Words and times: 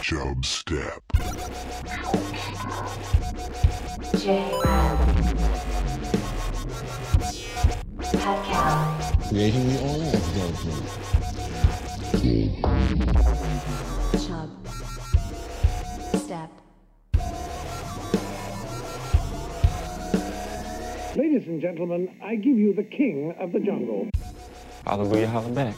Chub 0.00 0.44
Step. 0.44 1.02
Creating 9.28 9.68
the 9.68 9.78
oil 9.82 10.10
development. 10.10 10.86
Chub. 14.26 14.50
Step. 16.16 16.50
Ladies 21.16 21.46
and 21.46 21.60
gentlemen, 21.60 22.08
I 22.22 22.36
give 22.36 22.56
you 22.56 22.72
the 22.72 22.82
king 22.84 23.34
of 23.38 23.52
the 23.52 23.60
jungle. 23.60 24.08
Hallelujah, 24.86 25.28
holla 25.28 25.50
back. 25.50 25.74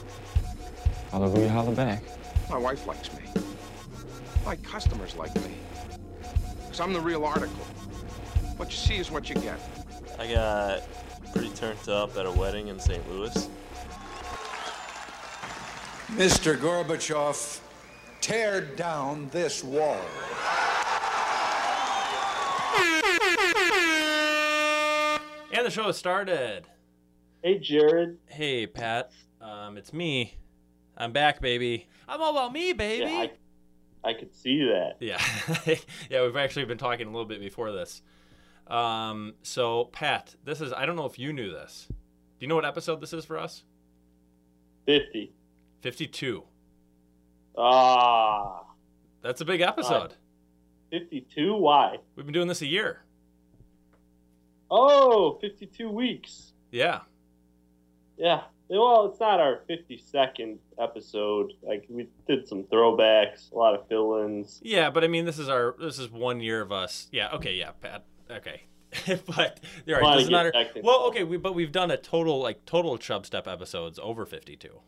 Hallelujah, 1.11 1.49
holla 1.49 1.73
back. 1.73 2.03
My 2.49 2.59
wife 2.59 2.87
likes 2.87 3.13
me. 3.15 3.24
My 4.45 4.57
customers 4.57 5.17
like 5.17 5.35
me. 5.37 5.55
Because 6.63 6.81
I'm 6.81 6.93
the 6.93 7.01
real 7.01 7.25
article. 7.25 7.65
What 8.57 8.71
you 8.71 8.77
see 8.77 8.97
is 8.97 9.11
what 9.11 9.29
you 9.29 9.37
get. 9.37 9.59
I 10.19 10.33
got 10.33 10.83
pretty 11.33 11.49
turned 11.51 11.89
up 11.89 12.17
at 12.17 12.27
a 12.27 12.31
wedding 12.31 12.69
in 12.69 12.79
St. 12.79 13.09
Louis. 13.11 13.49
Mr. 16.09 16.57
Gorbachev, 16.57 17.61
tear 18.21 18.61
down 18.61 19.29
this 19.31 19.65
wall. 19.65 20.01
And 25.53 25.65
the 25.65 25.71
show 25.71 25.85
has 25.85 25.97
started. 25.97 26.67
Hey, 27.43 27.59
Jared. 27.59 28.19
Hey, 28.27 28.67
Pat. 28.67 29.11
Um, 29.41 29.77
it's 29.77 29.93
me. 29.93 30.37
I'm 30.97 31.13
back, 31.13 31.41
baby. 31.41 31.89
I'm 32.07 32.21
all 32.21 32.31
about 32.31 32.53
me, 32.53 32.73
baby. 32.73 33.11
Yeah, 33.11 33.19
I, 33.19 33.31
I 34.05 34.13
could 34.13 34.35
see 34.35 34.65
that. 34.65 34.97
Yeah, 35.01 35.21
yeah. 36.11 36.23
We've 36.23 36.37
actually 36.37 36.67
been 36.67 36.79
talking 36.79 37.07
a 37.07 37.11
little 37.11 37.25
bit 37.25 37.41
before 37.41 37.73
this. 37.73 38.03
Um, 38.67 39.35
so 39.43 39.87
Pat, 39.87 40.35
this 40.45 40.61
is. 40.61 40.73
I 40.73 40.87
don't 40.87 40.97
know 40.97 41.07
if 41.07 41.19
you 41.19 41.33
knew 41.33 41.51
this. 41.51 41.87
Do 41.89 41.95
you 42.41 42.49
know 42.49 42.55
what 42.57 42.65
episode 42.65 43.01
this 43.01 43.13
is 43.13 43.25
for 43.25 43.39
us? 43.39 43.63
50. 44.87 45.33
Fifty-two. 45.81 46.43
Ah. 47.57 48.63
That's 49.23 49.41
a 49.41 49.45
big 49.45 49.63
episode. 49.63 50.15
52? 50.91 51.55
Why? 51.55 51.97
We've 52.15 52.27
been 52.27 52.33
doing 52.35 52.49
this 52.49 52.61
a 52.63 52.67
year. 52.67 53.01
Oh, 54.71 55.39
52 55.41 55.91
weeks. 55.91 56.53
Yeah. 56.71 57.01
Yeah. 58.17 58.43
Well, 58.69 59.07
it's 59.07 59.21
not 59.21 59.41
our 59.41 59.61
52nd 59.69 60.57
episode. 60.79 61.53
Like 61.63 61.85
we 61.89 62.09
did 62.27 62.49
some 62.49 62.65
throwbacks, 62.65 63.53
a 63.53 63.57
lot 63.57 63.75
of 63.75 63.87
fill-ins. 63.89 64.61
Yeah, 64.63 64.91
but 64.91 65.05
I 65.05 65.09
mean, 65.09 65.25
this 65.27 65.39
is 65.39 65.49
our 65.49 65.75
this 65.79 65.99
is 65.99 66.11
one 66.11 66.41
year 66.41 66.61
of 66.63 66.73
us. 66.73 67.09
Yeah. 67.13 67.31
Okay. 67.35 67.55
Yeah, 67.55 67.73
Pat. 67.73 68.05
Okay. 68.31 68.63
but 69.27 69.61
you're 69.87 69.99
right. 69.99 70.03
Wanna 70.05 70.17
This 70.17 70.25
is 70.25 70.31
not 70.31 70.45
get 70.45 70.55
our, 70.55 70.65
technical. 70.65 70.83
well, 70.89 71.07
okay. 71.09 71.25
We, 71.25 71.37
but 71.37 71.55
we've 71.55 71.73
done 71.73 71.91
a 71.91 71.97
total 71.97 72.41
like 72.41 72.65
total 72.65 72.97
Chub 72.97 73.27
Step 73.27 73.47
episodes 73.47 73.99
over 74.03 74.25
52. 74.25 74.81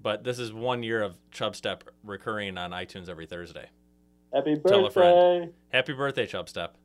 But 0.00 0.24
this 0.24 0.38
is 0.38 0.52
one 0.52 0.82
year 0.82 1.02
of 1.02 1.16
Chub 1.32 1.56
Step 1.56 1.84
recurring 2.04 2.56
on 2.58 2.70
iTunes 2.70 3.08
every 3.08 3.26
Thursday. 3.26 3.70
Happy 4.32 4.56
Tell 4.66 4.86
a 4.86 4.90
friend. 4.90 5.14
birthday. 5.50 5.52
Happy 5.72 5.92
birthday, 5.94 6.26
Chub 6.26 6.48
Step. 6.48 6.76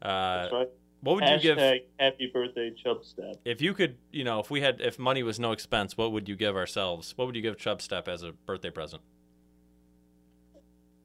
Uh, 0.00 0.08
That's 0.42 0.52
right. 0.52 0.68
What 1.00 1.16
would 1.16 1.24
Hashtag 1.24 1.44
you 1.44 1.54
give 1.54 1.80
happy 2.00 2.30
birthday, 2.32 2.72
Chubstep. 2.84 3.36
if 3.44 3.60
you 3.62 3.72
could? 3.72 3.96
You 4.10 4.24
know, 4.24 4.40
if 4.40 4.50
we 4.50 4.60
had, 4.60 4.80
if 4.80 4.98
money 4.98 5.22
was 5.22 5.38
no 5.38 5.52
expense, 5.52 5.96
what 5.96 6.12
would 6.12 6.28
you 6.28 6.34
give 6.34 6.56
ourselves? 6.56 7.12
What 7.16 7.26
would 7.26 7.36
you 7.36 7.42
give 7.42 7.56
Chub 7.56 7.80
Step 7.80 8.08
as 8.08 8.22
a 8.22 8.32
birthday 8.32 8.70
present? 8.70 9.02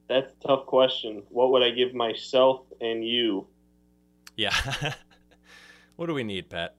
That's 0.08 0.26
a 0.26 0.46
tough 0.46 0.66
question. 0.66 1.22
What 1.30 1.52
would 1.52 1.62
I 1.62 1.70
give 1.70 1.94
myself 1.94 2.62
and 2.80 3.06
you? 3.06 3.46
Yeah. 4.36 4.54
what 5.96 6.06
do 6.06 6.14
we 6.14 6.24
need, 6.24 6.50
Pat? 6.50 6.74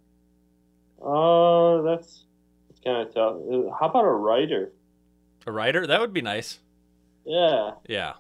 Uh, 1.02 1.82
that's 1.82 2.26
that's 2.68 2.82
kind 2.84 3.08
of 3.08 3.14
tough. 3.14 3.36
How 3.80 3.90
about 3.90 4.04
a 4.06 4.12
writer? 4.12 4.74
A 5.48 5.52
writer? 5.52 5.88
That 5.88 6.02
would 6.02 6.14
be 6.14 6.22
nice. 6.22 6.60
Yeah, 7.26 7.72
Yeah. 7.88 8.14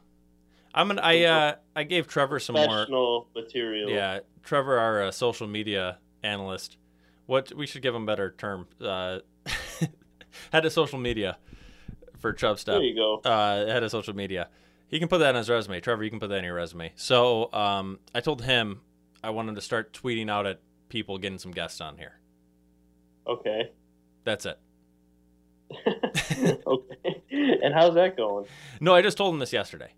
I'm 0.75 0.91
an. 0.91 1.00
I 1.00 1.24
uh. 1.24 1.56
I 1.75 1.84
gave 1.84 2.08
Trevor 2.08 2.40
some 2.40 2.56
more. 2.56 3.25
material. 3.34 3.90
Yeah, 3.90 4.19
Trevor, 4.44 4.78
our 4.78 5.03
uh, 5.03 5.12
social 5.12 5.47
media 5.47 5.97
analyst. 6.22 6.78
What 7.25 7.53
we 7.56 7.66
should 7.66 7.81
give 7.81 7.96
him 7.96 8.03
a 8.03 8.06
better 8.06 8.36
term. 8.38 8.68
Uh, 8.80 9.19
head 10.52 10.66
of 10.66 10.74
social 10.74 11.00
media 11.00 11.38
for 12.19 12.34
Chub 12.34 12.59
Step. 12.59 12.75
There 12.75 12.84
you 12.84 12.96
go. 12.96 13.22
Uh, 13.28 13.66
head 13.66 13.84
of 13.84 13.90
social 13.90 14.16
media. 14.16 14.50
He 14.88 15.00
can 15.00 15.08
put 15.08 15.19
that 15.19 15.30
on 15.30 15.35
his 15.35 15.50
resume. 15.50 15.80
Trevor, 15.80 16.03
you 16.03 16.09
can 16.09 16.19
put 16.19 16.30
that 16.30 16.38
in 16.40 16.44
your 16.44 16.53
resume. 16.56 16.91
So 16.96 17.52
um, 17.53 18.00
I 18.14 18.19
told 18.19 18.44
him 18.44 18.81
I 19.24 19.31
want 19.31 19.50
him 19.50 19.56
to 19.56 19.62
start 19.62 19.94
tweeting 19.94 20.30
out 20.30 20.46
at 20.46 20.59
people 20.90 21.18
getting 21.18 21.40
some 21.40 21.52
guests 21.52 21.81
on 21.81 21.97
here. 21.97 22.19
Okay. 23.25 23.72
That's 24.24 24.46
it. 24.46 24.59
okay. 26.68 27.24
And 27.31 27.74
how's 27.74 27.96
that 27.96 28.16
going? 28.16 28.46
No, 28.80 28.94
I 28.94 29.02
just 29.02 29.18
told 29.18 29.34
him 29.34 29.40
this 29.40 29.52
yesterday. 29.52 29.94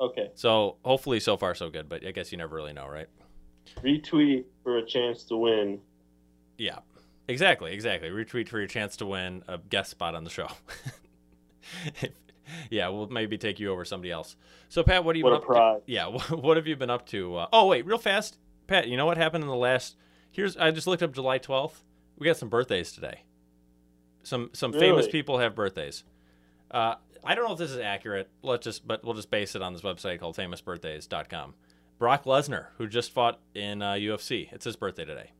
Okay. 0.00 0.30
So 0.34 0.76
hopefully, 0.84 1.20
so 1.20 1.36
far 1.36 1.54
so 1.54 1.70
good. 1.70 1.88
But 1.88 2.06
I 2.06 2.12
guess 2.12 2.32
you 2.32 2.38
never 2.38 2.54
really 2.56 2.72
know, 2.72 2.88
right? 2.88 3.08
Retweet 3.82 4.44
for 4.62 4.78
a 4.78 4.86
chance 4.86 5.24
to 5.24 5.36
win. 5.36 5.80
Yeah, 6.56 6.78
exactly, 7.28 7.72
exactly. 7.72 8.10
Retweet 8.10 8.48
for 8.48 8.58
your 8.58 8.66
chance 8.66 8.96
to 8.98 9.06
win 9.06 9.42
a 9.48 9.58
guest 9.58 9.90
spot 9.90 10.14
on 10.14 10.24
the 10.24 10.30
show. 10.30 10.48
yeah, 12.70 12.88
we'll 12.88 13.08
maybe 13.08 13.38
take 13.38 13.60
you 13.60 13.70
over 13.70 13.84
somebody 13.84 14.10
else. 14.10 14.36
So 14.68 14.82
Pat, 14.82 15.04
what 15.04 15.14
have 15.14 15.18
you 15.18 15.24
What 15.24 15.30
been 15.30 15.36
a 15.36 15.42
up 15.42 15.46
prize. 15.46 15.82
To? 15.86 15.92
Yeah, 15.92 16.06
what 16.34 16.56
have 16.56 16.66
you 16.66 16.76
been 16.76 16.90
up 16.90 17.06
to? 17.06 17.36
Uh, 17.36 17.46
oh 17.52 17.66
wait, 17.66 17.86
real 17.86 17.98
fast, 17.98 18.38
Pat. 18.66 18.88
You 18.88 18.96
know 18.96 19.06
what 19.06 19.16
happened 19.16 19.42
in 19.42 19.48
the 19.48 19.56
last? 19.56 19.96
Here's 20.30 20.56
I 20.56 20.70
just 20.70 20.86
looked 20.86 21.02
up 21.02 21.12
July 21.12 21.38
12th. 21.38 21.82
We 22.18 22.26
got 22.26 22.36
some 22.36 22.48
birthdays 22.48 22.92
today. 22.92 23.22
Some 24.22 24.50
some 24.52 24.72
famous 24.72 25.06
people 25.08 25.38
have 25.38 25.54
birthdays. 25.54 26.04
Uh, 26.70 26.96
I 27.24 27.34
don't 27.34 27.46
know 27.46 27.52
if 27.52 27.58
this 27.58 27.70
is 27.70 27.78
accurate. 27.78 28.28
Let's 28.42 28.64
just 28.64 28.86
but 28.86 29.04
we'll 29.04 29.14
just 29.14 29.30
base 29.30 29.54
it 29.54 29.62
on 29.62 29.72
this 29.72 29.82
website 29.82 30.20
called 30.20 30.36
famousbirthdays.com. 30.36 31.54
Brock 31.98 32.24
Lesnar, 32.24 32.66
who 32.78 32.86
just 32.86 33.12
fought 33.12 33.40
in 33.54 33.82
uh, 33.82 33.92
UFC, 33.94 34.52
it's 34.52 34.64
his 34.64 34.76
birthday 34.76 35.04
today. 35.04 35.32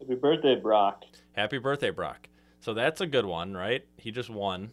Happy 0.00 0.14
birthday, 0.14 0.56
Brock. 0.56 1.04
Happy 1.32 1.58
birthday, 1.58 1.90
Brock. 1.90 2.28
So 2.60 2.72
that's 2.74 3.00
a 3.00 3.06
good 3.06 3.26
one, 3.26 3.54
right? 3.54 3.84
He 3.98 4.10
just 4.10 4.30
won. 4.30 4.72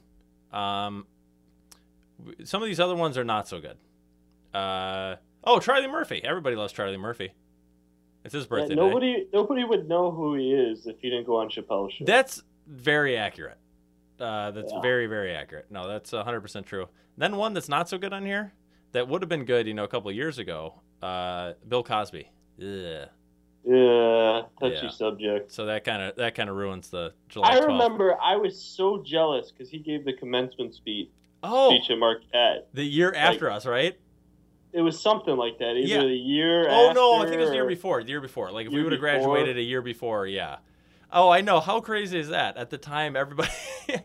Um, 0.54 1.06
some 2.46 2.62
of 2.62 2.68
these 2.68 2.80
other 2.80 2.96
ones 2.96 3.18
are 3.18 3.26
not 3.26 3.48
so 3.48 3.60
good. 3.60 3.78
Uh, 4.54 5.18
oh, 5.44 5.60
Charlie 5.60 5.88
Murphy. 5.88 6.22
Everybody 6.24 6.56
loves 6.56 6.72
Charlie 6.74 6.98
Murphy. 6.98 7.34
It's 8.24 8.34
his 8.34 8.46
Yeah, 8.46 8.50
birthday. 8.50 8.70
today. 8.70 8.82
nobody, 8.82 9.28
nobody 9.34 9.64
would 9.66 9.88
know 9.90 10.12
who 10.12 10.36
he 10.36 10.52
is 10.54 10.88
if 10.88 11.00
he 11.02 11.10
didn't 11.10 11.26
go 11.28 11.38
on 11.38 11.50
Chappelle's 11.50 11.94
show. 11.94 12.06
That's 12.06 12.42
very 12.66 13.18
accurate. 13.18 13.58
Uh, 14.20 14.52
that's 14.52 14.72
Yeah. 14.74 14.82
very, 14.82 15.06
very 15.08 15.32
accurate. 15.34 15.68
No, 15.70 15.88
that's 15.88 16.12
100% 16.12 16.66
true. 16.66 16.88
Then 17.18 17.36
one 17.38 17.54
that's 17.54 17.70
not 17.70 17.88
so 17.90 17.98
good 17.98 18.14
on 18.14 18.26
here 18.26 18.54
that 18.92 19.08
would 19.08 19.22
have 19.22 19.30
been 19.30 19.46
good, 19.46 19.68
you 19.68 19.74
know, 19.74 19.84
a 19.84 19.88
couple 19.88 20.10
of 20.10 20.16
years 20.16 20.40
ago. 20.40 20.82
Uh, 21.02 21.54
Bill 21.68 21.84
Cosby. 21.84 22.30
Yeah. 22.58 23.06
yeah, 23.64 24.42
touchy 24.60 24.80
Yeah. 24.86 24.90
subject. 24.90 25.52
So 25.52 25.66
that 25.68 25.84
kind 25.84 26.02
of 26.02 26.16
that 26.16 26.34
kind 26.36 26.50
of 26.50 26.56
ruins 26.56 26.90
the 26.90 27.14
July 27.30 27.50
I 27.50 27.60
12th. 27.60 27.68
remember 27.68 28.18
I 28.22 28.36
was 28.36 28.60
so 28.60 29.04
jealous 29.04 29.52
because 29.52 29.70
he 29.70 29.78
gave 29.80 30.06
the 30.06 30.14
commencement 30.14 30.74
speech, 30.74 31.10
Oh, 31.44 31.70
speech 31.70 31.92
at 31.92 32.00
Marquette. 32.00 32.68
the 32.74 32.84
year 32.84 33.14
after 33.14 33.52
us, 33.52 33.66
right? 33.66 33.96
It 34.74 34.82
was 34.82 35.00
something 35.00 35.36
like 35.38 35.60
that. 35.60 35.76
Either 35.76 35.80
Yeah. 35.88 36.02
the 36.02 36.16
year. 36.16 36.68
Oh 36.70 36.92
no, 36.94 37.16
I 37.22 37.26
think 37.26 37.36
it 37.36 37.40
was 37.42 37.50
the 37.50 37.56
year 37.56 37.68
before. 37.68 38.02
The 38.04 38.10
year 38.10 38.22
before. 38.22 38.52
Like 38.52 38.68
if 38.68 38.74
we 38.74 38.82
would 38.84 38.92
have 38.92 39.02
graduated 39.02 39.58
a 39.58 39.62
year 39.62 39.82
before, 39.82 40.26
yeah. 40.28 40.58
Oh, 41.12 41.30
I 41.30 41.42
know. 41.42 41.60
How 41.60 41.80
crazy 41.80 42.20
is 42.20 42.30
that? 42.30 42.58
At 42.58 42.70
the 42.70 42.78
time, 42.78 43.16
everybody. 43.16 43.50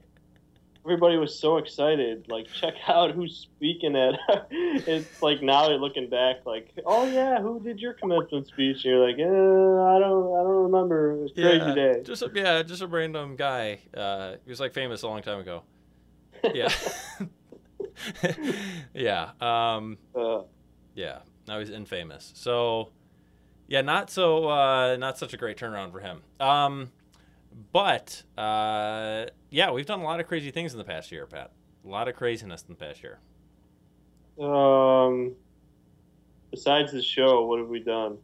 Everybody 0.84 1.16
was 1.16 1.38
so 1.38 1.58
excited. 1.58 2.26
Like, 2.28 2.48
check 2.48 2.74
out 2.88 3.12
who's 3.12 3.36
speaking 3.36 3.94
at. 3.94 4.18
it's 4.50 5.22
like 5.22 5.40
now 5.40 5.68
you're 5.68 5.78
looking 5.78 6.10
back, 6.10 6.44
like, 6.44 6.72
oh 6.84 7.04
yeah, 7.06 7.40
who 7.40 7.60
did 7.60 7.78
your 7.78 7.92
commencement 7.92 8.48
speech? 8.48 8.76
And 8.78 8.84
you're 8.86 9.06
like, 9.06 9.16
eh, 9.16 9.22
I 9.22 9.98
don't, 10.00 10.26
I 10.34 10.42
don't 10.42 10.64
remember. 10.64 11.12
It 11.12 11.22
was 11.22 11.30
a 11.30 11.34
crazy 11.34 11.66
yeah, 11.66 11.74
day. 11.74 12.02
just 12.02 12.22
a, 12.22 12.30
yeah, 12.34 12.62
just 12.64 12.82
a 12.82 12.88
random 12.88 13.36
guy. 13.36 13.78
Uh, 13.96 14.34
he 14.44 14.50
was 14.50 14.58
like 14.58 14.72
famous 14.74 15.02
a 15.02 15.08
long 15.08 15.22
time 15.22 15.38
ago. 15.38 15.62
Yeah. 16.52 16.72
yeah. 18.92 19.30
Um, 19.40 19.98
Uh, 20.16 20.42
yeah. 20.96 21.18
Now 21.46 21.60
he's 21.60 21.70
infamous. 21.70 22.32
So, 22.34 22.90
yeah, 23.72 23.80
not 23.80 24.10
so, 24.10 24.50
uh, 24.50 24.98
not 24.98 25.16
such 25.16 25.32
a 25.32 25.38
great 25.38 25.56
turnaround 25.56 25.92
for 25.92 26.00
him. 26.00 26.20
Um, 26.38 26.92
but 27.72 28.22
uh, 28.36 29.24
yeah, 29.48 29.70
we've 29.70 29.86
done 29.86 30.00
a 30.00 30.04
lot 30.04 30.20
of 30.20 30.26
crazy 30.26 30.50
things 30.50 30.72
in 30.72 30.78
the 30.78 30.84
past 30.84 31.10
year, 31.10 31.26
Pat. 31.26 31.52
A 31.82 31.88
lot 31.88 32.06
of 32.06 32.14
craziness 32.14 32.62
in 32.68 32.74
the 32.74 32.78
past 32.78 33.02
year. 33.02 33.18
um, 34.38 35.34
besides 36.50 36.92
the 36.92 37.00
show, 37.00 37.46
what 37.46 37.60
have 37.60 37.68
we 37.68 37.80
done? 37.80 38.18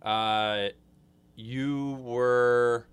Uh, 0.00 0.68
you 1.36 1.98
were 2.00 2.86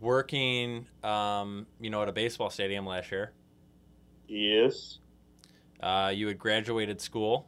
working, 0.00 0.88
um, 1.04 1.68
you 1.80 1.90
know, 1.90 2.02
at 2.02 2.08
a 2.08 2.12
baseball 2.12 2.50
stadium 2.50 2.84
last 2.84 3.12
year. 3.12 3.30
Yes. 4.26 4.98
Uh, 5.80 6.10
you 6.12 6.26
had 6.26 6.36
graduated 6.36 7.00
school. 7.00 7.46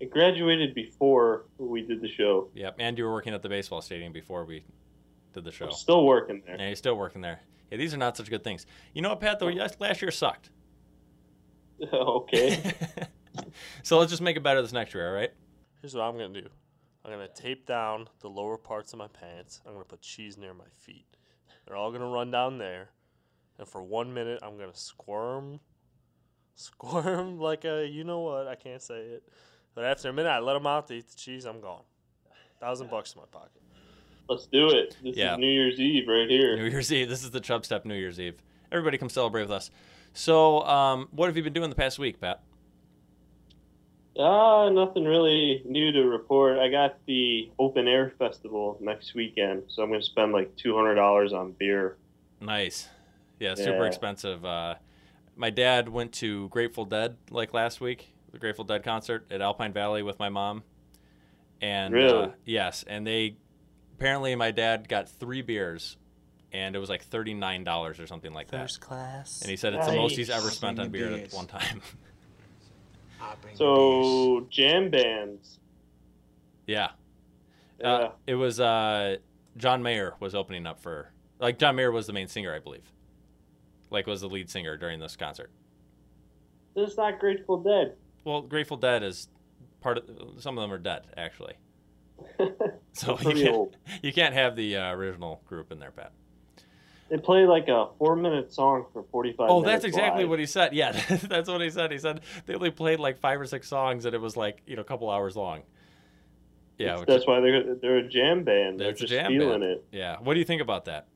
I 0.00 0.04
graduated 0.04 0.74
before 0.74 1.46
we 1.58 1.82
did 1.82 2.00
the 2.02 2.08
show. 2.08 2.50
Yep, 2.54 2.76
and 2.78 2.98
you 2.98 3.04
were 3.04 3.12
working 3.12 3.32
at 3.32 3.42
the 3.42 3.48
baseball 3.48 3.80
stadium 3.80 4.12
before 4.12 4.44
we 4.44 4.64
did 5.32 5.44
the 5.44 5.52
show. 5.52 5.66
I'm 5.66 5.72
still 5.72 6.04
working 6.04 6.42
there. 6.46 6.56
Yeah, 6.56 6.66
you're 6.66 6.76
still 6.76 6.96
working 6.96 7.22
there. 7.22 7.40
Yeah, 7.70 7.78
these 7.78 7.94
are 7.94 7.98
not 7.98 8.16
such 8.16 8.28
good 8.30 8.44
things. 8.44 8.66
You 8.92 9.02
know 9.02 9.10
what, 9.10 9.20
Pat? 9.20 9.38
Though 9.38 9.48
yes, 9.48 9.76
last 9.78 10.02
year 10.02 10.10
sucked. 10.10 10.50
okay. 11.92 12.74
so 13.82 13.98
let's 13.98 14.10
just 14.10 14.22
make 14.22 14.36
it 14.36 14.42
better 14.42 14.62
this 14.62 14.72
next 14.72 14.94
year, 14.94 15.08
all 15.08 15.14
right? 15.14 15.30
Here's 15.80 15.94
what 15.94 16.02
I'm 16.02 16.16
gonna 16.16 16.40
do. 16.40 16.48
I'm 17.04 17.10
gonna 17.10 17.28
tape 17.28 17.66
down 17.66 18.08
the 18.20 18.28
lower 18.28 18.56
parts 18.56 18.92
of 18.92 18.98
my 18.98 19.08
pants. 19.08 19.60
I'm 19.66 19.72
gonna 19.72 19.84
put 19.84 20.02
cheese 20.02 20.36
near 20.36 20.52
my 20.52 20.68
feet. 20.72 21.06
They're 21.66 21.76
all 21.76 21.92
gonna 21.92 22.08
run 22.08 22.30
down 22.30 22.58
there, 22.58 22.90
and 23.58 23.68
for 23.68 23.82
one 23.82 24.12
minute 24.12 24.40
I'm 24.42 24.58
gonna 24.58 24.74
squirm, 24.74 25.60
squirm 26.54 27.38
like 27.40 27.64
a 27.64 27.86
you 27.86 28.04
know 28.04 28.20
what? 28.20 28.46
I 28.46 28.54
can't 28.54 28.82
say 28.82 29.00
it. 29.00 29.22
But 29.76 29.84
after 29.84 30.08
a 30.08 30.12
minute, 30.12 30.30
I 30.30 30.38
let 30.40 30.54
them 30.54 30.66
out 30.66 30.88
to 30.88 30.94
eat 30.94 31.06
the 31.08 31.16
cheese. 31.16 31.44
I'm 31.44 31.60
gone. 31.60 31.82
Thousand 32.58 32.90
bucks 32.90 33.14
in 33.14 33.20
my 33.20 33.26
pocket. 33.30 33.60
Let's 34.28 34.46
do 34.46 34.70
it. 34.70 34.96
This 35.04 35.16
Yeah. 35.16 35.34
is 35.34 35.38
New 35.38 35.46
Year's 35.46 35.78
Eve 35.78 36.08
right 36.08 36.28
here. 36.28 36.56
New 36.56 36.64
Year's 36.64 36.90
Eve. 36.92 37.08
This 37.10 37.22
is 37.22 37.30
the 37.30 37.40
Chub 37.40 37.64
Step 37.64 37.84
New 37.84 37.94
Year's 37.94 38.18
Eve. 38.18 38.42
Everybody 38.72 38.96
come 38.98 39.10
celebrate 39.10 39.42
with 39.42 39.50
us. 39.52 39.70
So, 40.14 40.62
um, 40.62 41.08
what 41.12 41.26
have 41.26 41.36
you 41.36 41.42
been 41.42 41.52
doing 41.52 41.68
the 41.70 41.76
past 41.76 41.98
week, 41.98 42.18
Pat? 42.20 42.40
Ah, 44.18 44.70
nothing 44.70 45.04
really 45.04 45.62
new 45.66 45.92
to 45.92 46.04
report. 46.04 46.58
I 46.58 46.70
got 46.70 46.96
the 47.04 47.50
open 47.58 47.86
air 47.86 48.14
festival 48.18 48.78
next 48.80 49.14
weekend, 49.14 49.64
so 49.68 49.82
I'm 49.82 49.90
going 49.90 50.00
to 50.00 50.06
spend 50.06 50.32
like 50.32 50.56
two 50.56 50.74
hundred 50.74 50.94
dollars 50.94 51.34
on 51.34 51.52
beer. 51.52 51.98
Nice. 52.40 52.88
Yeah, 53.38 53.54
super 53.54 53.82
Yeah. 53.82 53.88
expensive. 53.88 54.42
Uh, 54.42 54.76
my 55.36 55.50
dad 55.50 55.90
went 55.90 56.12
to 56.14 56.48
Grateful 56.48 56.86
Dead 56.86 57.18
like 57.30 57.52
last 57.52 57.82
week, 57.82 58.14
the 58.36 58.40
Grateful 58.40 58.64
Dead 58.64 58.82
concert 58.84 59.26
at 59.30 59.40
Alpine 59.40 59.72
Valley 59.72 60.02
with 60.02 60.18
my 60.18 60.28
mom. 60.28 60.62
And 61.62 61.96
uh, 61.96 62.28
yes, 62.44 62.84
and 62.86 63.06
they 63.06 63.36
apparently 63.94 64.34
my 64.34 64.50
dad 64.50 64.88
got 64.88 65.08
three 65.08 65.40
beers, 65.40 65.96
and 66.52 66.76
it 66.76 66.78
was 66.78 66.90
like 66.90 67.02
thirty 67.02 67.32
nine 67.32 67.64
dollars 67.64 67.98
or 67.98 68.06
something 68.06 68.34
like 68.34 68.48
that. 68.48 68.60
First 68.60 68.80
class. 68.82 69.40
And 69.40 69.50
he 69.50 69.56
said 69.56 69.72
it's 69.72 69.86
the 69.86 69.96
most 69.96 70.16
he's 70.16 70.28
ever 70.28 70.50
spent 70.50 70.78
on 70.78 70.90
Bring 70.90 71.02
the 71.04 71.08
beer 71.16 71.24
at 71.24 71.32
one 71.32 71.46
time. 71.46 71.80
So 73.54 74.46
jam 74.50 74.90
bands. 74.90 75.58
yeah. 76.66 76.90
Yeah. 77.80 77.88
Uh, 77.92 78.12
it 78.26 78.34
was 78.36 78.60
uh, 78.60 79.16
John 79.56 79.82
Mayer 79.82 80.14
was 80.20 80.34
opening 80.34 80.64
up 80.66 80.80
for 80.80 81.10
like 81.40 81.58
John 81.58 81.74
Mayer 81.76 81.90
was 81.90 82.06
the 82.06 82.12
main 82.12 82.28
singer, 82.28 82.54
I 82.54 82.58
believe. 82.60 82.92
Like 83.90 84.06
was 84.06 84.20
the 84.20 84.28
lead 84.28 84.48
singer 84.48 84.76
during 84.76 85.00
this 85.00 85.16
concert. 85.16 85.50
this 86.76 86.90
is 86.90 86.96
not 86.96 87.18
Grateful 87.18 87.58
Dead. 87.58 87.96
Well, 88.26 88.42
Grateful 88.42 88.76
Dead 88.76 89.02
is 89.02 89.28
part 89.80 89.98
of 89.98 90.04
some 90.38 90.58
of 90.58 90.62
them 90.62 90.72
are 90.72 90.78
dead 90.78 91.06
actually. 91.16 91.54
So 92.92 93.18
you 93.20 93.34
can't, 93.34 93.48
old. 93.54 93.76
you 94.02 94.10
can't 94.10 94.32
have 94.32 94.56
the 94.56 94.76
uh, 94.78 94.90
original 94.92 95.42
group 95.46 95.70
in 95.70 95.78
there, 95.78 95.90
Pat. 95.90 96.12
They 97.10 97.18
play 97.18 97.44
like 97.44 97.68
a 97.68 97.88
four 97.98 98.16
minute 98.16 98.54
song 98.54 98.86
for 98.92 99.04
45 99.12 99.50
Oh, 99.50 99.62
that's 99.62 99.84
exactly 99.84 100.22
live. 100.22 100.30
what 100.30 100.38
he 100.38 100.46
said. 100.46 100.72
Yeah, 100.72 100.92
that's 101.28 101.46
what 101.48 101.60
he 101.60 101.68
said. 101.68 101.92
He 101.92 101.98
said 101.98 102.22
they 102.46 102.54
only 102.54 102.70
played 102.70 103.00
like 103.00 103.18
five 103.18 103.38
or 103.38 103.44
six 103.44 103.68
songs, 103.68 104.06
and 104.06 104.14
it 104.14 104.20
was 104.20 104.34
like 104.34 104.62
you 104.66 104.76
know 104.76 104.80
a 104.80 104.84
couple 104.84 105.10
hours 105.10 105.36
long. 105.36 105.60
Yeah, 106.78 106.86
That's- 106.86 107.00
which 107.00 107.06
that's 107.08 107.20
is- 107.22 107.26
why 107.28 107.40
they're 107.40 107.74
they're 107.74 107.96
a 107.98 108.08
jam 108.08 108.44
band. 108.44 108.80
They're 108.80 108.92
just 108.92 109.12
jam 109.12 109.30
feeling 109.30 109.60
band. 109.60 109.62
it. 109.64 109.84
yeah. 109.92 110.16
What 110.20 110.32
do 110.32 110.38
you 110.40 110.46
think 110.46 110.62
about 110.62 110.86
that? 110.86 111.06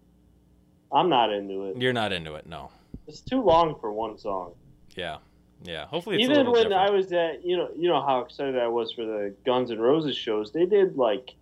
I'm 0.92 1.08
not 1.08 1.32
into 1.32 1.64
it. 1.70 1.78
You're 1.80 1.94
not 1.94 2.12
into 2.12 2.34
it, 2.34 2.46
no. 2.46 2.70
It's 3.08 3.20
too 3.22 3.42
long 3.42 3.74
for 3.80 3.90
one 3.90 4.18
song. 4.18 4.52
Yeah, 4.94 5.16
yeah. 5.62 5.86
Hopefully, 5.86 6.16
it's 6.16 6.24
Even 6.24 6.36
little 6.38 6.52
when 6.52 6.64
different. 6.70 6.88
I 6.88 6.90
was 6.90 7.12
at, 7.12 7.44
you 7.44 7.56
know, 7.56 7.68
you 7.76 7.88
know 7.88 8.00
how 8.04 8.20
excited 8.20 8.58
I 8.58 8.68
was 8.68 8.92
for 8.92 9.04
the 9.04 9.34
Guns 9.44 9.70
N' 9.70 9.78
Roses 9.78 10.16
shows. 10.16 10.52
They 10.52 10.66
did 10.66 10.96
like, 10.96 11.34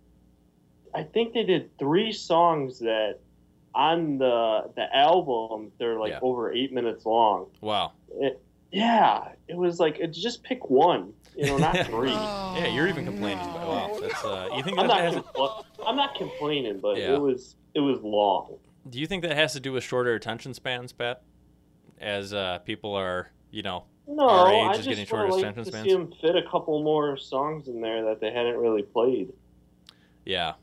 I 0.93 1.03
think 1.03 1.33
they 1.33 1.43
did 1.43 1.77
three 1.77 2.11
songs 2.11 2.79
that 2.79 3.19
on 3.75 4.17
the 4.17 4.71
the 4.75 4.95
album 4.95 5.71
they're 5.77 5.99
like 5.99 6.11
Yeah. 6.11 6.19
over 6.21 6.51
eight 6.51 6.73
minutes 6.73 7.05
long. 7.05 7.47
Wow. 7.61 7.93
It, 8.15 8.41
yeah, 8.71 9.29
it 9.47 9.55
was 9.57 9.79
like 9.79 9.99
it 9.99 10.07
just 10.11 10.43
pick 10.43 10.69
one, 10.69 11.13
you 11.35 11.45
know, 11.45 11.57
not 11.57 11.75
three. 11.87 12.11
Yeah, 12.11 12.67
you're 12.67 12.87
even 12.87 13.05
complaining. 13.05 13.39
About, 13.49 13.67
wow, 13.67 13.97
that's 14.01 14.23
uh, 14.23 14.49
you 14.55 14.63
think 14.63 14.77
I'm 14.79 14.87
not 14.87 14.99
has, 15.01 15.15
compl- 15.15 15.63
I'm 15.85 15.95
not 15.95 16.15
complaining, 16.15 16.79
but 16.79 16.97
Yeah. 16.97 17.13
it 17.15 17.19
was 17.21 17.55
it 17.73 17.79
was 17.79 17.99
long. 18.01 18.57
do 18.89 18.99
you 18.99 19.05
think 19.07 19.21
that 19.23 19.35
has 19.35 19.53
to 19.53 19.59
do 19.59 19.71
with 19.71 19.83
shorter 19.83 20.13
attention 20.15 20.53
spans, 20.53 20.91
Pat? 20.91 21.21
As 21.99 22.33
uh, 22.33 22.59
people 22.59 22.93
are, 22.95 23.29
you 23.51 23.61
know, 23.61 23.83
No, 24.11 24.27
Our 24.27 24.51
age 24.51 24.65
I 24.65 24.71
is 24.71 24.77
just 24.77 24.89
getting 24.89 25.05
shorter 25.05 25.29
like 25.31 25.39
attention 25.39 25.63
to 25.65 25.69
spans. 25.69 25.85
see 25.85 25.93
them 25.93 26.11
fit 26.19 26.35
a 26.35 26.41
couple 26.49 26.81
more 26.83 27.15
songs 27.15 27.67
in 27.67 27.79
there 27.79 28.03
that 28.05 28.19
they 28.19 28.31
hadn't 28.31 28.57
really 28.57 28.81
played. 28.81 29.31
yeah, 30.25 30.53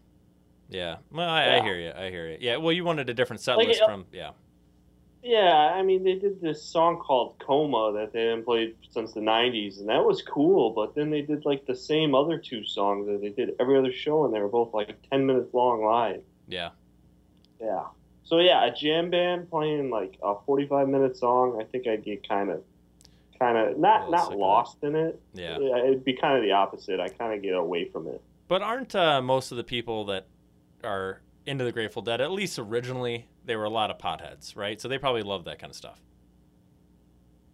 yeah. 0.68 0.96
Well, 1.12 1.28
I, 1.28 1.56
I 1.58 1.60
hear 1.62 1.76
you. 1.78 1.92
I 1.96 2.10
hear 2.10 2.28
you. 2.28 2.38
Yeah. 2.40 2.56
Well, 2.56 2.72
you 2.72 2.84
wanted 2.84 3.08
a 3.08 3.14
different 3.14 3.40
set 3.40 3.56
Like, 3.56 3.68
list 3.68 3.80
it- 3.82 3.86
from 3.86 4.04
yeah. 4.12 4.30
Yeah, 5.22 5.72
I 5.74 5.82
mean, 5.82 6.04
they 6.04 6.14
did 6.14 6.40
this 6.40 6.62
song 6.62 6.98
called 6.98 7.34
Coma 7.40 7.92
that 7.98 8.12
they 8.12 8.26
hadn't 8.26 8.44
played 8.44 8.76
since 8.90 9.12
the 9.12 9.18
90s, 9.20 9.80
and 9.80 9.88
that 9.88 10.04
was 10.04 10.22
cool, 10.22 10.70
but 10.70 10.94
then 10.94 11.10
they 11.10 11.20
did 11.20 11.44
like 11.44 11.66
the 11.66 11.74
same 11.74 12.14
other 12.14 12.38
two 12.38 12.64
songs 12.64 13.08
that 13.08 13.20
they 13.20 13.30
did 13.30 13.56
every 13.58 13.76
other 13.76 13.92
show, 13.92 14.24
and 14.24 14.32
they 14.32 14.38
were 14.40 14.46
both 14.48 14.72
like 14.72 14.96
10 15.10 15.26
minutes 15.26 15.52
long 15.52 15.84
live. 15.84 16.22
Yeah. 16.46 16.70
Yeah. 17.60 17.86
So, 18.22 18.38
yeah, 18.38 18.66
a 18.66 18.72
jam 18.72 19.10
band 19.10 19.50
playing 19.50 19.90
like 19.90 20.16
a 20.22 20.34
45 20.46 20.88
minute 20.88 21.16
song, 21.16 21.58
I 21.60 21.64
think 21.64 21.88
I'd 21.88 22.04
get 22.04 22.28
kind 22.28 22.50
of, 22.50 22.62
kind 23.38 23.56
of, 23.56 23.78
not, 23.78 24.10
not 24.10 24.36
lost 24.36 24.78
in 24.82 24.94
it. 24.94 25.20
Yeah. 25.34 25.58
It'd 25.58 26.04
be 26.04 26.14
kind 26.14 26.36
of 26.36 26.42
the 26.42 26.52
opposite. 26.52 27.00
I 27.00 27.08
kind 27.08 27.32
of 27.34 27.42
get 27.42 27.54
away 27.54 27.84
from 27.86 28.06
it. 28.06 28.20
But 28.48 28.62
aren't 28.62 28.94
uh, 28.94 29.20
most 29.22 29.50
of 29.50 29.56
the 29.56 29.64
people 29.64 30.04
that 30.06 30.26
are 30.84 31.20
into 31.46 31.64
the 31.64 31.72
Grateful 31.72 32.02
Dead, 32.02 32.20
at 32.20 32.30
least 32.30 32.58
originally, 32.58 33.26
they 33.44 33.56
were 33.56 33.64
a 33.64 33.70
lot 33.70 33.90
of 33.90 33.98
potheads, 33.98 34.56
right? 34.56 34.80
So 34.80 34.88
they 34.88 34.98
probably 34.98 35.22
love 35.22 35.44
that 35.44 35.58
kind 35.58 35.70
of 35.70 35.76
stuff. 35.76 36.00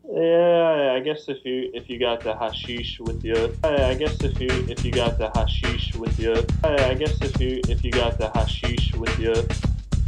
Yeah, 0.04 0.94
I 0.96 1.00
guess 1.00 1.28
if 1.28 1.44
you 1.44 1.70
if 1.74 1.88
you 1.88 1.98
got 1.98 2.20
the 2.22 2.34
hashish 2.36 2.98
with 2.98 3.24
you, 3.24 3.56
I 3.62 3.94
guess 3.94 4.20
if 4.22 4.40
you 4.40 4.48
if 4.68 4.84
you 4.84 4.90
got 4.90 5.16
the 5.16 5.30
hashish 5.32 5.94
with 5.94 6.18
you, 6.18 6.34
I 6.64 6.94
guess 6.94 7.16
if 7.22 7.40
you 7.40 7.60
if 7.68 7.84
you 7.84 7.92
got 7.92 8.18
the 8.18 8.28
hashish 8.34 8.92
with 8.96 9.16
you, 9.20 9.32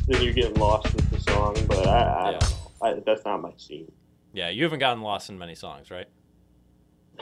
then 0.08 0.20
you're 0.22 0.32
getting 0.32 0.54
lost 0.54 0.92
with 0.94 1.08
the 1.10 1.20
song. 1.30 1.56
But 1.68 1.86
I, 1.86 2.00
I 2.00 2.30
Yeah. 2.32 2.38
don't 2.38 2.50
know. 2.50 2.56
I, 2.82 2.94
that's 3.06 3.24
not 3.24 3.40
my 3.40 3.52
scene. 3.56 3.90
Yeah, 4.34 4.48
you 4.50 4.64
haven't 4.64 4.80
gotten 4.80 5.02
lost 5.02 5.30
in 5.30 5.38
many 5.38 5.54
songs, 5.54 5.90
right? 5.90 6.08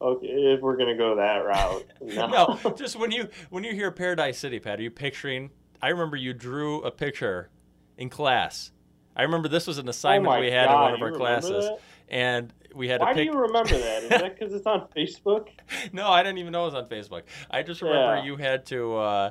okay, 0.00 0.26
if 0.26 0.60
we're 0.60 0.76
gonna 0.76 0.96
go 0.96 1.16
that 1.16 1.36
route, 1.44 1.84
no. 2.00 2.26
no, 2.64 2.70
just 2.72 2.96
when 2.98 3.10
you 3.10 3.28
when 3.50 3.62
you 3.64 3.74
hear 3.74 3.90
Paradise 3.90 4.38
City, 4.38 4.58
Pat, 4.58 4.78
are 4.78 4.82
you 4.82 4.90
picturing? 4.90 5.50
I 5.82 5.88
remember 5.88 6.16
you 6.16 6.32
drew 6.32 6.80
a 6.82 6.90
picture 6.90 7.50
in 7.98 8.08
class. 8.08 8.72
I 9.14 9.22
remember 9.24 9.48
this 9.48 9.66
was 9.66 9.78
an 9.78 9.88
assignment 9.88 10.34
Oh 10.34 10.40
we 10.40 10.50
had 10.50 10.70
in 10.70 10.74
one 10.74 10.94
of 10.94 11.02
our 11.02 11.12
classes, 11.12 11.66
that? 11.66 11.78
and 12.08 12.52
we 12.74 12.88
had 12.88 13.00
Why 13.02 13.12
to 13.12 13.18
do 13.18 13.24
you 13.24 13.38
remember 13.38 13.76
that? 13.76 14.02
Is 14.04 14.08
that 14.08 14.38
because 14.38 14.54
it's 14.54 14.66
on 14.66 14.86
Facebook? 14.96 15.48
no, 15.92 16.08
I 16.08 16.22
didn't 16.22 16.38
even 16.38 16.52
know 16.52 16.62
it 16.62 16.72
was 16.72 16.74
on 16.74 16.86
Facebook. 16.86 17.24
I 17.50 17.62
just 17.62 17.82
remember 17.82 18.16
Yeah. 18.16 18.24
you 18.24 18.36
had 18.36 18.64
to. 18.66 18.96
Uh, 18.96 19.30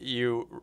you, 0.00 0.62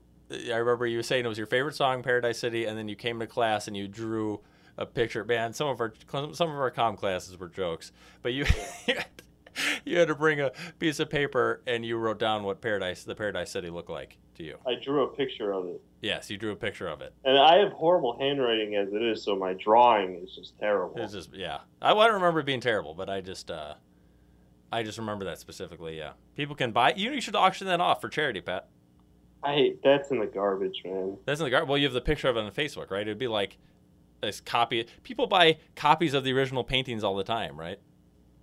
I 0.52 0.58
remember 0.58 0.86
you 0.86 1.02
saying 1.02 1.24
it 1.24 1.30
was 1.30 1.38
your 1.38 1.48
favorite 1.48 1.76
song, 1.76 2.04
Paradise 2.04 2.38
City, 2.40 2.66
and 2.66 2.78
then 2.78 2.90
you 2.90 2.98
came 2.98 3.20
to 3.22 3.28
class 3.28 3.68
and 3.70 3.78
you 3.78 3.88
drew 3.88 4.42
a 4.80 4.86
picture. 4.86 5.24
Man, 5.24 5.54
some 5.54 5.68
of 5.68 5.80
our 5.80 5.94
some 6.08 6.50
of 6.50 6.56
our 6.56 6.72
com 6.72 6.98
classes 6.98 7.38
were 7.38 7.50
jokes, 7.50 7.92
but 8.24 8.34
you. 8.34 8.46
You 9.84 9.98
had 9.98 10.08
to 10.08 10.16
bring 10.16 10.40
a 10.40 10.52
piece 10.78 11.00
of 11.00 11.10
paper 11.10 11.62
and 11.68 11.84
you 11.86 11.98
wrote 11.98 12.20
down 12.20 12.44
what 12.44 12.62
paradise, 12.62 13.04
the 13.04 13.16
Paradise 13.16 13.52
City, 13.52 13.70
looked 13.70 13.90
like 13.90 14.18
to 14.36 14.44
you. 14.44 14.56
I 14.66 14.76
drew 14.82 15.04
a 15.04 15.08
picture 15.08 15.52
of 15.52 15.66
it, 15.66 15.82
Yes, 16.02 16.30
you 16.30 16.38
drew 16.38 16.52
a 16.52 16.56
picture 16.56 16.88
of 16.88 17.02
it. 17.02 17.14
and 17.26 17.38
I 17.38 17.58
have 17.58 17.74
horrible 17.74 18.18
handwriting 18.18 18.76
as 18.76 18.94
it 18.94 19.02
is, 19.02 19.22
so 19.22 19.36
my 19.36 19.54
drawing 19.54 20.16
is 20.24 20.34
just 20.34 20.58
terrible. 20.60 20.96
It's 21.02 21.12
just 21.14 21.34
yeah. 21.34 21.60
I, 21.82 21.92
I 21.92 22.06
don't 22.06 22.14
remember 22.16 22.40
it 22.40 22.46
being 22.46 22.62
terrible, 22.62 22.94
but 22.94 23.10
I 23.10 23.20
just 23.20 23.52
uh, 23.52 23.74
I 24.72 24.84
just 24.84 24.98
remember 24.98 25.26
that 25.26 25.40
specifically. 25.40 25.98
Yeah, 25.98 26.12
people 26.36 26.56
can 26.56 26.72
buy. 26.72 26.94
You, 26.96 27.12
you 27.12 27.20
should 27.20 27.36
auction 27.36 27.68
that 27.68 27.82
off 27.82 28.00
for 28.00 28.08
charity, 28.08 28.40
Pat. 28.40 28.70
I 29.44 29.74
that's 29.84 30.10
in 30.12 30.20
the 30.20 30.28
garbage, 30.28 30.84
man. 30.86 31.18
That's 31.26 31.42
in 31.42 31.46
the 31.46 31.50
gar- 31.50 31.66
well. 31.66 31.78
You 31.78 31.86
have 31.88 31.94
the 31.94 32.02
picture 32.02 32.30
of 32.30 32.38
it 32.38 32.42
on 32.42 32.52
Facebook, 32.52 32.92
right? 32.92 33.02
It'd 33.02 33.18
be 33.18 33.28
like 33.28 33.58
this 34.22 34.42
copy. 34.42 34.86
People 35.04 35.28
buy 35.28 35.58
copies 35.76 36.14
of 36.14 36.24
the 36.24 36.34
original 36.34 36.64
paintings 36.64 37.04
all 37.04 37.16
the 37.16 37.24
time, 37.24 37.60
right? 37.60 37.80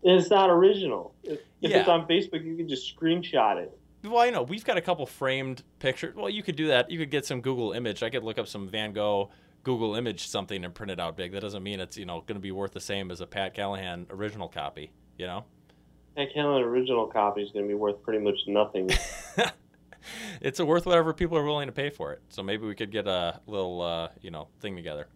And 0.04 0.20
it's 0.20 0.30
not 0.30 0.50
original. 0.50 1.14
If, 1.22 1.40
if 1.60 1.70
Yeah. 1.70 1.78
it's 1.80 1.88
on 1.88 2.06
Facebook, 2.06 2.44
you 2.44 2.56
can 2.56 2.68
just 2.68 2.96
screenshot 2.96 3.56
it. 3.56 3.76
Well, 4.04 4.18
I 4.18 4.30
know 4.30 4.42
we've 4.42 4.64
got 4.64 4.76
a 4.76 4.80
couple 4.80 5.04
framed 5.06 5.64
pictures. 5.78 6.14
Well, 6.14 6.30
you 6.30 6.42
could 6.42 6.56
do 6.56 6.68
that. 6.68 6.90
You 6.90 6.98
could 6.98 7.10
get 7.10 7.26
some 7.26 7.40
Google 7.40 7.72
image. 7.72 8.02
I 8.02 8.10
could 8.10 8.22
look 8.22 8.38
up 8.38 8.46
some 8.46 8.68
Van 8.68 8.92
Gogh 8.92 9.30
Google 9.64 9.96
image 9.96 10.28
something 10.28 10.64
and 10.64 10.72
print 10.72 10.92
it 10.92 11.00
out 11.00 11.16
big. 11.16 11.32
That 11.32 11.40
doesn't 11.40 11.62
mean 11.62 11.80
it's 11.80 11.96
you 11.96 12.06
know 12.06 12.20
going 12.20 12.36
to 12.36 12.40
be 12.40 12.52
worth 12.52 12.72
the 12.72 12.80
same 12.80 13.10
as 13.10 13.20
a 13.20 13.26
Pat 13.26 13.52
Callahan 13.54 14.06
original 14.10 14.48
copy. 14.48 14.92
You 15.18 15.26
know. 15.26 15.44
That 16.16 16.32
Callahan 16.32 16.62
original 16.62 17.08
copy 17.08 17.42
is 17.42 17.50
going 17.50 17.64
to 17.64 17.68
be 17.68 17.74
worth 17.74 18.00
pretty 18.02 18.22
much 18.22 18.38
nothing. 18.46 18.88
it's 20.40 20.60
worth 20.60 20.86
whatever 20.86 21.12
people 21.12 21.36
are 21.36 21.44
willing 21.44 21.66
to 21.66 21.72
pay 21.72 21.90
for 21.90 22.12
it. 22.12 22.22
So 22.28 22.42
maybe 22.44 22.64
we 22.66 22.74
could 22.74 22.92
get 22.92 23.08
a 23.08 23.40
little, 23.46 23.82
uh, 23.82 24.08
you 24.20 24.30
know, 24.30 24.48
thing 24.60 24.76
together. 24.76 25.08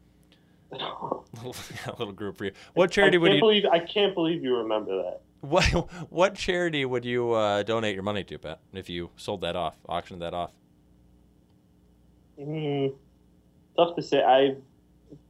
a 0.72 1.90
little 1.98 2.12
group 2.12 2.36
for 2.36 2.44
you. 2.44 2.52
What 2.74 2.90
charity 2.90 3.16
I 3.16 3.20
would 3.20 3.32
you? 3.34 3.40
believe 3.40 3.64
I 3.66 3.80
can't 3.80 4.14
believe 4.14 4.42
you 4.42 4.56
remember 4.56 5.02
that. 5.02 5.20
What 5.40 5.64
what 6.10 6.34
charity 6.34 6.84
would 6.84 7.04
you 7.04 7.32
uh, 7.32 7.62
donate 7.62 7.94
your 7.94 8.04
money 8.04 8.24
to, 8.24 8.38
Pat? 8.38 8.60
If 8.72 8.88
you 8.88 9.10
sold 9.16 9.40
that 9.40 9.56
off, 9.56 9.76
auctioned 9.88 10.22
that 10.22 10.34
off? 10.34 10.52
Mm, 12.38 12.94
tough 13.76 13.96
to 13.96 14.02
say. 14.02 14.22
I've 14.22 14.58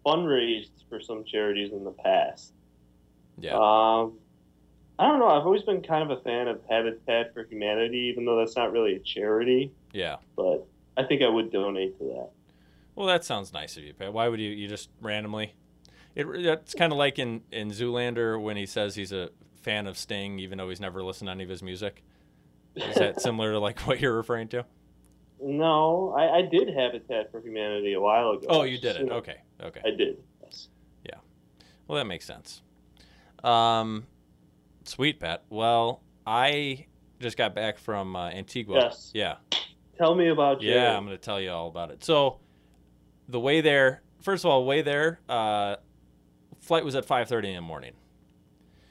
fundraised 0.05 0.71
for 0.89 1.01
some 1.01 1.25
charities 1.25 1.73
in 1.73 1.85
the 1.85 1.91
past. 1.91 2.53
Yeah. 3.39 3.53
Um, 3.55 4.19
I 4.99 5.09
don't 5.09 5.19
know. 5.19 5.29
I've 5.29 5.47
always 5.47 5.63
been 5.63 5.83
kind 5.83 6.11
of 6.11 6.19
a 6.19 6.21
fan 6.23 6.47
of 6.47 6.61
Habitat 6.69 7.33
for 7.33 7.45
Humanity, 7.45 8.11
even 8.13 8.27
though 8.27 8.37
that's 8.39 8.55
not 8.57 8.73
really 8.73 8.97
a 8.97 8.99
charity. 8.99 9.73
yeah. 9.93 10.17
But 10.37 10.67
I 10.97 11.05
think 11.05 11.23
I 11.23 11.29
would 11.29 11.51
donate 11.51 11.97
to 11.99 12.05
that. 12.05 12.31
Well, 13.01 13.09
that 13.09 13.25
sounds 13.25 13.51
nice 13.55 13.79
of 13.79 13.83
you, 13.83 13.95
Pat. 13.95 14.13
Why 14.13 14.29
would 14.29 14.41
you? 14.41 14.51
You 14.51 14.69
just 14.69 14.91
randomly? 15.01 15.55
It 16.15 16.27
it's 16.27 16.75
kind 16.75 16.93
of 16.93 16.99
like 16.99 17.19
in 17.19 17.41
in 17.51 17.71
Zoolander 17.71 18.39
when 18.39 18.59
he 18.59 18.67
says 18.67 18.95
he's 18.95 19.11
a 19.11 19.31
fan 19.63 19.87
of 19.87 19.97
Sting, 19.97 20.39
even 20.39 20.59
though 20.59 20.69
he's 20.69 20.83
never 20.83 21.03
listened 21.03 21.29
to 21.29 21.33
any 21.33 21.43
of 21.43 21.49
his 21.49 21.63
music. 21.63 22.03
Is 22.77 22.97
that 22.97 23.19
similar 23.23 23.53
to 23.53 23.59
like 23.59 23.81
what 23.87 24.01
you're 24.01 24.15
referring 24.15 24.49
to? 24.49 24.67
No, 25.43 26.15
I, 26.15 26.41
I 26.41 26.43
did 26.43 26.69
Habitat 26.69 27.33
for 27.33 27.41
Humanity 27.41 27.95
a 27.95 28.01
while 28.03 28.33
ago. 28.33 28.49
Oh, 28.51 28.65
you 28.65 28.77
did 28.77 28.97
it. 28.97 29.11
Okay. 29.11 29.37
Okay. 29.63 29.81
I 29.83 29.97
did. 29.97 30.19
Yes. 30.43 30.69
Yeah. 31.07 31.21
Well, 31.89 31.97
that 31.97 32.05
makes 32.05 32.27
sense. 32.27 32.61
Um, 33.43 34.05
sweet, 34.85 35.21
Pat. 35.21 35.45
Well, 35.49 36.03
I 36.27 36.85
just 37.19 37.39
got 37.39 37.55
back 37.55 37.79
from 37.79 38.15
uh, 38.15 38.29
Antigua. 38.29 38.79
Yes. 38.79 39.11
Yeah. 39.15 39.37
Tell 39.97 40.15
me 40.15 40.29
about 40.29 40.61
Jared. 40.61 40.77
Yeah, 40.77 40.95
I'm 40.99 41.07
going 41.07 41.17
to 41.17 41.23
tell 41.23 41.41
you 41.41 41.51
all 41.51 41.69
about 41.69 41.91
it. 41.91 42.05
So, 42.05 42.41
the 43.31 43.41
way 43.41 43.61
there, 43.61 44.03
first 44.21 44.45
of 44.45 44.51
all, 44.51 44.65
way 44.65 44.83
there, 44.83 45.21
uh, 45.29 45.77
flight 46.61 46.85
was 46.85 46.95
at 46.95 47.07
5:30 47.07 47.49
in 47.49 47.55
the 47.55 47.61
morning. 47.61 47.93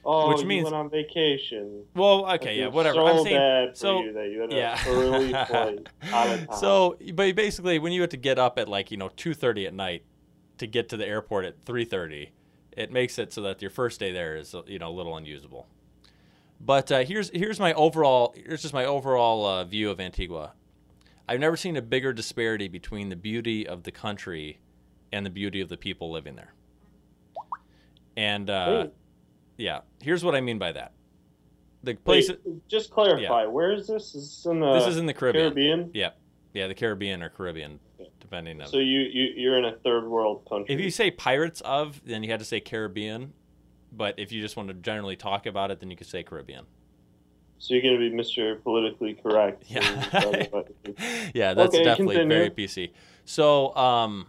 Oh, 0.05 0.29
which 0.29 0.45
means- 0.45 0.63
went 0.63 0.75
on 0.75 0.89
vacation. 0.89 1.83
Well, 1.93 2.25
okay, 2.35 2.57
yeah, 2.57 2.67
whatever. 2.67 2.95
So 2.95 3.07
I'm 3.07 3.23
saying 3.23 3.35
bad 3.37 3.69
for 3.71 3.75
so- 3.75 4.03
you 4.03 4.13
that 4.13 4.29
you 4.29 4.41
had 4.41 4.53
yeah. 4.53 4.87
an 4.87 4.95
early 4.95 5.29
flight 5.47 5.87
out 6.11 6.29
of 6.29 6.47
town. 6.47 6.57
So, 6.57 6.97
but 7.13 7.35
basically, 7.35 7.79
when 7.79 7.91
you 7.91 8.01
had 8.01 8.11
to 8.11 8.17
get 8.17 8.39
up 8.39 8.57
at 8.57 8.67
like 8.67 8.91
you 8.91 8.97
know 8.97 9.09
2:30 9.09 9.67
at 9.67 9.73
night 9.73 10.03
to 10.57 10.67
get 10.67 10.89
to 10.89 10.97
the 10.97 11.05
airport 11.05 11.45
at 11.45 11.63
3:30, 11.65 12.29
it 12.75 12.91
makes 12.91 13.19
it 13.19 13.33
so 13.33 13.41
that 13.41 13.61
your 13.61 13.71
first 13.71 13.99
day 13.99 14.11
there 14.11 14.37
is 14.37 14.55
you 14.67 14.79
know 14.79 14.89
a 14.89 14.95
little 14.95 15.15
unusable. 15.17 15.67
But 16.61 16.91
uh, 16.91 17.03
here's 17.03 17.29
here's 17.31 17.59
my 17.59 17.73
overall 17.73 18.33
here's 18.35 18.61
just 18.61 18.73
my 18.73 18.85
overall 18.85 19.45
uh, 19.45 19.63
view 19.65 19.89
of 19.89 19.99
Antigua. 19.99 20.53
I've 21.29 21.39
never 21.39 21.55
seen 21.55 21.77
a 21.77 21.81
bigger 21.83 22.11
disparity 22.11 22.67
between 22.67 23.09
the 23.09 23.15
beauty 23.15 23.67
of 23.67 23.83
the 23.83 23.91
country 23.91 24.59
and 25.11 25.23
the 25.23 25.29
beauty 25.29 25.61
of 25.61 25.69
the 25.69 25.77
people 25.77 26.11
living 26.11 26.35
there. 26.35 26.55
And 28.17 28.49
uh, 28.49 28.87
yeah, 29.55 29.81
here's 30.01 30.23
what 30.23 30.33
I 30.33 30.41
mean 30.41 30.57
by 30.57 30.71
that. 30.71 30.93
The 31.83 31.93
place 31.93 32.29
Wait, 32.29 32.67
just 32.67 32.89
clarify. 32.89 33.45
Where 33.45 33.71
is 33.71 33.85
this? 33.85 34.15
Is 34.15 34.23
this 34.23 34.45
in 34.47 34.59
the 34.59 34.73
this 34.73 34.87
is 34.87 34.97
in 34.97 35.05
the 35.05 35.13
Caribbean. 35.13 35.53
Caribbean? 35.53 35.91
Yeah, 35.93 36.09
yeah, 36.55 36.67
the 36.67 36.73
Caribbean 36.73 37.21
or 37.21 37.29
Caribbean, 37.29 37.79
depending 38.19 38.59
on. 38.59 38.67
So 38.67 38.77
you, 38.77 39.01
you 39.01 39.33
you're 39.35 39.57
in 39.59 39.65
a 39.65 39.77
third 39.77 40.07
world 40.07 40.47
country. 40.49 40.73
If 40.73 40.81
you 40.81 40.89
say 40.89 41.11
pirates 41.11 41.61
of, 41.61 42.01
then 42.05 42.23
you 42.23 42.31
had 42.31 42.39
to 42.39 42.45
say 42.45 42.59
Caribbean. 42.59 43.33
But 43.91 44.15
if 44.17 44.31
you 44.31 44.41
just 44.41 44.57
want 44.57 44.69
to 44.69 44.73
generally 44.73 45.15
talk 45.15 45.45
about 45.45 45.69
it, 45.69 45.79
then 45.79 45.91
you 45.91 45.95
could 45.95 46.07
say 46.07 46.23
Caribbean. 46.23 46.65
So 47.59 47.73
you're 47.73 47.83
gonna 47.83 47.97
be 47.97 48.09
Mr. 48.09 48.61
Politically 48.63 49.13
Correct. 49.13 49.63
Yeah. 49.67 49.81
So 50.09 50.31
you 50.31 50.43
talk 50.45 50.47
about- 50.47 50.71
yeah, 51.35 51.53
that's 51.53 51.75
Okay, 51.75 51.83
definitely 51.83 52.15
continue. 52.15 52.37
very 52.37 52.49
PC. 52.49 52.91
So, 53.25 53.75
um, 53.75 54.27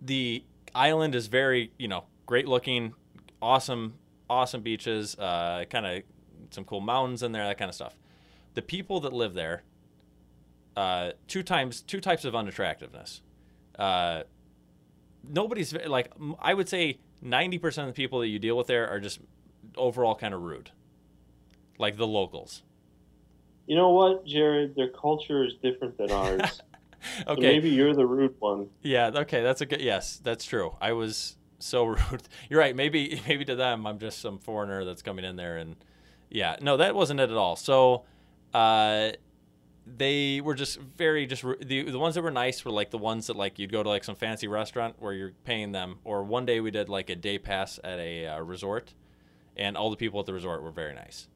the 0.00 0.42
island 0.74 1.14
is 1.14 1.26
very, 1.26 1.72
you 1.78 1.88
know, 1.88 2.04
great 2.26 2.48
looking, 2.48 2.94
awesome, 3.42 3.94
awesome 4.30 4.62
beaches, 4.62 5.14
uh, 5.18 5.64
kind 5.68 5.84
of 5.86 6.02
some 6.50 6.64
cool 6.64 6.80
mountains 6.80 7.22
in 7.22 7.32
there, 7.32 7.44
that 7.46 7.58
kind 7.58 7.68
of 7.68 7.74
stuff. 7.74 7.96
The 8.54 8.62
people 8.62 9.00
that 9.00 9.12
live 9.12 9.34
there, 9.34 9.62
uh, 10.76 11.12
two 11.28 11.42
times, 11.42 11.82
two 11.82 12.00
types 12.00 12.24
of 12.24 12.34
unattractiveness. 12.34 13.20
Uh, 13.78 14.22
nobody's 15.28 15.74
like, 15.86 16.10
I 16.40 16.54
would 16.54 16.68
say 16.68 16.98
90% 17.22 17.78
of 17.78 17.86
the 17.88 17.92
people 17.92 18.20
that 18.20 18.28
you 18.28 18.38
deal 18.38 18.56
with 18.56 18.66
there 18.68 18.88
are 18.88 19.00
just 19.00 19.20
overall 19.76 20.14
kind 20.14 20.32
of 20.34 20.40
rude. 20.42 20.70
Like 21.78 21.96
the 21.96 22.06
locals. 22.06 22.62
You 23.66 23.76
know 23.76 23.90
what, 23.90 24.26
Jared? 24.26 24.74
Their 24.76 24.90
culture 24.90 25.44
is 25.44 25.54
different 25.62 25.96
than 25.98 26.10
ours. 26.12 26.60
So 27.26 27.32
Okay. 27.32 27.42
maybe 27.42 27.68
you're 27.68 27.94
the 27.94 28.06
rude 28.06 28.34
one. 28.38 28.70
Yeah. 28.80 29.10
Okay. 29.14 29.42
That's 29.42 29.60
a 29.60 29.66
good. 29.66 29.82
Yes, 29.82 30.18
that's 30.24 30.42
true. 30.46 30.74
I 30.80 30.92
was 30.92 31.36
so 31.58 31.84
rude. 31.84 32.22
You're 32.48 32.58
right. 32.60 32.74
Maybe 32.74 33.20
maybe 33.28 33.44
to 33.44 33.54
them, 33.54 33.86
I'm 33.86 33.98
just 33.98 34.20
some 34.22 34.38
foreigner 34.38 34.86
that's 34.86 35.02
coming 35.02 35.22
in 35.22 35.36
there, 35.36 35.58
and 35.58 35.76
yeah, 36.30 36.56
no, 36.62 36.78
that 36.78 36.94
wasn't 36.94 37.20
it 37.20 37.30
at 37.30 37.36
all. 37.36 37.56
So, 37.56 38.04
uh, 38.54 39.10
they 39.86 40.40
were 40.40 40.54
just 40.54 40.80
very 40.80 41.26
just 41.26 41.42
the 41.60 41.82
the 41.90 41.98
ones 41.98 42.14
that 42.14 42.22
were 42.22 42.30
nice 42.30 42.64
were 42.64 42.70
like 42.70 42.90
the 42.90 42.96
ones 42.96 43.26
that 43.26 43.36
like 43.36 43.58
you'd 43.58 43.70
go 43.70 43.82
to 43.82 43.88
like 43.90 44.02
some 44.04 44.16
fancy 44.16 44.48
restaurant 44.48 44.96
where 44.98 45.12
you're 45.12 45.32
paying 45.44 45.72
them, 45.72 45.96
or 46.04 46.24
one 46.24 46.46
day 46.46 46.60
we 46.60 46.70
did 46.70 46.88
like 46.88 47.10
a 47.10 47.16
day 47.16 47.38
pass 47.38 47.78
at 47.84 47.98
a 47.98 48.26
uh, 48.28 48.40
resort, 48.40 48.94
and 49.58 49.76
all 49.76 49.90
the 49.90 49.96
people 49.96 50.20
at 50.20 50.24
the 50.26 50.32
resort 50.32 50.62
were 50.62 50.70
very 50.70 50.94
nice, 50.94 51.28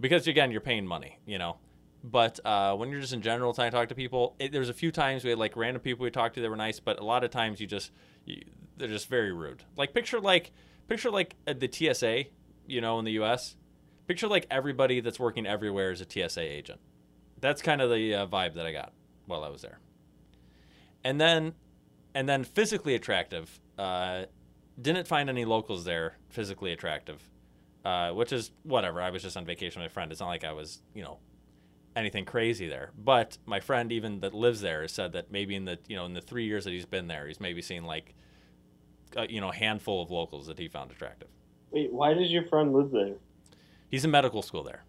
because 0.00 0.26
again 0.26 0.50
you're 0.50 0.60
paying 0.60 0.86
money, 0.86 1.18
you 1.26 1.38
know. 1.38 1.56
But 2.04 2.38
uh, 2.44 2.76
when 2.76 2.90
you're 2.90 3.00
just 3.00 3.12
in 3.12 3.22
general 3.22 3.52
trying 3.52 3.70
to 3.70 3.76
talk 3.76 3.88
to 3.88 3.94
people, 3.94 4.36
it, 4.38 4.52
there 4.52 4.62
a 4.62 4.72
few 4.72 4.92
times 4.92 5.24
we 5.24 5.30
had 5.30 5.38
like 5.38 5.56
random 5.56 5.82
people 5.82 6.04
we 6.04 6.10
talked 6.10 6.36
to 6.36 6.40
that 6.40 6.48
were 6.48 6.56
nice, 6.56 6.78
but 6.78 7.00
a 7.00 7.04
lot 7.04 7.24
of 7.24 7.30
times 7.30 7.60
you 7.60 7.66
just 7.66 7.90
you, 8.24 8.42
they're 8.76 8.88
just 8.88 9.08
very 9.08 9.32
rude. 9.32 9.64
Like 9.76 9.92
picture 9.92 10.20
like 10.20 10.52
picture 10.88 11.10
like 11.10 11.34
at 11.46 11.60
the 11.60 11.70
TSA, 11.70 12.24
you 12.66 12.80
know, 12.80 12.98
in 12.98 13.04
the 13.04 13.12
U.S. 13.12 13.56
Picture 14.06 14.28
like 14.28 14.46
everybody 14.50 15.00
that's 15.00 15.18
working 15.18 15.46
everywhere 15.46 15.90
is 15.90 16.00
a 16.00 16.06
TSA 16.08 16.40
agent. 16.40 16.80
That's 17.40 17.60
kind 17.60 17.80
of 17.80 17.90
the 17.90 18.14
uh, 18.14 18.26
vibe 18.26 18.54
that 18.54 18.66
I 18.66 18.72
got 18.72 18.92
while 19.26 19.42
I 19.42 19.48
was 19.48 19.62
there. 19.62 19.80
And 21.02 21.20
then, 21.20 21.54
and 22.14 22.28
then 22.28 22.44
physically 22.44 22.94
attractive. 22.94 23.60
Uh, 23.76 24.24
didn't 24.80 25.08
find 25.08 25.28
any 25.28 25.44
locals 25.44 25.84
there 25.84 26.16
physically 26.28 26.72
attractive, 26.72 27.30
uh, 27.86 28.10
which 28.10 28.32
is 28.32 28.50
whatever. 28.64 29.00
I 29.00 29.10
was 29.10 29.22
just 29.22 29.36
on 29.36 29.44
vacation 29.44 29.80
with 29.80 29.90
my 29.90 29.92
friend. 29.92 30.10
It's 30.10 30.20
not 30.20 30.26
like 30.26 30.42
I 30.42 30.52
was, 30.52 30.82
you 30.92 31.04
know, 31.04 31.18
anything 31.94 32.24
crazy 32.24 32.68
there. 32.68 32.90
But 32.98 33.38
my 33.46 33.60
friend, 33.60 33.92
even 33.92 34.18
that 34.20 34.34
lives 34.34 34.60
there, 34.60 34.82
has 34.82 34.90
said 34.90 35.12
that 35.12 35.30
maybe 35.30 35.54
in 35.54 35.66
the 35.66 35.78
you 35.86 35.94
know 35.94 36.04
in 36.04 36.12
the 36.12 36.20
three 36.20 36.46
years 36.46 36.64
that 36.64 36.72
he's 36.72 36.84
been 36.84 37.06
there, 37.06 37.28
he's 37.28 37.38
maybe 37.38 37.62
seen 37.62 37.84
like, 37.84 38.16
uh, 39.16 39.26
you 39.28 39.40
know, 39.40 39.50
a 39.50 39.54
handful 39.54 40.02
of 40.02 40.10
locals 40.10 40.48
that 40.48 40.58
he 40.58 40.66
found 40.66 40.90
attractive. 40.90 41.28
Wait, 41.70 41.92
why 41.92 42.12
does 42.12 42.32
your 42.32 42.42
friend 42.46 42.72
live 42.72 42.90
there? 42.90 43.14
He's 43.88 44.04
in 44.04 44.10
medical 44.10 44.42
school 44.42 44.64
there. 44.64 44.82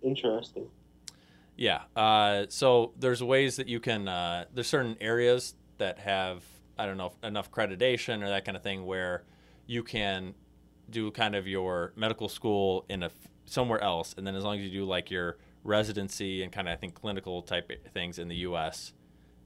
Interesting. 0.00 0.66
Yeah. 1.58 1.82
Uh, 1.94 2.46
so 2.48 2.94
there's 2.98 3.22
ways 3.22 3.56
that 3.56 3.68
you 3.68 3.80
can. 3.80 4.08
Uh, 4.08 4.46
there's 4.54 4.66
certain 4.68 4.96
areas 4.98 5.56
that 5.76 5.98
have 5.98 6.42
I 6.78 6.86
don't 6.86 6.96
know 6.96 7.12
enough 7.22 7.50
accreditation 7.52 8.22
or 8.22 8.30
that 8.30 8.46
kind 8.46 8.56
of 8.56 8.62
thing 8.62 8.86
where 8.86 9.24
you 9.66 9.82
can 9.82 10.34
do 10.90 11.10
kind 11.10 11.34
of 11.34 11.46
your 11.46 11.92
medical 11.96 12.28
school 12.28 12.84
in 12.88 13.02
a 13.02 13.10
somewhere 13.46 13.82
else, 13.82 14.14
and 14.16 14.26
then 14.26 14.34
as 14.34 14.44
long 14.44 14.58
as 14.58 14.64
you 14.64 14.70
do 14.70 14.84
like 14.84 15.10
your 15.10 15.38
residency 15.64 16.42
and 16.42 16.52
kind 16.52 16.68
of 16.68 16.72
I 16.72 16.76
think 16.76 16.94
clinical 16.94 17.42
type 17.42 17.70
things 17.92 18.18
in 18.18 18.28
the 18.28 18.36
U.S., 18.36 18.92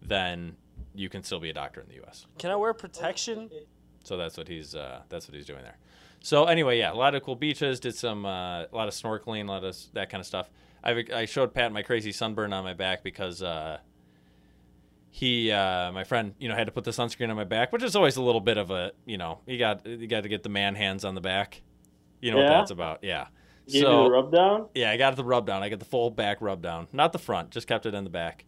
then 0.02 0.56
you 0.94 1.08
can 1.08 1.22
still 1.22 1.40
be 1.40 1.50
a 1.50 1.52
doctor 1.52 1.80
in 1.80 1.88
the 1.88 1.94
U.S. 1.96 2.26
Can 2.38 2.50
I 2.50 2.56
wear 2.56 2.74
protection? 2.74 3.50
So 4.04 4.16
that's 4.16 4.36
what 4.36 4.48
he's 4.48 4.74
uh, 4.74 5.02
that's 5.08 5.28
what 5.28 5.34
he's 5.34 5.46
doing 5.46 5.62
there. 5.62 5.78
So 6.20 6.44
anyway, 6.44 6.78
yeah, 6.78 6.92
a 6.92 6.94
lot 6.94 7.14
of 7.14 7.22
cool 7.22 7.36
beaches. 7.36 7.80
Did 7.80 7.94
some 7.94 8.24
uh, 8.24 8.62
a 8.62 8.68
lot 8.72 8.88
of 8.88 8.94
snorkeling, 8.94 9.48
a 9.48 9.50
lot 9.50 9.64
of 9.64 9.76
that 9.94 10.10
kind 10.10 10.20
of 10.20 10.26
stuff. 10.26 10.50
I 10.82 11.04
I 11.14 11.24
showed 11.24 11.54
Pat 11.54 11.72
my 11.72 11.82
crazy 11.82 12.12
sunburn 12.12 12.52
on 12.52 12.64
my 12.64 12.74
back 12.74 13.02
because 13.02 13.42
uh, 13.42 13.78
he 15.16 15.52
uh, 15.52 15.92
my 15.92 16.02
friend 16.02 16.34
you 16.40 16.48
know 16.48 16.56
had 16.56 16.66
to 16.66 16.72
put 16.72 16.82
the 16.82 16.90
sunscreen 16.90 17.30
on 17.30 17.36
my 17.36 17.44
back, 17.44 17.70
which 17.72 17.84
is 17.84 17.94
always 17.94 18.16
a 18.16 18.22
little 18.22 18.40
bit 18.40 18.58
of 18.58 18.72
a 18.72 18.90
you 19.06 19.16
know 19.16 19.38
you 19.46 19.58
got 19.58 19.86
you 19.86 20.08
got 20.08 20.24
to 20.24 20.28
get 20.28 20.42
the 20.42 20.48
man 20.48 20.74
hands 20.74 21.04
on 21.04 21.14
the 21.14 21.20
back. 21.20 21.62
You 22.20 22.32
know 22.32 22.38
what 22.38 22.48
that's 22.48 22.70
about, 22.72 23.04
yeah. 23.04 23.28
You 23.66 23.82
so 23.82 24.04
the 24.04 24.10
rub 24.10 24.32
down? 24.32 24.66
yeah, 24.74 24.90
I 24.90 24.96
got 24.96 25.14
the 25.14 25.22
rub 25.22 25.46
down. 25.46 25.62
I 25.62 25.68
got 25.68 25.78
the 25.78 25.84
full 25.84 26.10
back 26.10 26.38
rub 26.40 26.60
down, 26.62 26.88
not 26.92 27.12
the 27.12 27.20
front, 27.20 27.50
just 27.50 27.68
kept 27.68 27.86
it 27.86 27.94
in 27.94 28.02
the 28.02 28.10
back. 28.10 28.44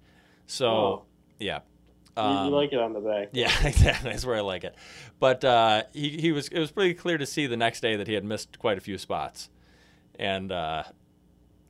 So 0.47 0.67
Oh. 0.67 1.03
yeah. 1.39 1.61
You- 2.17 2.23
Um, 2.23 2.47
you 2.49 2.53
like 2.53 2.73
it 2.73 2.81
on 2.81 2.93
the 2.95 3.01
back. 3.01 3.29
yeah, 3.33 3.53
exactly. 3.65 4.11
That's 4.11 4.25
where 4.27 4.37
I 4.37 4.41
like 4.41 4.65
it. 4.65 4.75
But 5.21 5.45
uh, 5.45 5.85
he 5.93 6.09
he 6.19 6.33
was 6.33 6.49
it 6.49 6.59
was 6.59 6.73
pretty 6.73 6.95
clear 6.95 7.17
to 7.19 7.27
see 7.27 7.47
the 7.47 7.57
next 7.57 7.81
day 7.81 7.95
that 7.97 8.09
he 8.09 8.15
had 8.15 8.25
missed 8.25 8.59
quite 8.59 8.77
a 8.77 8.81
few 8.81 8.99
spots, 8.99 9.51
and 10.19 10.51
uh, 10.51 10.83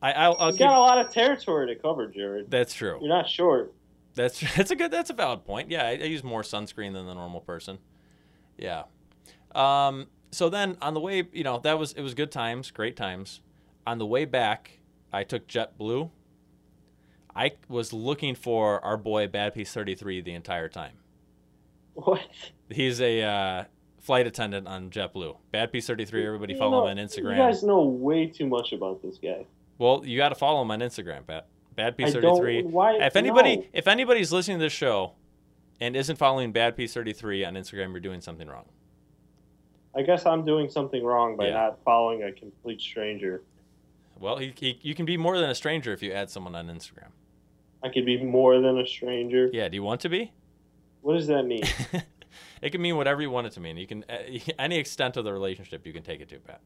I 0.01 0.13
I'll, 0.13 0.37
I'll 0.39 0.51
keep, 0.53 0.61
got 0.61 0.77
a 0.77 0.81
lot 0.81 1.05
of 1.05 1.13
territory 1.13 1.67
to 1.75 1.81
cover, 1.81 2.07
Jared. 2.07 2.51
that's 2.51 2.73
true. 2.73 2.99
You're 3.01 3.09
not 3.11 3.29
short. 3.29 3.75
That's 4.17 4.41
that's 4.57 4.73
a 4.73 4.77
good 4.77 4.91
that's 4.91 5.11
a 5.11 5.15
valid 5.15 5.45
point. 5.45 5.71
Yeah, 5.71 5.85
I, 5.87 5.91
I 5.91 6.05
use 6.05 6.25
more 6.25 6.43
sunscreen 6.43 6.93
than 6.93 7.07
the 7.07 7.15
normal 7.15 7.41
person. 7.41 7.79
Yeah. 8.59 8.85
Um. 9.55 10.09
So 10.33 10.49
then 10.49 10.77
on 10.83 10.95
the 10.95 11.01
way, 11.01 11.23
you 11.33 11.45
know, 11.45 11.61
that 11.61 11.79
was 11.79 11.93
it 11.93 12.03
was 12.03 12.15
good 12.15 12.33
times, 12.33 12.73
great 12.73 12.97
times. 12.97 13.41
On 13.87 13.99
the 13.99 14.07
way 14.07 14.25
back, 14.25 14.81
I 15.13 15.23
took 15.23 15.47
JetBlue. 15.47 16.11
I 17.35 17.53
was 17.69 17.93
looking 17.93 18.35
for 18.35 18.85
our 18.85 18.97
boy 18.97 19.29
Bad 19.29 19.55
Piece 19.55 19.73
Thirty 19.73 19.95
Three 19.95 20.21
the 20.21 20.35
entire 20.35 20.69
time. 20.69 20.95
What? 21.95 22.21
He's 22.69 23.01
a 23.01 23.23
uh, 23.23 23.65
flight 24.01 24.27
attendant 24.27 24.69
on 24.69 24.91
JetBlue. 24.91 25.37
Bad 25.51 25.73
Piece 25.73 25.87
33. 25.87 26.27
Everybody 26.27 26.53
You 26.53 26.59
follow 26.59 26.85
know, 26.85 26.87
him 26.89 26.99
on 26.99 27.05
Instagram. 27.05 27.31
You 27.31 27.37
guys 27.37 27.63
know 27.63 27.83
way 27.85 28.27
too 28.27 28.47
much 28.47 28.73
about 28.73 29.03
this 29.03 29.19
guy. 29.19 29.47
Well, 29.79 30.03
you 30.05 30.19
got 30.19 30.29
to 30.29 30.35
follow 30.35 30.61
him 30.63 30.71
on 30.71 30.81
Instagram, 30.81 31.27
Pat. 31.27 31.47
Bad 31.77 31.97
Piece 31.97 32.13
33. 32.13 32.65
if 32.75 33.17
anybody 33.17 33.57
no. 33.57 33.65
if 33.73 33.87
anybody's 33.87 34.33
listening 34.33 34.59
to 34.59 34.65
this 34.65 34.73
show 34.73 35.13
and 35.81 35.95
isn't 35.95 36.17
following 36.17 36.53
Bad 36.53 36.77
Piece 36.77 36.95
33 36.95 37.45
on 37.45 37.55
Instagram, 37.55 37.91
you're 37.91 38.01
doing 38.01 38.21
something 38.21 38.49
wrong. 38.49 38.65
I 39.95 40.03
guess 40.03 40.27
I'm 40.27 40.45
doing 40.45 40.69
something 40.69 41.05
wrong 41.05 41.37
by 41.37 41.47
Yeah. 41.49 41.55
not 41.55 41.79
following 41.85 42.23
a 42.23 42.33
complete 42.33 42.81
stranger. 42.81 43.43
Well, 44.19 44.39
he, 44.39 44.53
he, 44.57 44.79
you 44.83 44.95
can 44.95 45.05
be 45.05 45.17
more 45.17 45.39
than 45.39 45.51
a 45.51 45.55
stranger 45.55 45.93
if 45.93 46.03
you 46.03 46.13
add 46.13 46.31
someone 46.31 46.55
on 46.55 46.67
Instagram. 46.69 47.11
I 47.83 47.91
could 47.91 48.07
be 48.07 48.23
more 48.23 48.61
than 48.61 48.79
a 48.79 48.87
stranger. 48.87 49.51
Yeah, 49.53 49.69
do 49.69 49.75
you 49.75 49.83
want 49.83 50.01
to 50.03 50.09
be? 50.09 50.33
What 51.03 51.15
does 51.15 51.27
that 51.27 51.45
mean? 51.45 51.63
it 52.63 52.71
can 52.71 52.81
mean 52.81 52.97
whatever 52.97 53.21
you 53.21 53.31
want 53.31 53.47
it 53.47 53.53
to 53.55 53.61
mean. 53.61 53.77
You 53.77 53.87
can 53.87 54.05
uh, 54.09 54.17
any 54.59 54.79
extent 54.79 55.17
of 55.17 55.25
the 55.25 55.33
relationship 55.33 55.87
you 55.87 55.93
can 55.93 56.03
take 56.03 56.21
it 56.21 56.29
to, 56.31 56.39
Pat. 56.39 56.61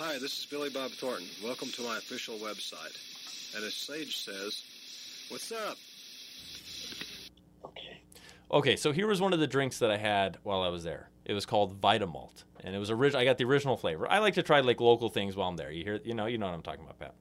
Hi, 0.00 0.12
this 0.12 0.38
is 0.38 0.46
Billy 0.46 0.70
Bob 0.70 0.92
Thornton. 0.92 1.26
Welcome 1.42 1.70
to 1.70 1.82
my 1.82 1.98
official 1.98 2.36
website. 2.36 2.96
And 3.56 3.64
as 3.64 3.74
Sage 3.74 4.16
says, 4.16 4.62
what's 5.28 5.50
up? 5.50 5.76
okay. 7.64 8.00
Okay, 8.52 8.76
so 8.76 8.92
here 8.92 9.08
was 9.08 9.20
one 9.20 9.32
of 9.32 9.40
the 9.40 9.46
drinks 9.48 9.80
that 9.80 9.90
I 9.90 9.96
had 9.96 10.38
while 10.44 10.62
I 10.62 10.68
was 10.68 10.84
there. 10.84 11.10
It 11.24 11.32
was 11.32 11.44
called 11.44 11.80
Vitamalt, 11.80 12.44
and 12.62 12.76
it 12.76 12.78
was 12.78 12.92
original. 12.92 13.20
I 13.20 13.24
got 13.24 13.38
the 13.38 13.44
original 13.44 13.76
flavor. 13.76 14.08
I 14.08 14.20
like 14.20 14.34
to 14.34 14.42
try 14.44 14.60
like 14.60 14.80
local 14.80 15.08
things 15.08 15.34
while 15.34 15.48
I'm 15.48 15.56
there. 15.56 15.72
You 15.72 15.82
hear, 15.82 15.98
you 16.04 16.14
know, 16.14 16.26
you 16.26 16.38
know 16.38 16.46
what 16.46 16.54
I'm 16.54 16.62
talking 16.62 16.84
about, 16.84 17.00
Pat. 17.00 17.14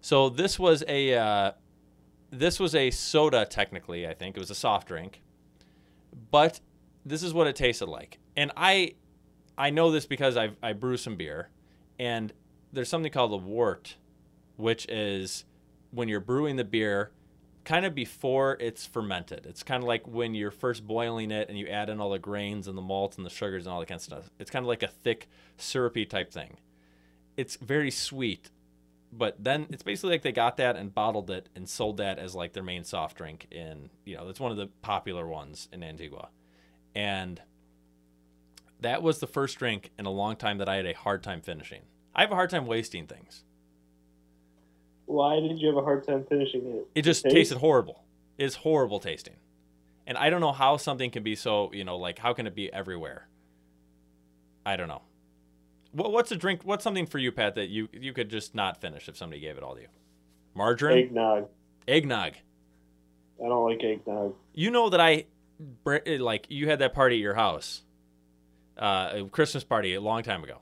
So 0.00 0.28
this 0.28 0.60
was 0.60 0.84
a 0.86 1.14
uh, 1.14 1.52
this 2.30 2.60
was 2.60 2.76
a 2.76 2.92
soda 2.92 3.46
technically. 3.46 4.06
I 4.06 4.14
think 4.14 4.36
it 4.36 4.40
was 4.40 4.50
a 4.50 4.54
soft 4.54 4.86
drink, 4.86 5.22
but 6.30 6.60
this 7.04 7.24
is 7.24 7.34
what 7.34 7.48
it 7.48 7.56
tasted 7.56 7.88
like. 7.88 8.20
And 8.36 8.52
I 8.56 8.94
I 9.58 9.70
know 9.70 9.90
this 9.90 10.06
because 10.06 10.36
I 10.36 10.50
I 10.62 10.72
brew 10.72 10.96
some 10.96 11.16
beer, 11.16 11.48
and 12.00 12.32
there's 12.72 12.88
something 12.88 13.12
called 13.12 13.30
a 13.30 13.36
wort, 13.36 13.96
which 14.56 14.86
is 14.86 15.44
when 15.90 16.08
you're 16.08 16.18
brewing 16.18 16.56
the 16.56 16.64
beer 16.64 17.10
kind 17.64 17.84
of 17.84 17.94
before 17.94 18.56
it's 18.58 18.86
fermented. 18.86 19.44
It's 19.44 19.62
kind 19.62 19.82
of 19.82 19.86
like 19.86 20.08
when 20.08 20.34
you're 20.34 20.50
first 20.50 20.86
boiling 20.86 21.30
it 21.30 21.50
and 21.50 21.58
you 21.58 21.66
add 21.66 21.90
in 21.90 22.00
all 22.00 22.08
the 22.08 22.18
grains 22.18 22.66
and 22.66 22.78
the 22.78 22.82
malts 22.82 23.18
and 23.18 23.26
the 23.26 23.30
sugars 23.30 23.66
and 23.66 23.72
all 23.74 23.80
that 23.80 23.86
kind 23.86 23.98
of 23.98 24.02
stuff. 24.02 24.30
It's 24.38 24.50
kind 24.50 24.64
of 24.64 24.66
like 24.68 24.82
a 24.82 24.88
thick, 24.88 25.28
syrupy 25.58 26.06
type 26.06 26.32
thing. 26.32 26.56
It's 27.36 27.56
very 27.56 27.90
sweet, 27.90 28.50
but 29.12 29.36
then 29.38 29.66
it's 29.68 29.82
basically 29.82 30.12
like 30.12 30.22
they 30.22 30.32
got 30.32 30.56
that 30.56 30.76
and 30.76 30.94
bottled 30.94 31.30
it 31.30 31.50
and 31.54 31.68
sold 31.68 31.98
that 31.98 32.18
as 32.18 32.34
like 32.34 32.54
their 32.54 32.62
main 32.62 32.82
soft 32.82 33.18
drink. 33.18 33.46
In 33.50 33.90
you 34.06 34.16
know, 34.16 34.26
that's 34.26 34.40
one 34.40 34.52
of 34.52 34.56
the 34.56 34.68
popular 34.80 35.26
ones 35.26 35.68
in 35.70 35.82
Antigua, 35.82 36.30
and 36.94 37.42
that 38.80 39.02
was 39.02 39.18
the 39.18 39.26
first 39.26 39.58
drink 39.58 39.90
in 39.98 40.06
a 40.06 40.10
long 40.10 40.36
time 40.36 40.56
that 40.58 40.68
I 40.68 40.76
had 40.76 40.86
a 40.86 40.94
hard 40.94 41.22
time 41.22 41.42
finishing. 41.42 41.82
I 42.14 42.22
have 42.22 42.32
a 42.32 42.34
hard 42.34 42.50
time 42.50 42.66
wasting 42.66 43.06
things. 43.06 43.44
Why 45.06 45.40
did 45.40 45.58
you 45.58 45.68
have 45.68 45.76
a 45.76 45.82
hard 45.82 46.06
time 46.06 46.24
finishing 46.28 46.66
it? 46.66 46.86
It 46.94 47.02
just 47.02 47.24
Taste? 47.24 47.34
tasted 47.34 47.58
horrible. 47.58 48.04
It's 48.38 48.56
horrible 48.56 49.00
tasting. 49.00 49.36
And 50.06 50.16
I 50.16 50.30
don't 50.30 50.40
know 50.40 50.52
how 50.52 50.76
something 50.76 51.10
can 51.10 51.22
be 51.22 51.34
so, 51.34 51.72
you 51.72 51.84
know, 51.84 51.96
like 51.96 52.18
how 52.18 52.32
can 52.32 52.46
it 52.46 52.54
be 52.54 52.72
everywhere? 52.72 53.28
I 54.64 54.76
don't 54.76 54.88
know. 54.88 55.02
What, 55.92 56.12
what's 56.12 56.30
a 56.30 56.36
drink? 56.36 56.60
What's 56.64 56.84
something 56.84 57.06
for 57.06 57.18
you, 57.18 57.32
Pat, 57.32 57.56
that 57.56 57.68
you 57.68 57.88
you 57.92 58.12
could 58.12 58.28
just 58.28 58.54
not 58.54 58.80
finish 58.80 59.08
if 59.08 59.16
somebody 59.16 59.40
gave 59.40 59.56
it 59.56 59.62
all 59.62 59.74
to 59.74 59.80
you? 59.82 59.88
Margarine, 60.54 61.06
Eggnog. 61.06 61.48
eggnog. 61.86 62.32
I 63.42 63.48
don't 63.48 63.68
like 63.68 63.82
eggnog. 63.82 64.34
You 64.52 64.70
know 64.70 64.90
that 64.90 65.00
I, 65.00 65.26
like, 65.84 66.46
you 66.48 66.68
had 66.68 66.80
that 66.80 66.92
party 66.92 67.16
at 67.16 67.20
your 67.20 67.34
house, 67.34 67.82
uh, 68.76 69.10
a 69.12 69.24
Christmas 69.24 69.64
party 69.64 69.94
a 69.94 70.00
long 70.00 70.22
time 70.22 70.44
ago, 70.44 70.58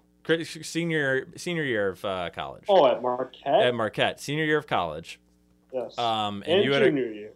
senior 0.62 1.28
senior 1.36 1.64
year 1.64 1.88
of 1.90 2.04
uh, 2.04 2.30
college 2.34 2.64
Oh, 2.68 2.86
at 2.86 3.02
Marquette? 3.02 3.62
at 3.62 3.74
Marquette, 3.74 4.20
senior 4.20 4.44
year 4.44 4.58
of 4.58 4.66
college. 4.66 5.20
yes. 5.72 5.96
Um, 5.98 6.42
and, 6.46 6.54
and 6.56 6.64
you 6.64 6.72
had 6.72 6.82
a, 6.82 6.86
junior 6.86 7.10
year. 7.12 7.32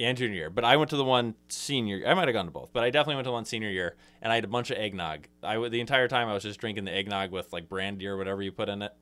and 0.00 0.16
junior 0.16 0.36
year. 0.36 0.50
But 0.50 0.64
I 0.64 0.76
went 0.76 0.90
to 0.90 0.96
the 0.96 1.04
one 1.04 1.34
senior. 1.48 2.02
I 2.06 2.14
might 2.14 2.28
have 2.28 2.34
gone 2.34 2.46
to 2.46 2.50
both, 2.50 2.72
but 2.72 2.82
I 2.84 2.90
definitely 2.90 3.16
went 3.16 3.26
to 3.26 3.32
one 3.32 3.44
senior 3.44 3.70
year, 3.70 3.96
and 4.22 4.32
I 4.32 4.36
had 4.36 4.44
a 4.44 4.48
bunch 4.48 4.70
of 4.70 4.78
eggnog. 4.78 5.26
I 5.42 5.56
the 5.68 5.80
entire 5.80 6.08
time 6.08 6.28
I 6.28 6.34
was 6.34 6.42
just 6.42 6.60
drinking 6.60 6.84
the 6.84 6.92
eggnog 6.94 7.30
with 7.32 7.52
like 7.52 7.68
brandy 7.68 8.06
or 8.06 8.16
whatever 8.16 8.42
you 8.42 8.52
put 8.52 8.68
in 8.68 8.82
it. 8.82 8.92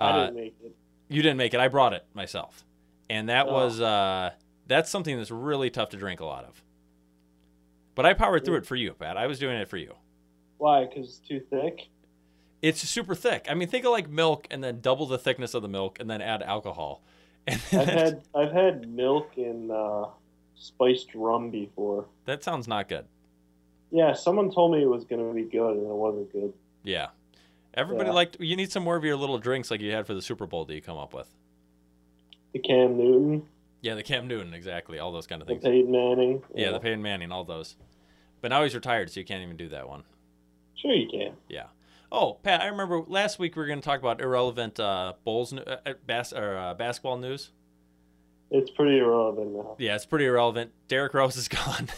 I 0.00 0.10
Uh, 0.10 0.24
didn't 0.26 0.36
make 0.36 0.54
it. 0.64 0.76
you 1.08 1.22
didn't 1.22 1.38
make 1.38 1.54
it. 1.54 1.60
I 1.60 1.68
brought 1.68 1.92
it 1.92 2.04
myself, 2.14 2.64
and 3.10 3.28
that 3.28 3.46
Oh. 3.48 3.52
was 3.52 3.80
uh, 3.80 4.30
that's 4.66 4.90
something 4.90 5.16
that's 5.16 5.30
really 5.30 5.70
tough 5.70 5.88
to 5.90 5.96
drink 5.96 6.20
a 6.20 6.24
lot 6.26 6.44
of. 6.44 6.62
But 7.94 8.06
I 8.06 8.12
powered 8.14 8.44
through 8.44 8.56
it 8.58 8.66
for 8.66 8.76
you, 8.76 8.92
Pat. 8.92 9.16
I 9.16 9.26
was 9.26 9.38
doing 9.40 9.56
it 9.56 9.68
for 9.68 9.76
you. 9.76 9.94
Why? 10.58 10.84
Because 10.86 11.08
it's 11.08 11.18
too 11.28 11.40
thick? 11.50 11.88
It's 12.60 12.80
super 12.80 13.14
thick. 13.14 13.46
I 13.48 13.54
mean, 13.54 13.68
think 13.68 13.84
of 13.84 13.92
like 13.92 14.08
milk, 14.08 14.46
and 14.50 14.62
then 14.64 14.80
double 14.80 15.06
the 15.06 15.18
thickness 15.18 15.54
of 15.54 15.62
the 15.62 15.68
milk, 15.68 15.98
and 16.00 16.10
then 16.10 16.20
add 16.20 16.42
alcohol. 16.42 17.02
And 17.46 17.60
I've 17.72 17.86
had 17.88 18.22
I've 18.34 18.52
had 18.52 18.88
milk 18.88 19.32
and 19.36 19.70
uh, 19.70 20.06
spiced 20.54 21.14
rum 21.14 21.50
before. 21.50 22.06
that 22.26 22.42
sounds 22.44 22.68
not 22.68 22.88
good. 22.88 23.06
Yeah, 23.90 24.12
someone 24.12 24.50
told 24.52 24.72
me 24.72 24.82
it 24.82 24.86
was 24.88 25.04
gonna 25.04 25.32
be 25.32 25.44
good 25.44 25.76
and 25.78 25.86
it 25.86 25.94
wasn't 25.94 26.30
good. 26.32 26.52
Yeah. 26.82 27.06
Everybody 27.74 28.08
Yeah. 28.10 28.14
liked. 28.14 28.36
You 28.40 28.54
need 28.56 28.70
some 28.70 28.82
more 28.82 28.96
of 28.96 29.04
your 29.04 29.16
little 29.16 29.38
drinks 29.38 29.70
like 29.70 29.80
you 29.80 29.92
had 29.92 30.06
for 30.06 30.12
the 30.14 30.20
Super 30.20 30.46
Bowl 30.46 30.64
that 30.66 30.74
you 30.74 30.82
come 30.82 30.98
up 30.98 31.14
with. 31.14 31.32
The 32.52 32.58
Cam 32.58 32.98
Newton, 32.98 33.46
Yeah, 33.80 33.94
the 33.94 34.02
Cam 34.02 34.26
Newton, 34.28 34.52
exactly. 34.52 34.98
All 34.98 35.12
those 35.12 35.26
kind 35.26 35.40
of 35.40 35.48
things. 35.48 35.62
the. 35.62 35.70
Peyton 35.70 35.90
Manning. 35.92 36.42
Yeah, 36.54 36.72
the 36.72 36.80
Peyton 36.80 37.00
Manning, 37.02 37.30
all 37.32 37.44
those. 37.44 37.76
But 38.42 38.48
now 38.48 38.62
he's 38.62 38.74
retired, 38.74 39.10
so 39.10 39.20
you 39.20 39.26
can't 39.26 39.42
even 39.42 39.56
do 39.56 39.68
that 39.70 39.88
one. 39.88 40.02
Sure, 40.74 40.92
you 40.94 41.08
can. 41.08 41.32
Yeah. 41.48 41.66
Oh, 42.10 42.38
Pat, 42.42 42.62
I 42.62 42.66
remember 42.66 43.02
last 43.06 43.38
week 43.38 43.54
we 43.56 43.60
were 43.60 43.66
going 43.66 43.80
to 43.80 43.84
talk 43.84 44.00
about 44.00 44.20
irrelevant 44.20 44.80
uh, 44.80 45.12
Bulls 45.24 45.52
uh, 45.52 45.76
uh, 45.84 45.92
bas- 46.06 46.32
or, 46.32 46.56
uh, 46.56 46.74
basketball 46.74 47.18
news. 47.18 47.50
It's 48.50 48.70
pretty 48.70 48.98
irrelevant 48.98 49.52
now. 49.52 49.76
Yeah, 49.78 49.94
it's 49.94 50.06
pretty 50.06 50.24
irrelevant. 50.24 50.72
Derrick 50.88 51.12
Rose 51.12 51.36
is 51.36 51.48
gone. 51.48 51.88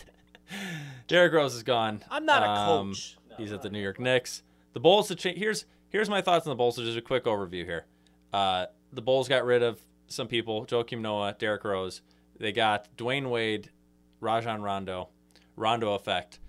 Derrick 1.07 1.33
Rose 1.33 1.55
is 1.55 1.62
gone. 1.62 2.03
I'm 2.11 2.27
not 2.27 2.42
a 2.42 2.49
Um, 2.49 2.88
coach. 2.90 3.16
he's 3.37 3.53
at 3.53 3.62
the 3.62 3.70
New 3.70 3.79
York 3.81 4.01
Knicks. 4.01 4.42
The 4.73 4.81
Bulls 4.81 5.09
have 5.11 5.18
changed. 5.18 5.38
Here's 5.38 5.64
here's 5.90 6.11
my 6.11 6.20
thoughts 6.20 6.46
on 6.46 6.51
the 6.51 6.57
Bulls. 6.57 6.75
So 6.77 6.83
just 6.83 6.99
a 6.99 7.03
quick 7.03 7.25
overview 7.25 7.64
here. 7.64 7.87
Uh, 8.33 8.66
the 8.92 9.03
Bulls 9.03 9.29
got 9.29 9.44
rid 9.44 9.62
of 9.62 9.81
some 10.09 10.27
people: 10.27 10.66
Joakim 10.66 11.01
Noah, 11.01 11.37
Derrick 11.38 11.62
Rose. 11.62 12.03
They 12.38 12.51
got 12.51 12.88
Dwyane 12.96 13.31
Wade, 13.31 13.70
Rajon 14.20 14.61
Rondo, 14.62 15.09
Rondo 15.55 15.94
effect. 15.94 16.40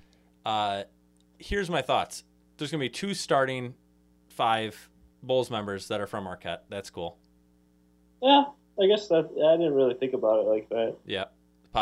Uh, 0.46 0.84
here's 1.38 1.70
my 1.70 1.84
thoughts. 1.84 2.24
There's 2.62 2.70
gonna 2.70 2.82
be 2.82 2.90
two 2.90 3.16
starting 3.16 3.74
five 4.30 4.88
Bulls 5.24 5.50
members 5.50 5.88
that 5.88 6.00
are 6.00 6.06
from 6.06 6.26
Marquette. 6.26 6.66
That's 6.70 6.92
cool. 6.92 7.18
Yeah, 8.22 8.44
I 8.80 8.86
guess 8.86 9.08
that 9.08 9.26
I 9.26 9.58
didn't 9.58 9.74
really 9.74 9.96
think 9.96 10.14
about 10.14 10.38
it 10.38 10.48
like 10.48 10.70
that. 10.70 10.96
Yeah, 11.04 11.26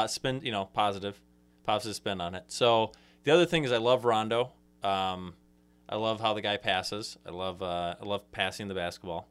spin. 0.08 0.40
You 0.42 0.54
know, 0.54 0.70
positive, 0.74 1.20
positive 1.66 1.98
spin 1.98 2.22
on 2.22 2.34
it. 2.34 2.46
So 2.48 2.94
the 3.26 3.32
other 3.32 3.46
thing 3.46 3.66
is, 3.66 3.74
I 3.74 3.78
love 3.78 4.06
Rondo. 4.06 4.54
Um, 4.82 5.34
I 5.90 5.98
love 5.98 6.22
how 6.22 6.34
the 6.34 6.42
guy 6.42 6.56
passes. 6.56 7.18
I 7.26 7.32
love 7.32 7.62
uh, 7.62 7.96
I 8.02 8.06
love 8.06 8.32
passing 8.32 8.70
the 8.70 8.74
basketball. 8.74 9.28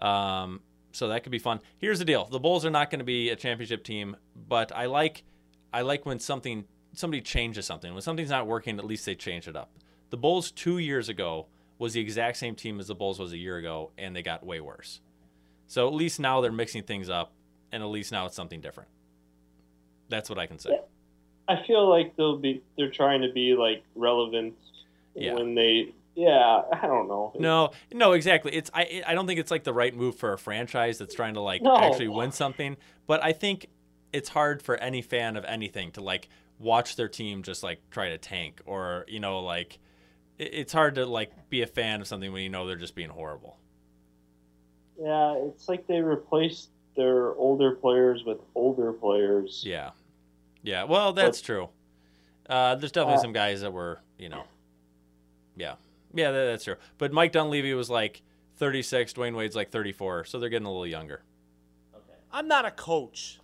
Um, 0.00 0.60
so 0.92 1.08
that 1.08 1.22
could 1.22 1.32
be 1.32 1.38
fun. 1.38 1.60
Here's 1.76 1.98
the 1.98 2.06
deal: 2.06 2.24
the 2.24 2.40
Bulls 2.40 2.64
are 2.64 2.70
not 2.70 2.90
going 2.90 3.00
to 3.00 3.04
be 3.04 3.28
a 3.28 3.36
championship 3.36 3.84
team, 3.84 4.16
but 4.48 4.74
I 4.74 4.86
like 4.86 5.24
I 5.70 5.82
like 5.82 6.06
when 6.06 6.18
something 6.18 6.64
somebody 6.94 7.20
changes 7.20 7.66
something. 7.66 7.92
When 7.92 8.00
something's 8.00 8.30
not 8.30 8.46
working, 8.46 8.78
at 8.78 8.86
least 8.86 9.04
they 9.04 9.14
change 9.14 9.48
it 9.48 9.54
up. 9.54 9.70
The 10.12 10.18
Bulls 10.18 10.50
two 10.50 10.76
years 10.76 11.08
ago 11.08 11.46
was 11.78 11.94
the 11.94 12.00
exact 12.02 12.36
same 12.36 12.54
team 12.54 12.78
as 12.78 12.86
the 12.88 12.94
Bulls 12.94 13.18
was 13.18 13.32
a 13.32 13.38
year 13.38 13.56
ago, 13.56 13.92
and 13.96 14.14
they 14.14 14.22
got 14.22 14.44
way 14.44 14.60
worse. 14.60 15.00
So 15.66 15.88
at 15.88 15.94
least 15.94 16.20
now 16.20 16.42
they're 16.42 16.52
mixing 16.52 16.82
things 16.82 17.08
up, 17.08 17.32
and 17.72 17.82
at 17.82 17.86
least 17.88 18.12
now 18.12 18.26
it's 18.26 18.36
something 18.36 18.60
different. 18.60 18.90
That's 20.10 20.28
what 20.28 20.38
I 20.38 20.44
can 20.46 20.58
say. 20.58 20.78
I 21.48 21.64
feel 21.66 21.88
like 21.88 22.14
they'll 22.16 22.36
be 22.36 22.62
they're 22.76 22.90
trying 22.90 23.22
to 23.22 23.32
be 23.32 23.54
like 23.54 23.84
relevant 23.94 24.52
Yeah. 25.14 25.32
when 25.32 25.54
they 25.54 25.94
yeah 26.14 26.60
I 26.74 26.86
don't 26.86 27.08
know 27.08 27.32
No, 27.38 27.70
no, 27.90 28.12
exactly. 28.12 28.52
It's 28.54 28.70
I 28.74 29.02
I 29.06 29.14
don't 29.14 29.26
think 29.26 29.40
it's 29.40 29.50
like 29.50 29.64
the 29.64 29.72
right 29.72 29.96
move 29.96 30.16
for 30.16 30.34
a 30.34 30.38
franchise 30.38 30.98
that's 30.98 31.14
trying 31.14 31.34
to 31.34 31.40
like 31.40 31.62
No. 31.62 31.74
actually 31.74 32.08
win 32.08 32.32
something. 32.32 32.76
But 33.06 33.24
I 33.24 33.32
think 33.32 33.66
it's 34.12 34.28
hard 34.28 34.60
for 34.60 34.76
any 34.76 35.00
fan 35.00 35.36
of 35.38 35.46
anything 35.46 35.90
to 35.92 36.02
like 36.02 36.28
watch 36.58 36.96
their 36.96 37.08
team 37.08 37.42
just 37.42 37.62
like 37.62 37.80
try 37.90 38.10
to 38.10 38.18
tank 38.18 38.60
or 38.66 39.06
you 39.08 39.18
know 39.18 39.40
like 39.40 39.78
it's 40.42 40.72
hard 40.72 40.94
to 40.96 41.06
like 41.06 41.48
be 41.50 41.62
a 41.62 41.66
fan 41.66 42.00
of 42.00 42.06
something 42.06 42.32
when 42.32 42.42
you 42.42 42.48
know 42.48 42.66
they're 42.66 42.76
just 42.76 42.94
being 42.94 43.10
horrible. 43.10 43.58
yeah 44.98 45.34
it's 45.48 45.68
like 45.68 45.86
they 45.86 46.00
replaced 46.00 46.70
their 46.96 47.34
older 47.34 47.72
players 47.72 48.22
with 48.24 48.38
older 48.54 48.92
players 48.92 49.62
Yeah, 49.66 49.90
yeah. 50.62 50.84
Well, 50.84 51.12
that's 51.12 51.40
true. 51.40 51.68
Uh, 52.48 52.74
there's 52.74 52.92
definitely 52.92 53.18
Uh, 53.18 53.22
some 53.22 53.32
guys 53.32 53.60
that 53.62 53.72
were 53.72 54.00
you 54.18 54.28
know, 54.28 54.44
yeah, 55.56 55.74
yeah, 56.14 56.30
that, 56.30 56.44
that's 56.46 56.64
true. 56.64 56.76
But 56.98 57.12
Mike 57.12 57.32
Dunleavy 57.32 57.72
was 57.74 57.88
like 57.90 58.22
36, 58.56 59.14
Dwyane 59.14 59.34
Wade's 59.34 59.56
like 59.56 59.70
34, 59.70 60.24
so 60.26 60.38
they're 60.38 60.48
getting 60.50 60.66
a 60.66 60.70
little 60.70 60.86
younger. 60.86 61.22
I'm 62.32 62.48
not 62.48 62.64
a 62.64 62.70
coach. 62.70 63.38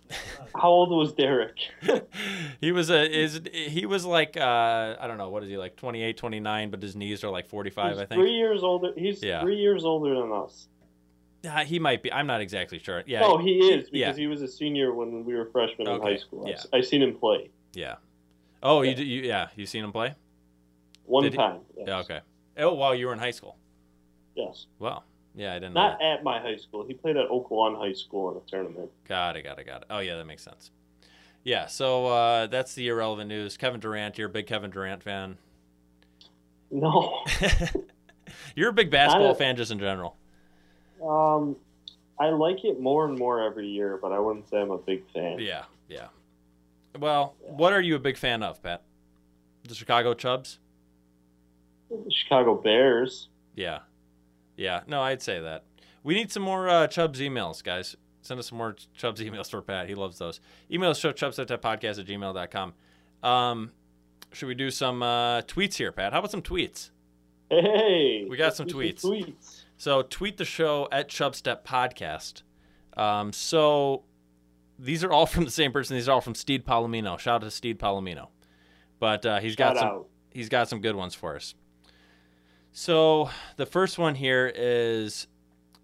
How 0.55 0.69
old 0.69 0.89
was 0.89 1.13
Derrick? 1.13 1.55
he 2.61 2.71
was 2.71 2.89
a 2.89 3.07
is 3.09 3.41
he 3.53 3.85
was 3.85 4.03
like 4.05 4.35
uh 4.35 4.95
I 4.99 5.05
don't 5.07 5.17
know 5.17 5.29
what 5.29 5.43
is 5.43 5.49
he 5.49 5.57
like 5.57 5.75
28 5.75 6.17
29 6.17 6.71
but 6.71 6.81
his 6.81 6.95
knees 6.95 7.23
are 7.23 7.29
like 7.29 7.47
45 7.47 7.91
He's 7.91 8.01
I 8.01 8.05
think. 8.05 8.19
Three 8.19 8.33
years 8.33 8.63
older. 8.63 8.91
He's 8.97 9.21
Yeah. 9.21 9.41
three 9.41 9.57
years 9.57 9.85
older 9.85 10.15
than 10.15 10.31
us. 10.31 10.67
Uh, 11.45 11.63
he 11.63 11.79
might 11.79 12.03
be. 12.03 12.11
I'm 12.11 12.27
not 12.27 12.41
exactly 12.41 12.79
sure. 12.79 13.03
Yeah. 13.05 13.21
Oh, 13.23 13.37
he 13.37 13.59
is 13.59 13.89
because 13.89 13.93
yeah. 13.93 14.13
he 14.13 14.27
was 14.27 14.41
a 14.41 14.47
senior 14.47 14.93
when 14.93 15.23
we 15.23 15.35
were 15.35 15.45
freshmen 15.51 15.87
in 15.87 16.01
high 16.01 16.17
school. 16.17 16.45
I 16.45 16.49
yeah. 16.49 16.55
s- 16.55 16.67
I 16.73 16.81
seen 16.81 17.01
him 17.01 17.15
play 17.17 17.49
Yeah. 17.73 17.95
Oh, 18.61 18.81
you, 18.81 18.93
d- 18.95 19.03
you 19.03 19.21
yeah, 19.21 19.47
you 19.55 19.65
seen 19.65 19.83
him 19.85 19.91
play? 19.93 20.15
one 21.05 21.23
Did 21.23 21.33
time. 21.35 21.61
Yes. 21.77 21.85
Yeah, 21.87 21.99
okay. 21.99 22.19
Oh, 22.57 22.73
while 22.73 22.93
you 22.93 23.07
were 23.07 23.13
in 23.13 23.19
high 23.19 23.31
school. 23.31 23.55
Yes. 24.35 24.65
Well, 24.79 25.03
yeah, 25.35 25.53
I 25.53 25.59
didn't. 25.59 25.73
Not 25.73 26.01
at 26.01 26.23
my 26.23 26.39
high 26.39 26.57
school. 26.57 26.85
He 26.87 26.93
played 26.93 27.17
at 27.17 27.29
Oaklawn 27.29 27.77
High 27.77 27.93
School 27.93 28.31
in 28.31 28.37
a 28.37 28.41
tournament. 28.49 28.89
Got 29.07 29.37
it, 29.37 29.43
got 29.43 29.59
it, 29.59 29.65
got 29.65 29.81
it. 29.81 29.87
Oh 29.89 29.99
yeah, 29.99 30.15
that 30.15 30.25
makes 30.25 30.43
sense. 30.43 30.71
Yeah, 31.43 31.67
so 31.67 32.07
uh, 32.07 32.47
that's 32.47 32.73
the 32.73 32.87
irrelevant 32.89 33.29
news. 33.29 33.57
Kevin 33.57 33.79
Durant, 33.79 34.17
you're 34.17 34.27
a 34.27 34.31
big 34.31 34.47
Kevin 34.47 34.71
Durant 34.71 35.01
fan. 35.01 35.37
No. 36.71 37.23
You're 38.55 38.69
a 38.69 38.73
big 38.73 38.91
basketball 38.91 39.31
a- 39.31 39.35
fan 39.35 39.55
just 39.55 39.71
in 39.71 39.79
general. 39.79 40.15
Um, 41.03 41.55
I 42.19 42.29
like 42.29 42.63
it 42.65 42.79
more 42.79 43.05
and 43.05 43.17
more 43.17 43.41
every 43.41 43.67
year, 43.67 43.97
but 44.01 44.11
I 44.11 44.19
wouldn't 44.19 44.49
say 44.49 44.61
I'm 44.61 44.71
a 44.71 44.77
big 44.77 45.03
fan. 45.13 45.39
Yeah, 45.39 45.63
yeah. 45.87 46.07
Well, 46.97 47.35
what 47.39 47.73
are 47.73 47.81
you 47.81 47.95
a 47.95 47.99
big 47.99 48.17
fan 48.17 48.43
of, 48.43 48.61
Pat? 48.61 48.83
The 49.67 49.75
Chicago 49.75 50.13
Chubs? 50.13 50.59
The 51.89 52.11
Chicago 52.11 52.55
Bears. 52.55 53.29
Yeah. 53.55 53.79
Yeah. 54.59 54.81
No, 54.87 55.01
I'd 55.01 55.21
say 55.21 55.39
that. 55.39 55.63
We 56.03 56.13
need 56.15 56.31
some 56.31 56.43
more 56.43 56.67
uh, 56.69 56.87
Chubbs 56.87 57.19
emails, 57.19 57.63
guys. 57.63 57.95
Send 58.21 58.39
us 58.39 58.47
some 58.47 58.57
more 58.57 58.75
Chubbs 58.95 59.21
emails 59.21 59.49
for 59.49 59.61
Pat. 59.61 59.87
He 59.87 59.95
loves 59.95 60.17
those. 60.19 60.39
Email 60.71 60.91
us, 60.91 60.99
chubs.podcast 60.99 61.99
at 61.99 62.05
gmail.com. 62.05 62.73
Um, 63.23 63.71
should 64.33 64.47
we 64.47 64.55
do 64.55 64.69
some 64.69 65.01
uh, 65.01 65.41
tweets 65.41 65.75
here, 65.75 65.91
Pat? 65.91 66.13
How 66.13 66.19
about 66.19 66.31
some 66.31 66.41
tweets? 66.41 66.89
Hey, 67.49 68.27
We 68.29 68.37
got 68.37 68.55
some 68.55 68.67
tweets. 68.67 69.01
tweets. 69.03 69.63
So 69.77 70.01
tweet 70.03 70.37
the 70.37 70.45
show 70.45 70.87
at 70.91 71.09
Chubstep 71.09 71.63
Podcast. 71.63 72.43
Um, 72.95 73.31
so 73.33 74.03
these 74.77 75.03
are 75.03 75.11
all 75.11 75.25
from 75.25 75.45
the 75.45 75.51
same 75.51 75.71
person. 75.71 75.95
These 75.95 76.07
are 76.09 76.11
all 76.11 76.21
from 76.21 76.35
Steed 76.35 76.65
Palomino. 76.65 77.17
Shout 77.17 77.35
out 77.35 77.41
to 77.45 77.51
Steed 77.51 77.79
Palomino. 77.79 78.27
But 78.99 79.25
uh, 79.25 79.39
he's 79.39 79.55
got 79.55 79.77
some 79.77 79.87
out. 79.87 80.07
he's 80.31 80.49
got 80.49 80.67
some 80.69 80.81
good 80.81 80.95
ones 80.95 81.15
for 81.15 81.35
us. 81.37 81.55
So 82.71 83.29
the 83.57 83.65
first 83.65 83.97
one 83.97 84.15
here 84.15 84.51
is 84.53 85.27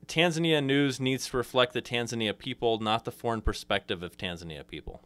Tanzania 0.07 0.63
news 0.63 0.99
needs 0.99 1.29
to 1.29 1.37
reflect 1.37 1.73
the 1.73 1.81
Tanzania 1.81 2.37
people, 2.37 2.79
not 2.79 3.05
the 3.05 3.11
foreign 3.11 3.41
perspective 3.41 4.03
of 4.03 4.17
Tanzania 4.17 4.65
people. 4.65 5.01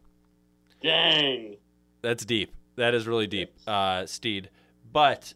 Dang. 0.82 1.58
That's 2.02 2.26
deep. 2.26 2.54
That 2.76 2.94
is 2.94 3.08
really 3.08 3.28
deep, 3.28 3.54
uh, 3.68 4.06
Steed. 4.06 4.50
But 4.92 5.34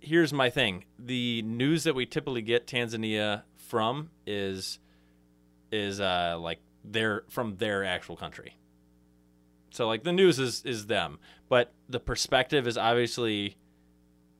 here's 0.00 0.32
my 0.32 0.50
thing: 0.50 0.84
the 0.98 1.42
news 1.42 1.84
that 1.84 1.94
we 1.94 2.06
typically 2.06 2.42
get 2.42 2.66
Tanzania 2.66 3.42
from 3.56 4.10
is 4.26 4.78
is 5.72 6.00
uh, 6.00 6.36
like 6.38 6.60
their 6.84 7.24
from 7.28 7.56
their 7.56 7.84
actual 7.84 8.16
country. 8.16 8.56
So 9.70 9.88
like 9.88 10.04
the 10.04 10.12
news 10.12 10.38
is 10.38 10.64
is 10.64 10.86
them, 10.86 11.18
but 11.48 11.72
the 11.88 12.00
perspective 12.00 12.66
is 12.66 12.78
obviously 12.78 13.56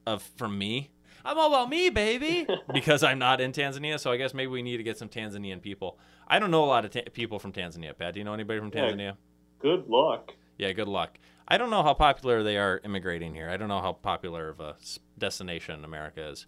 of 0.07 0.23
from 0.23 0.57
me. 0.57 0.91
I'm 1.27 1.39
all 1.39 1.49
about 1.53 1.69
me, 1.69 1.91
baby, 1.91 2.47
because 2.73 3.03
I'm 3.03 3.19
not 3.19 3.41
in 3.41 3.53
Tanzania. 3.53 3.99
So 3.99 4.13
I 4.13 4.17
guess 4.17 4.33
maybe 4.33 4.51
we 4.51 4.63
need 4.63 4.77
to 4.77 4.83
get 4.83 4.97
some 4.97 5.09
Tanzanian 5.09 5.61
people. 5.61 5.99
I 6.29 6.39
don't 6.39 6.51
know 6.51 6.65
a 6.65 6.67
lot 6.67 6.85
of 6.85 6.93
ta- 6.93 7.11
people 7.13 7.39
from 7.39 7.53
Tanzania. 7.53 7.97
Pat, 7.99 8.15
do 8.15 8.21
you 8.21 8.25
know 8.25 8.35
anybody 8.35 8.61
from 8.61 8.71
Yeah. 8.73 8.83
Tanzania? 8.91 9.17
Good 9.61 9.89
luck. 9.89 10.33
Yeah, 10.59 10.73
good 10.73 10.89
luck. 10.89 11.19
I 11.49 11.59
don't 11.59 11.71
know 11.71 11.83
how 11.83 11.95
popular 11.95 12.43
they 12.43 12.57
are 12.57 12.81
immigrating 12.85 13.35
here. 13.35 13.49
I 13.51 13.57
don't 13.57 13.69
know 13.69 13.81
how 13.81 13.93
popular 13.93 14.49
of 14.49 14.61
a 14.61 14.77
destination 15.19 15.85
America 15.85 16.29
is. 16.29 16.47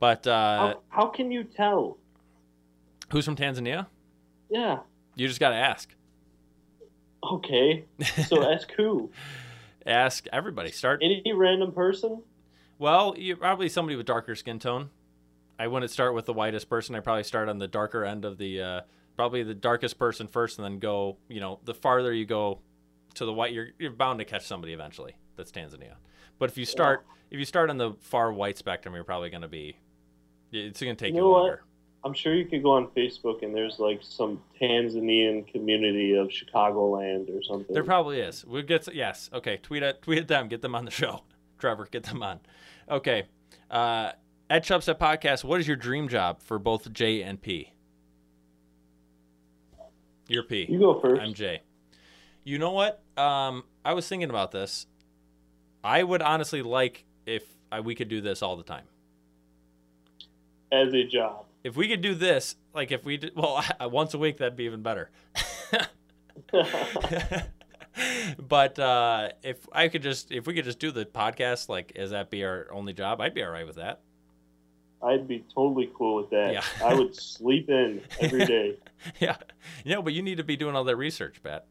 But 0.00 0.26
uh, 0.26 0.58
how, 0.58 0.80
how 0.88 1.06
can 1.06 1.30
you 1.30 1.44
tell? 1.44 1.98
who's 3.10 3.24
from 3.24 3.36
Tanzania? 3.36 3.86
Yeah. 4.50 4.78
You 5.14 5.28
just 5.28 5.40
got 5.40 5.50
to 5.50 5.56
ask. 5.56 5.94
Okay. 7.22 7.84
So 8.26 8.42
ask 8.52 8.70
who? 8.72 9.10
Ask 9.86 10.26
everybody. 10.32 10.70
Start. 10.70 11.00
Any 11.02 11.32
random 11.32 11.72
person? 11.72 12.22
Well, 12.78 13.14
you 13.16 13.36
probably 13.36 13.68
somebody 13.68 13.96
with 13.96 14.06
darker 14.06 14.34
skin 14.34 14.58
tone. 14.58 14.90
I 15.58 15.68
wouldn't 15.68 15.90
start 15.90 16.14
with 16.14 16.26
the 16.26 16.32
whitest 16.32 16.68
person. 16.68 16.94
I 16.94 17.00
probably 17.00 17.22
start 17.22 17.48
on 17.48 17.58
the 17.58 17.68
darker 17.68 18.04
end 18.04 18.24
of 18.24 18.38
the, 18.38 18.60
uh, 18.60 18.80
probably 19.16 19.42
the 19.44 19.54
darkest 19.54 19.98
person 19.98 20.26
first, 20.26 20.58
and 20.58 20.64
then 20.64 20.78
go. 20.78 21.16
You 21.28 21.40
know, 21.40 21.60
the 21.64 21.74
farther 21.74 22.12
you 22.12 22.26
go 22.26 22.58
to 23.14 23.24
the 23.24 23.32
white, 23.32 23.52
you're 23.52 23.68
you're 23.78 23.92
bound 23.92 24.18
to 24.18 24.24
catch 24.24 24.46
somebody 24.46 24.72
eventually. 24.72 25.14
That's 25.36 25.52
Tanzania. 25.52 25.94
But 26.38 26.50
if 26.50 26.58
you 26.58 26.64
start, 26.64 27.06
if 27.30 27.38
you 27.38 27.44
start 27.44 27.70
on 27.70 27.78
the 27.78 27.92
far 28.00 28.32
white 28.32 28.58
spectrum, 28.58 28.94
you're 28.94 29.04
probably 29.04 29.30
going 29.30 29.42
to 29.42 29.48
be. 29.48 29.76
It's 30.52 30.80
going 30.80 30.94
to 30.94 31.04
take 31.04 31.10
You 31.12 31.16
you, 31.16 31.22
know 31.22 31.30
what? 31.30 31.38
longer. 31.40 31.62
I'm 32.04 32.12
sure 32.12 32.34
you 32.34 32.44
could 32.44 32.62
go 32.62 32.72
on 32.72 32.88
Facebook 32.88 33.42
and 33.42 33.54
there's 33.54 33.78
like 33.78 34.00
some 34.02 34.42
Tanzanian 34.60 35.50
community 35.50 36.14
of 36.14 36.28
Chicagoland 36.28 37.34
or 37.34 37.42
something. 37.42 37.72
There 37.72 37.82
probably 37.82 38.20
is. 38.20 38.44
We'll 38.44 38.62
get 38.62 38.92
yes. 38.94 39.30
Okay, 39.32 39.56
tweet 39.56 39.82
at 39.82 40.02
tweet 40.02 40.18
at 40.18 40.28
them. 40.28 40.48
Get 40.48 40.60
them 40.60 40.74
on 40.74 40.84
the 40.84 40.90
show. 40.90 41.22
Trevor, 41.58 41.88
get 41.90 42.04
them 42.04 42.22
on. 42.22 42.40
Okay. 42.90 43.24
Uh, 43.70 44.12
at 44.50 44.64
Chubstep 44.64 44.98
Podcast, 44.98 45.44
what 45.44 45.60
is 45.60 45.66
your 45.66 45.76
dream 45.76 46.08
job 46.08 46.40
for 46.40 46.58
both 46.58 46.92
J 46.92 47.22
and 47.22 47.40
P? 47.40 47.72
You're 50.28 50.42
P. 50.42 50.66
You 50.68 50.78
go 50.78 51.00
first. 51.00 51.20
I'm 51.20 51.34
J. 51.34 51.62
You 52.44 52.58
know 52.58 52.72
what? 52.72 53.02
Um, 53.16 53.64
I 53.84 53.94
was 53.94 54.08
thinking 54.08 54.30
about 54.30 54.52
this. 54.52 54.86
I 55.82 56.02
would 56.02 56.22
honestly 56.22 56.62
like 56.62 57.04
if 57.26 57.42
I, 57.70 57.80
we 57.80 57.94
could 57.94 58.08
do 58.08 58.20
this 58.20 58.42
all 58.42 58.56
the 58.56 58.62
time. 58.62 58.84
As 60.72 60.92
a 60.92 61.04
job. 61.04 61.46
If 61.62 61.76
we 61.76 61.88
could 61.88 62.00
do 62.00 62.14
this, 62.14 62.56
like 62.74 62.92
if 62.92 63.04
we 63.04 63.16
did, 63.16 63.34
well, 63.34 63.62
once 63.90 64.14
a 64.14 64.18
week, 64.18 64.38
that'd 64.38 64.56
be 64.56 64.64
even 64.64 64.82
better. 64.82 65.10
but 68.38 68.78
uh, 68.78 69.30
if 69.42 69.66
I 69.72 69.88
could 69.88 70.02
just, 70.02 70.32
if 70.32 70.46
we 70.46 70.54
could 70.54 70.64
just 70.64 70.78
do 70.78 70.90
the 70.90 71.04
podcast, 71.04 71.68
like, 71.68 71.92
is 71.94 72.10
that 72.10 72.30
be 72.30 72.44
our 72.44 72.68
only 72.72 72.92
job, 72.92 73.20
I'd 73.20 73.34
be 73.34 73.42
all 73.42 73.50
right 73.50 73.66
with 73.66 73.76
that. 73.76 74.00
I'd 75.02 75.28
be 75.28 75.44
totally 75.54 75.90
cool 75.94 76.16
with 76.16 76.30
that. 76.30 76.52
Yeah. 76.54 76.64
I 76.82 76.94
would 76.94 77.14
sleep 77.14 77.68
in 77.68 78.00
every 78.20 78.46
day. 78.46 78.78
yeah, 79.20 79.36
know, 79.84 80.00
but 80.00 80.14
you 80.14 80.22
need 80.22 80.38
to 80.38 80.44
be 80.44 80.56
doing 80.56 80.74
all 80.74 80.84
that 80.84 80.96
research, 80.96 81.42
Pat, 81.42 81.66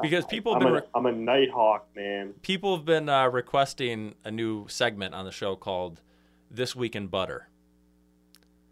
because 0.00 0.24
people 0.24 0.52
have 0.54 0.62
I'm 0.62 0.72
been 0.74 0.82
a, 0.82 0.98
I'm 0.98 1.06
a 1.06 1.12
nighthawk, 1.12 1.86
man. 1.94 2.34
people 2.42 2.76
have 2.76 2.84
been 2.84 3.08
uh, 3.08 3.28
requesting 3.28 4.16
a 4.24 4.30
new 4.32 4.66
segment 4.68 5.14
on 5.14 5.24
the 5.24 5.30
show 5.30 5.54
called 5.54 6.00
"This 6.50 6.74
Week 6.74 6.96
in 6.96 7.06
Butter." 7.06 7.48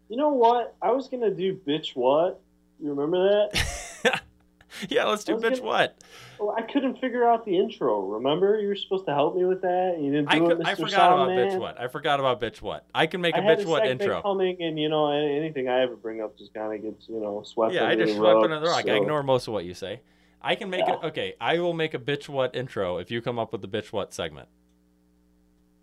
You 0.09 0.17
know 0.17 0.29
what? 0.29 0.75
I 0.81 0.91
was 0.91 1.07
gonna 1.07 1.31
do 1.31 1.55
bitch 1.55 1.95
what? 1.95 2.41
You 2.81 2.89
remember 2.89 3.47
that? 3.53 4.21
yeah, 4.89 5.05
let's 5.05 5.23
do 5.23 5.35
bitch 5.35 5.57
gonna- 5.57 5.61
what. 5.61 5.97
Well, 6.39 6.55
I 6.57 6.63
couldn't 6.63 6.99
figure 6.99 7.27
out 7.27 7.45
the 7.45 7.55
intro. 7.57 8.01
Remember, 8.01 8.59
you 8.59 8.67
were 8.67 8.75
supposed 8.75 9.05
to 9.05 9.13
help 9.13 9.35
me 9.35 9.45
with 9.45 9.61
that. 9.61 9.97
You 9.99 10.11
didn't 10.11 10.29
I, 10.29 10.39
do 10.39 10.47
could, 10.47 10.59
it, 10.59 10.63
Mr. 10.63 10.67
I 10.67 10.75
forgot 10.75 11.13
about 11.13 11.29
Songman. 11.29 11.51
bitch 11.51 11.59
what. 11.59 11.79
I 11.79 11.87
forgot 11.87 12.19
about 12.19 12.41
bitch 12.41 12.61
what. 12.61 12.85
I 12.95 13.05
can 13.05 13.21
make 13.21 13.35
a 13.35 13.39
I 13.39 13.41
had 13.41 13.59
bitch 13.59 13.65
a 13.65 13.69
what 13.69 13.85
intro. 13.85 14.21
coming, 14.21 14.61
and 14.61 14.79
you 14.79 14.89
know 14.89 15.11
anything 15.11 15.67
I 15.69 15.81
ever 15.81 15.95
bring 15.95 16.21
up 16.21 16.37
just 16.37 16.53
kind 16.53 16.73
of 16.73 16.81
gets 16.81 17.07
you 17.07 17.19
know 17.19 17.43
swept. 17.45 17.73
Yeah, 17.75 17.87
I 17.87 17.95
just 17.95 18.15
swept 18.15 18.35
rug, 18.35 18.43
under 18.45 18.59
the 18.59 18.65
rug. 18.65 18.89
I 18.89 18.93
ignore 18.95 19.21
most 19.23 19.47
of 19.47 19.53
what 19.53 19.65
you 19.65 19.73
say. 19.75 20.01
I 20.41 20.55
can 20.55 20.71
make 20.71 20.81
Yeah. 20.87 20.93
it. 20.93 21.03
Okay, 21.03 21.35
I 21.39 21.59
will 21.59 21.73
make 21.73 21.93
a 21.93 21.99
bitch 21.99 22.27
what 22.27 22.55
intro 22.55 22.97
if 22.97 23.11
you 23.11 23.21
come 23.21 23.37
up 23.37 23.51
with 23.51 23.61
the 23.61 23.67
bitch 23.67 23.91
what 23.93 24.11
segment. 24.13 24.47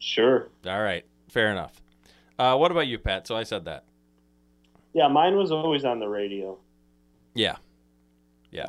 Sure. 0.01 0.49
All 0.67 0.83
right, 0.83 1.05
fair 1.29 1.51
enough. 1.53 1.81
Uh, 2.39 2.57
what 2.57 2.71
about 2.71 2.87
you, 2.87 2.99
Pat? 2.99 3.27
So 3.27 3.37
I 3.37 3.43
said 3.45 3.65
that. 3.67 3.85
Yeah, 4.93 5.09
mine 5.09 5.37
was 5.37 5.53
always 5.53 5.85
on 5.85 6.01
the 6.01 6.09
radio. 6.09 6.59
Yeah. 7.35 7.57
Yeah. 8.51 8.67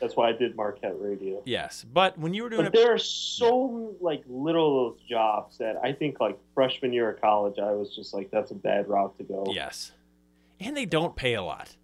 That's 0.00 0.16
why 0.16 0.28
I 0.28 0.32
did 0.32 0.54
Marquette 0.56 1.00
Radio. 1.00 1.40
Yes, 1.46 1.84
but 1.90 2.18
when 2.18 2.34
you 2.34 2.42
were 2.42 2.50
doing 2.50 2.64
But 2.64 2.74
it, 2.74 2.78
there 2.78 2.92
are 2.92 2.98
so 2.98 3.94
like 4.00 4.22
little 4.26 4.90
those 4.90 5.00
jobs 5.08 5.56
that 5.58 5.76
I 5.82 5.92
think 5.92 6.20
like 6.20 6.38
freshman 6.54 6.92
year 6.92 7.10
of 7.10 7.20
college, 7.20 7.58
I 7.58 7.70
was 7.72 7.94
just 7.94 8.12
like, 8.12 8.30
that's 8.30 8.50
a 8.50 8.54
bad 8.54 8.88
route 8.88 9.16
to 9.18 9.24
go. 9.24 9.44
yes, 9.54 9.92
and 10.60 10.76
they 10.76 10.84
don't 10.84 11.14
pay 11.16 11.34
a 11.34 11.42
lot. 11.42 11.76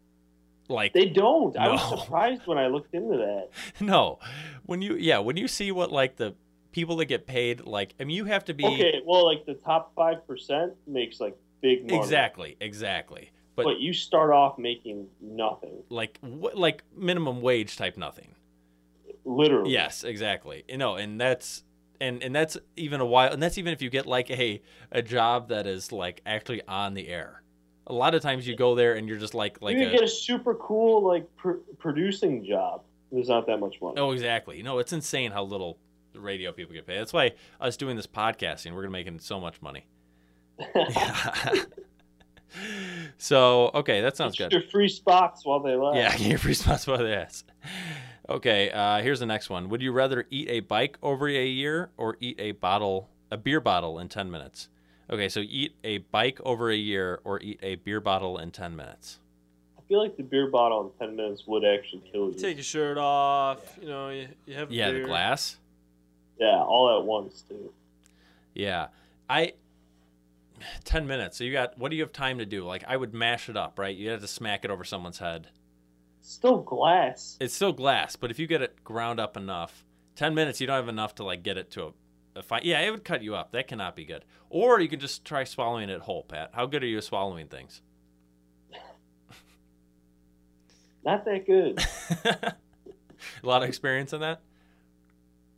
Like 0.69 0.93
They 0.93 1.07
don't. 1.07 1.57
I 1.57 1.69
was 1.69 1.89
surprised 2.01 2.43
when 2.47 2.59
I 2.59 2.67
looked 2.69 2.95
into 2.95 3.17
that. 3.17 3.49
no, 3.81 4.19
when 4.67 4.83
you 4.83 4.97
yeah 4.97 5.19
when 5.19 5.37
you 5.37 5.49
see 5.49 5.73
what 5.73 5.91
like 5.91 6.17
the 6.17 6.35
people 6.73 6.97
that 6.97 7.07
get 7.07 7.27
paid 7.27 7.65
like 7.65 7.95
I 7.99 8.05
mean 8.05 8.17
you 8.17 8.27
have 8.27 8.45
to 8.45 8.55
be 8.55 8.65
Okay, 8.67 9.01
well, 9.07 9.25
like 9.25 9.47
the 9.47 9.55
top 9.55 9.93
five 9.97 10.25
percent 10.27 10.75
makes 10.87 11.19
like 11.21 11.37
big 11.63 11.83
money. 11.91 11.97
exactly 11.99 12.57
exactly, 12.61 13.31
but, 13.65 13.73
But, 13.75 13.81
you 13.81 13.93
start 13.93 14.33
off 14.33 14.59
making 14.59 15.09
nothing, 15.21 15.83
like 15.89 16.19
wh- 16.23 16.55
like 16.57 16.85
minimum 16.97 17.41
wage 17.41 17.77
type 17.77 17.97
nothing. 17.97 18.35
literally. 19.25 19.73
Yes, 19.73 20.05
exactly. 20.05 20.65
You 20.69 20.79
know, 20.79 20.97
and 20.97 21.21
that's 21.21 21.63
and 22.01 22.23
and 22.23 22.35
that's 22.35 22.57
even 22.77 23.01
a 23.01 23.07
while, 23.07 23.33
and 23.33 23.43
that's 23.43 23.59
even 23.59 23.73
if 23.73 23.83
you 23.83 23.91
get 23.91 24.07
like 24.07 24.31
a 24.31 24.63
a 24.91 25.03
job 25.03 25.49
that 25.49 25.67
is 25.67 25.93
like 25.93 26.23
actually 26.25 26.63
on 26.67 26.95
the 26.95 27.09
air, 27.09 27.43
a 27.87 27.93
lot 27.93 28.15
of 28.15 28.23
times 28.23 28.47
you 28.47 28.57
go 28.57 28.75
there 28.75 28.95
and 28.95 29.09
you're 29.09 29.19
just 29.19 29.35
like 29.35 29.61
like 29.61 29.77
you 29.77 29.89
a, 29.89 29.91
get 29.91 30.03
a 30.03 30.09
super 30.09 30.55
cool 30.55 31.07
like 31.07 31.25
pr- 31.37 31.61
producing 31.79 32.45
job. 32.45 32.83
There's 33.13 33.29
not 33.29 33.47
that 33.47 33.59
much 33.59 33.77
money. 33.83 33.99
Oh, 33.99 34.13
exactly. 34.13 34.57
You 34.57 34.63
know, 34.63 34.79
it's 34.79 34.93
insane 34.93 35.33
how 35.33 35.43
little 35.43 35.79
the 36.13 36.21
radio 36.21 36.53
people 36.53 36.75
get 36.75 36.87
paid. 36.87 36.99
That's 36.99 37.13
why 37.13 37.33
us 37.61 37.77
doing 37.77 37.97
this 37.97 38.07
podcasting, 38.07 38.73
we're 38.73 38.83
gonna 38.83 38.93
making 38.93 39.19
so 39.19 39.41
much 39.41 39.61
money. 39.61 39.87
so 43.19 43.71
okay, 43.75 44.01
that 44.01 44.17
sounds 44.17 44.37
Get 44.37 44.51
good. 44.51 44.61
your 44.61 44.71
free 44.71 44.89
spots 44.89 45.45
while 45.45 45.61
they 45.61 45.77
last. 45.77 45.97
Yeah, 45.97 46.11
get 46.17 46.27
your 46.27 46.39
free 46.39 46.55
spots 46.55 46.85
by 46.85 46.99
the 46.99 47.17
ass. 47.17 47.45
Okay, 48.29 48.71
uh, 48.71 49.03
here's 49.03 49.21
the 49.21 49.27
next 49.27 49.51
one. 49.51 49.69
Would 49.69 49.83
you 49.83 49.93
rather 49.93 50.27
eat 50.31 50.49
a 50.49 50.61
bike 50.61 50.99
over 51.03 51.29
a 51.29 51.47
year 51.47 51.91
or 51.97 52.17
eat 52.21 52.37
a 52.39 52.53
bottle, 52.53 53.09
a 53.31 53.37
beer 53.37 53.61
bottle 53.61 53.99
in 53.99 54.09
ten 54.09 54.31
minutes? 54.31 54.69
Okay, 55.11 55.29
so 55.29 55.41
eat 55.41 55.75
a 55.83 55.99
bike 55.99 56.39
over 56.45 56.71
a 56.71 56.77
year 56.77 57.21
or 57.25 57.41
eat 57.41 57.59
a 57.63 57.75
beer 57.77 58.01
bottle 58.01 58.39
in 58.39 58.51
ten 58.53 58.77
minutes. 58.77 59.19
I 59.77 59.83
feel 59.89 60.01
like 60.01 60.17
the 60.17 60.23
beer 60.23 60.49
bottle 60.49 60.93
in 61.01 61.07
ten 61.07 61.17
minutes 61.17 61.45
would 61.49 61.65
actually 61.65 62.03
kill 62.13 62.29
you. 62.31 62.39
Take 62.39 62.57
your 62.57 62.65
shirt 62.65 62.99
off. 62.99 63.59
You 63.81 63.89
know, 63.89 64.11
you, 64.11 64.29
you 64.47 64.55
have 64.55 64.71
a 64.71 64.75
Yeah, 64.75 64.93
the 64.93 65.01
glass. 65.01 65.57
Yeah, 66.39 66.63
all 66.63 66.97
at 66.97 67.05
once 67.05 67.43
too. 67.49 67.73
Yeah, 68.55 68.89
I. 69.29 69.55
Ten 70.85 71.07
minutes. 71.07 71.37
So 71.37 71.45
you 71.45 71.53
got 71.53 71.79
what 71.79 71.91
do 71.91 71.97
you 71.97 72.03
have 72.03 72.13
time 72.13 72.39
to 72.39 72.47
do? 72.47 72.65
Like 72.65 72.85
I 72.87 72.97
would 72.97 73.15
mash 73.15 73.49
it 73.49 73.57
up, 73.57 73.79
right? 73.79 73.97
You 73.97 74.11
have 74.11 74.21
to 74.21 74.29
smack 74.29 74.65
it 74.65 74.71
over 74.71 74.85
someone's 74.85 75.19
head. 75.19 75.49
Still 76.21 76.59
glass. 76.59 77.37
It's 77.41 77.55
still 77.55 77.73
glass, 77.73 78.17
but 78.17 78.31
if 78.31 78.39
you 78.39 78.47
get 78.47 78.63
it 78.63 78.85
ground 78.85 79.21
up 79.21 79.37
enough, 79.37 79.85
ten 80.17 80.35
minutes, 80.35 80.61
you 80.61 80.67
don't 80.67 80.77
have 80.77 80.89
enough 80.89 81.15
to 81.17 81.25
like 81.25 81.43
get 81.43 81.57
it 81.57 81.71
to 81.73 81.85
a, 81.85 81.93
a 82.41 82.43
fine. 82.43 82.63
Yeah, 82.65 82.81
it 82.81 82.91
would 82.91 83.05
cut 83.05 83.23
you 83.23 83.35
up. 83.35 83.53
That 83.53 83.69
cannot 83.69 83.97
be 83.97 84.05
good. 84.05 84.25
Or 84.51 84.81
you 84.81 84.89
could 84.89 85.01
just 85.01 85.25
try 85.25 85.45
swallowing 85.45 85.89
it 85.89 86.01
whole, 86.01 86.25
Pat. 86.25 86.51
How 86.53 86.67
good 86.67 86.83
are 86.83 86.87
you 86.87 86.99
at 86.99 87.05
swallowing 87.05 87.49
things? 87.49 87.81
Not 91.05 91.25
that 91.25 91.47
good. 91.47 91.83
a 92.25 92.55
lot 93.43 93.63
of 93.63 93.69
experience 93.69 94.13
in 94.13 94.21
that. 94.21 94.41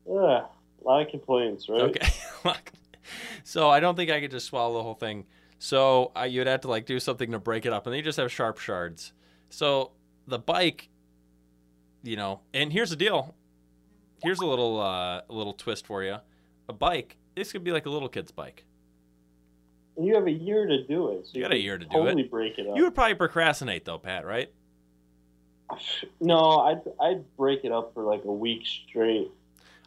Yeah, 0.06 0.44
a 0.44 0.84
lot 0.84 1.02
of 1.02 1.08
complaints, 1.08 1.68
right? 1.68 1.82
Okay. 1.82 2.08
so 3.44 3.68
I 3.70 3.81
don't 3.81 3.96
think 3.96 4.11
I 4.11 4.20
could 4.20 4.31
just 4.31 4.46
swallow 4.46 4.75
the 4.79 4.83
whole 4.83 4.94
thing. 4.94 5.25
So 5.59 6.11
uh, 6.16 6.22
you'd 6.25 6.46
have 6.46 6.62
to 6.62 6.68
like 6.68 6.87
do 6.87 6.98
something 6.98 7.31
to 7.33 7.38
break 7.38 7.66
it 7.66 7.72
up, 7.72 7.87
and 7.87 7.92
then 7.92 7.98
you 7.98 8.03
just 8.05 8.18
have 8.18 8.31
sharp 8.33 8.59
shards. 8.59 9.12
So 9.51 9.92
the 10.27 10.38
bike, 10.38 10.88
you 12.03 12.16
know, 12.16 12.40
and 12.53 12.72
here's 12.72 12.90
the 12.90 12.96
deal. 12.96 13.35
Here's 14.22 14.40
a 14.40 14.46
little 14.46 14.81
uh, 14.81 15.22
little 15.29 15.53
twist 15.53 15.87
for 15.87 16.03
you. 16.03 16.16
A 16.68 16.72
bike. 16.72 17.16
This 17.35 17.53
could 17.53 17.64
be 17.64 17.72
like 17.72 17.87
a 17.87 17.90
little 17.90 18.09
kid's 18.09 18.31
bike. 18.33 18.64
And 19.96 20.07
you 20.07 20.14
have 20.14 20.27
a 20.27 20.33
year 20.33 20.66
to 20.66 20.85
do 20.85 21.11
it. 21.12 21.27
So 21.27 21.33
You 21.35 21.42
got 21.42 21.53
a 21.53 21.59
year 21.59 21.77
to 21.79 21.85
do 21.85 21.90
totally 21.90 22.22
it. 22.22 22.31
break 22.31 22.59
it 22.59 22.66
up. 22.66 22.77
You 22.77 22.85
would 22.85 22.94
probably 22.94 23.14
procrastinate 23.14 23.85
though, 23.85 23.98
Pat. 23.98 24.25
Right? 24.27 24.51
No, 26.20 26.59
I'd 26.61 26.83
I'd 27.01 27.37
break 27.37 27.64
it 27.64 27.72
up 27.72 27.94
for 27.94 28.03
like 28.03 28.25
a 28.25 28.33
week 28.33 28.62
straight. 28.66 29.31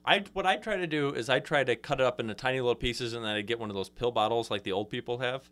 I 0.06 0.24
what 0.34 0.46
I 0.46 0.58
try 0.58 0.78
to 0.78 0.88
do 0.88 1.10
is 1.10 1.30
I 1.30 1.40
try 1.40 1.64
to 1.64 1.76
cut 1.76 2.00
it 2.00 2.06
up 2.06 2.20
into 2.20 2.34
tiny 2.36 2.60
little 2.62 2.76
pieces, 2.76 3.14
and 3.14 3.26
then 3.26 3.36
I 3.36 3.42
get 3.42 3.60
one 3.60 3.70
of 3.70 3.76
those 3.76 3.90
pill 3.90 4.12
bottles 4.12 4.52
like 4.52 4.64
the 4.64 4.72
old 4.72 4.90
people 4.90 5.18
have, 5.18 5.50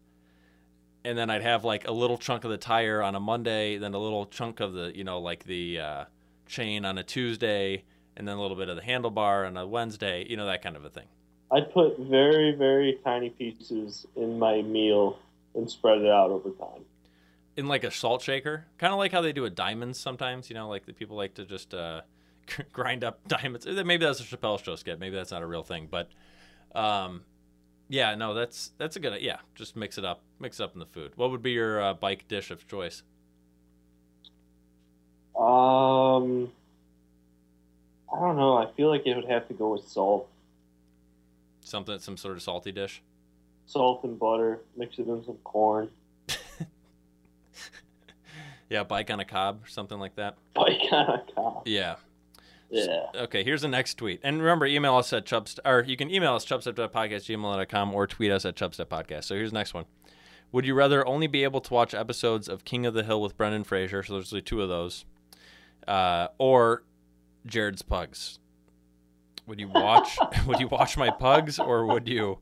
and 1.04 1.18
then 1.18 1.30
I'd 1.30 1.42
have 1.42 1.64
like 1.64 1.88
a 1.88 1.92
little 1.92 2.18
chunk 2.18 2.44
of 2.44 2.52
the 2.52 2.58
tire 2.58 3.02
on 3.02 3.16
a 3.16 3.20
Monday, 3.20 3.78
then 3.78 3.94
a 3.94 4.00
little 4.00 4.26
chunk 4.28 4.60
of 4.60 4.74
the 4.74 4.96
you 4.96 5.04
know 5.04 5.20
like 5.20 5.46
the 5.46 5.80
uh, 5.80 6.06
chain 6.46 6.86
on 6.86 6.98
a 7.00 7.04
Tuesday, 7.04 7.84
and 8.16 8.28
then 8.28 8.38
a 8.38 8.42
little 8.42 8.58
bit 8.58 8.70
of 8.70 8.76
the 8.76 8.84
handlebar 8.84 9.48
on 9.48 9.58
a 9.58 9.66
Wednesday, 9.66 10.26
you 10.30 10.38
know 10.38 10.46
that 10.46 10.62
kind 10.62 10.76
of 10.76 10.86
a 10.86 10.90
thing. 10.90 11.08
I'd 11.52 11.74
put 11.74 11.98
very 11.98 12.52
very 12.52 13.00
tiny 13.04 13.32
pieces 13.32 14.06
in 14.16 14.38
my 14.38 14.62
meal 14.62 15.18
and 15.56 15.70
spread 15.70 16.00
it 16.00 16.12
out 16.12 16.30
over 16.30 16.50
time. 16.52 16.86
In 17.58 17.68
like 17.68 17.84
a 17.84 17.92
salt 17.92 18.22
shaker, 18.22 18.66
kind 18.78 18.94
of 18.94 19.00
like 19.00 19.12
how 19.12 19.22
they 19.22 19.34
do 19.34 19.42
with 19.42 19.56
diamonds 19.56 20.00
sometimes. 20.00 20.50
You 20.50 20.56
know, 20.56 20.70
like 20.70 20.86
the 20.86 20.94
people 20.94 21.18
like 21.18 21.34
to 21.36 21.46
just 21.46 21.74
uh, 21.74 22.02
grind 22.74 23.04
up 23.04 23.28
diamonds. 23.28 23.66
Maybe 23.66 24.06
that's 24.06 24.20
a 24.20 24.24
Chappelle 24.24 24.64
show 24.64 24.76
skit. 24.76 25.00
Maybe 25.00 25.16
that's 25.16 25.32
not 25.32 25.42
a 25.42 25.46
real 25.48 25.64
thing, 25.64 25.88
but 25.90 26.10
um, 26.76 27.22
yeah, 27.90 28.16
no, 28.16 28.34
that's 28.34 28.72
that's 28.78 28.96
a 28.96 29.00
good. 29.00 29.22
Yeah, 29.22 29.38
just 29.56 29.76
mix 29.76 29.98
it 29.98 30.06
up, 30.06 30.22
mix 30.40 30.60
it 30.60 30.64
up 30.64 30.74
in 30.74 30.80
the 30.80 30.86
food. 30.86 31.14
What 31.16 31.32
would 31.32 31.42
be 31.42 31.52
your 31.52 31.82
uh, 31.82 31.94
bike 31.94 32.28
dish 32.28 32.52
of 32.52 32.68
choice? 32.68 33.04
Um, 35.38 36.52
I 38.14 38.20
don't 38.20 38.36
know. 38.38 38.58
I 38.58 38.68
feel 38.78 38.90
like 38.90 39.06
it 39.08 39.16
would 39.16 39.26
have 39.30 39.48
to 39.48 39.54
go 39.54 39.74
with 39.74 39.88
salt, 39.88 40.30
Something, 41.66 41.98
some 42.00 42.18
sort 42.18 42.36
of 42.36 42.44
salty 42.44 42.72
dish. 42.72 43.02
salt 43.66 44.04
and 44.04 44.20
butter. 44.20 44.60
Mix 44.78 45.00
it 45.00 45.08
in 45.08 45.24
some 45.26 45.38
corn. 45.44 45.90
Yeah, 48.70 48.84
bike 48.84 49.12
on 49.12 49.20
a 49.20 49.26
cob, 49.26 49.64
or 49.64 49.68
something 49.68 50.00
like 50.00 50.16
that. 50.16 50.36
Bike 50.56 50.82
on 50.92 51.10
a 51.20 51.24
cob. 51.36 51.68
Yeah. 51.68 51.98
Yeah. 52.74 53.06
Okay, 53.24 53.44
here's 53.44 53.62
the 53.62 53.68
next 53.68 53.96
tweet. 53.96 54.20
And 54.24 54.40
remember, 54.42 54.66
email 54.66 54.96
us 54.96 55.14
at 55.14 55.26
chubst 55.26 55.60
or 55.64 55.84
you 55.88 55.96
can 55.96 56.10
email 56.10 56.34
us 56.34 56.46
chubstep.podcast@gmail.com 56.46 57.94
or 57.94 58.08
tweet 58.08 58.32
us 58.32 58.46
at 58.46 58.56
chubsteppodcast. 58.56 59.26
So 59.26 59.36
here's 59.36 59.52
the 59.52 59.58
next 59.58 59.74
one. 59.74 59.86
Would 60.52 60.66
you 60.66 60.74
rather 60.74 61.08
only 61.08 61.28
be 61.28 61.44
able 61.44 61.62
to 61.62 61.74
watch 61.74 61.94
episodes 61.94 62.48
of 62.50 62.64
King 62.66 62.86
of 62.86 62.94
the 62.94 63.04
Hill 63.04 63.22
with 63.22 63.38
Brendan 63.38 63.64
Fraser? 63.64 64.02
So 64.04 64.14
there's 64.14 64.34
only 64.34 64.42
two 64.42 64.62
of 64.62 64.70
those. 64.70 65.06
Uh, 65.88 66.28
or 66.38 66.84
Jared's 67.46 67.82
Pugs. 67.82 68.40
Would 69.46 69.60
you 69.60 69.68
watch 69.68 70.18
would 70.48 70.60
you 70.60 70.68
watch 70.68 70.98
my 70.98 71.10
pugs 71.10 71.60
or 71.60 71.86
would 71.86 72.08
you 72.08 72.40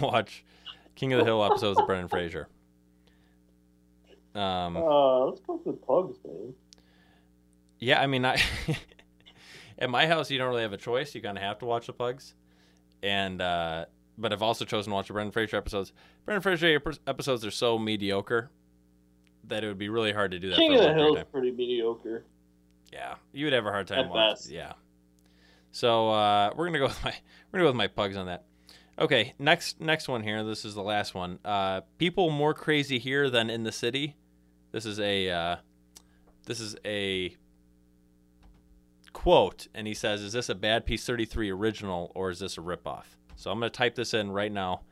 watch 0.00 0.44
King 0.94 1.12
of 1.14 1.18
the 1.18 1.24
Hill 1.24 1.44
episodes 1.44 1.80
of 1.80 1.86
Brendan 1.86 2.08
Fraser? 2.08 2.48
Um 4.34 4.76
Uh, 4.76 5.24
let's 5.26 5.40
go 5.40 5.60
with 5.64 5.80
pugs, 5.86 6.18
man. 6.24 6.54
Yeah, 7.78 8.00
I 8.00 8.06
mean, 8.06 8.24
I 8.24 8.40
at 9.78 9.90
my 9.90 10.06
house 10.06 10.30
you 10.30 10.38
don't 10.38 10.48
really 10.48 10.62
have 10.62 10.72
a 10.72 10.76
choice. 10.78 11.14
You 11.14 11.20
kind 11.20 11.36
of 11.36 11.42
have 11.44 11.58
to 11.60 11.64
watch 11.66 11.86
the 11.86 11.92
Pugs, 11.92 12.34
and 13.02 13.40
uh, 13.40 13.86
but 14.18 14.32
I've 14.32 14.42
also 14.42 14.64
chosen 14.64 14.90
to 14.90 14.94
watch 14.94 15.08
the 15.08 15.12
Brendan 15.12 15.32
Fraser 15.32 15.56
episodes. 15.56 15.92
Brendan 16.24 16.42
Fraser 16.42 16.80
episodes 17.06 17.44
are 17.44 17.50
so 17.50 17.78
mediocre 17.78 18.50
that 19.48 19.62
it 19.64 19.66
would 19.68 19.78
be 19.78 19.88
really 19.88 20.12
hard 20.12 20.30
to 20.30 20.38
do 20.38 20.48
that. 20.50 20.56
King 20.56 20.72
for 20.72 20.78
of 20.78 20.80
the 20.82 20.86
long 20.86 20.94
period 20.94 21.04
Hill's 21.06 21.16
of 21.18 21.22
time. 21.24 21.32
pretty 21.32 21.50
mediocre. 21.52 22.24
Yeah, 22.92 23.14
you 23.32 23.46
would 23.46 23.52
have 23.52 23.66
a 23.66 23.70
hard 23.70 23.86
time 23.88 23.98
At 24.00 24.08
watching. 24.10 24.30
best. 24.30 24.50
Yeah. 24.50 24.72
So 25.72 26.10
uh, 26.10 26.50
we're 26.54 26.66
gonna 26.66 26.78
go 26.78 26.86
with 26.86 27.04
my 27.04 27.10
we're 27.52 27.58
gonna 27.58 27.64
go 27.64 27.68
with 27.70 27.76
my 27.76 27.88
Pugs 27.88 28.16
on 28.16 28.26
that. 28.26 28.44
Okay, 28.98 29.34
next 29.40 29.80
next 29.80 30.06
one 30.06 30.22
here. 30.22 30.44
This 30.44 30.64
is 30.64 30.74
the 30.74 30.82
last 30.82 31.14
one. 31.14 31.40
Uh, 31.44 31.80
people 31.98 32.30
more 32.30 32.54
crazy 32.54 32.98
here 33.00 33.28
than 33.28 33.50
in 33.50 33.64
the 33.64 33.72
city. 33.72 34.14
This 34.70 34.86
is 34.86 35.00
a 35.00 35.28
uh, 35.30 35.56
this 36.46 36.60
is 36.60 36.76
a 36.84 37.34
quote, 39.14 39.68
and 39.72 39.86
he 39.86 39.94
says, 39.94 40.20
"Is 40.20 40.34
this 40.34 40.50
a 40.50 40.54
Bad 40.54 40.84
Piece 40.84 41.06
33 41.06 41.48
original 41.48 42.12
or 42.14 42.28
is 42.28 42.40
this 42.40 42.58
a 42.58 42.60
ripoff?" 42.60 43.16
So 43.36 43.50
I'm 43.50 43.58
gonna 43.58 43.70
type 43.70 43.94
this 43.94 44.12
in 44.12 44.30
right 44.30 44.52
now 44.52 44.82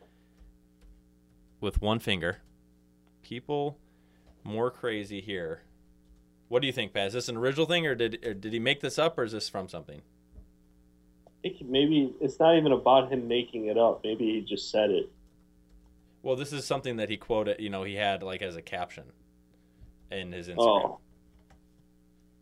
with 1.61 1.83
one 1.83 1.99
finger. 1.99 2.39
People 3.23 3.79
more 4.45 4.71
crazy 4.71 5.21
here. 5.21 5.63
What 6.49 6.61
do 6.61 6.67
you 6.67 6.73
think, 6.73 6.93
Pat? 6.93 7.09
Is 7.09 7.13
this 7.13 7.29
an 7.29 7.37
original 7.37 7.67
thing, 7.67 7.87
or 7.87 7.95
did 7.95 8.25
or 8.25 8.35
did 8.35 8.53
he 8.53 8.59
make 8.59 8.81
this 8.81 8.99
up, 8.99 9.19
or 9.19 9.25
is 9.25 9.33
this 9.33 9.49
from 9.49 9.69
something? 9.69 10.03
I 11.45 11.49
think 11.49 11.63
maybe 11.63 12.15
it's 12.21 12.39
not 12.39 12.57
even 12.57 12.73
about 12.73 13.11
him 13.11 13.27
making 13.27 13.67
it 13.67 13.77
up. 13.77 14.03
Maybe 14.05 14.33
he 14.33 14.41
just 14.43 14.71
said 14.71 14.91
it. 14.91 15.11
Well, 16.23 16.37
this 16.37 16.53
is 16.53 16.65
something 16.65 16.97
that 16.97 17.11
he 17.11 17.17
quoted. 17.17 17.61
You 17.61 17.71
know, 17.71 17.83
he 17.83 17.95
had 17.95 18.23
like 18.23 18.43
as 18.43 18.55
a 18.55 18.63
caption 18.63 19.05
in 20.11 20.33
his 20.33 20.49
Instagram. 20.49 20.59
Oh. 20.59 20.99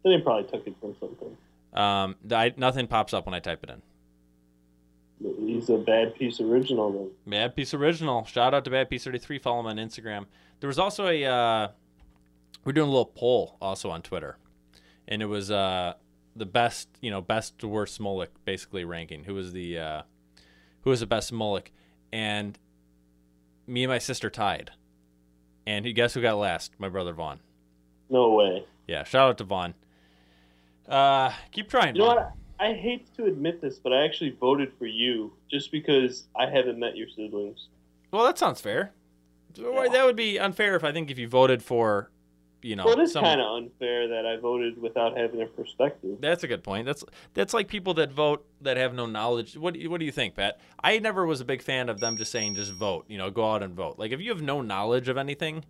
Then 0.02 0.12
he 0.12 0.20
probably 0.20 0.50
took 0.50 0.66
it 0.66 0.74
from 0.80 0.96
something. 0.98 1.36
Um, 1.72 2.16
I, 2.30 2.52
nothing 2.56 2.87
pops 2.87 3.14
up 3.14 3.26
when 3.26 3.35
I 3.35 3.40
type 3.40 3.62
it 3.62 3.70
in. 3.70 3.83
He's 5.46 5.68
a 5.68 5.76
bad 5.76 6.14
piece 6.14 6.40
original 6.40 6.90
then. 6.92 7.11
Bad 7.26 7.54
Piece 7.54 7.74
Original. 7.74 8.24
Shout 8.24 8.54
out 8.54 8.64
to 8.64 8.70
Bad 8.70 8.88
Piece 8.88 9.04
33. 9.04 9.38
Follow 9.38 9.61
him 9.61 9.66
on 9.66 9.76
Instagram. 9.76 10.24
There 10.61 10.68
was 10.68 10.78
also 10.78 11.09
a, 11.09 11.24
uh, 11.24 11.68
we're 12.64 12.72
doing 12.72 12.88
a 12.88 12.90
little 12.90 13.12
poll 13.14 13.56
also 13.61 13.90
on 13.90 14.00
Twitter. 14.00 14.38
And 15.06 15.20
it 15.20 15.26
was 15.26 15.50
uh, 15.50 15.94
the 16.35 16.46
best, 16.46 16.88
you 17.02 17.11
know, 17.11 17.20
best 17.20 17.59
to 17.59 17.68
worst 17.68 18.00
Mullick 18.00 18.28
basically 18.46 18.85
ranking. 18.85 19.24
Who 19.24 19.35
was 19.35 19.52
the, 19.52 19.78
uh, 19.78 20.02
who 20.83 20.90
was 20.90 21.00
the 21.00 21.06
best 21.06 21.33
Mullick? 21.33 21.66
And 22.12 22.59
me 23.66 23.85
and 23.85 23.90
my 23.90 23.98
sister 23.98 24.30
tied. 24.30 24.70
And 25.66 25.94
guess 25.94 26.14
who 26.14 26.22
got 26.22 26.38
last? 26.38 26.72
My 26.78 26.88
brother 26.88 27.12
Vaughn. 27.12 27.40
No 28.09 28.30
way. 28.30 28.64
Yeah, 28.88 29.04
shout 29.04 29.28
out 29.28 29.38
to 29.38 29.44
Vaughn. 29.44 29.74
Uh, 30.90 31.33
keep 31.53 31.68
trying. 31.70 31.94
You 31.94 32.03
know 32.03 32.09
what? 32.09 32.33
I 32.59 32.74
hate 32.74 33.14
to 33.16 33.24
admit 33.24 33.62
this, 33.62 33.79
but 33.79 33.92
I 33.92 34.05
actually 34.05 34.31
voted 34.38 34.72
for 34.79 34.85
you 34.87 35.33
just 35.50 35.72
because 35.72 36.24
I 36.37 36.46
haven't 36.46 36.79
met 36.79 36.96
your 36.96 37.09
siblings. 37.09 37.68
Well, 38.11 38.24
that 38.26 38.37
sounds 38.38 38.61
fair. 38.61 38.92
Well, 39.59 39.90
That 39.90 40.05
would 40.05 40.16
be 40.16 40.38
unfair 40.38 40.76
if 40.76 40.85
I 40.85 40.92
think 40.92 41.11
if 41.11 41.18
you 41.18 41.26
voted 41.26 41.62
for, 41.62 42.11
you 42.62 42.76
know, 42.76 42.85
well, 42.85 42.98
it 43.00 43.03
is 43.03 43.12
some- 43.12 43.24
kind 43.24 43.40
of 43.40 43.57
unfair 43.57 44.09
that 44.09 44.26
I 44.26 44.37
voted 44.37 44.81
without 44.81 45.16
having 45.16 45.40
a 45.40 45.46
perspective. 45.46 46.18
That's 46.20 46.44
a 46.44 46.48
good 46.48 46.62
point. 46.62 46.85
That's 46.87 47.03
that's 47.33 47.55
like 47.55 47.66
people 47.68 47.94
that 47.94 48.12
vote 48.12 48.44
that 48.61 48.76
have 48.76 48.92
no 48.94 49.07
knowledge. 49.07 49.57
What 49.57 49.76
what 49.87 49.98
do 49.98 50.05
you 50.05 50.12
think, 50.12 50.35
Pat? 50.35 50.61
I 50.85 50.98
never 50.98 51.24
was 51.24 51.40
a 51.40 51.44
big 51.46 51.62
fan 51.62 51.88
of 51.88 51.98
them 52.00 52.16
just 52.18 52.31
saying 52.31 52.57
just 52.57 52.72
vote. 52.72 53.07
You 53.09 53.16
know, 53.16 53.31
go 53.31 53.50
out 53.50 53.62
and 53.62 53.74
vote. 53.74 53.98
Like 53.98 54.12
if 54.12 54.20
you 54.20 54.31
have 54.31 54.42
no 54.42 54.61
knowledge 54.61 55.09
of 55.09 55.16
anything, 55.16 55.64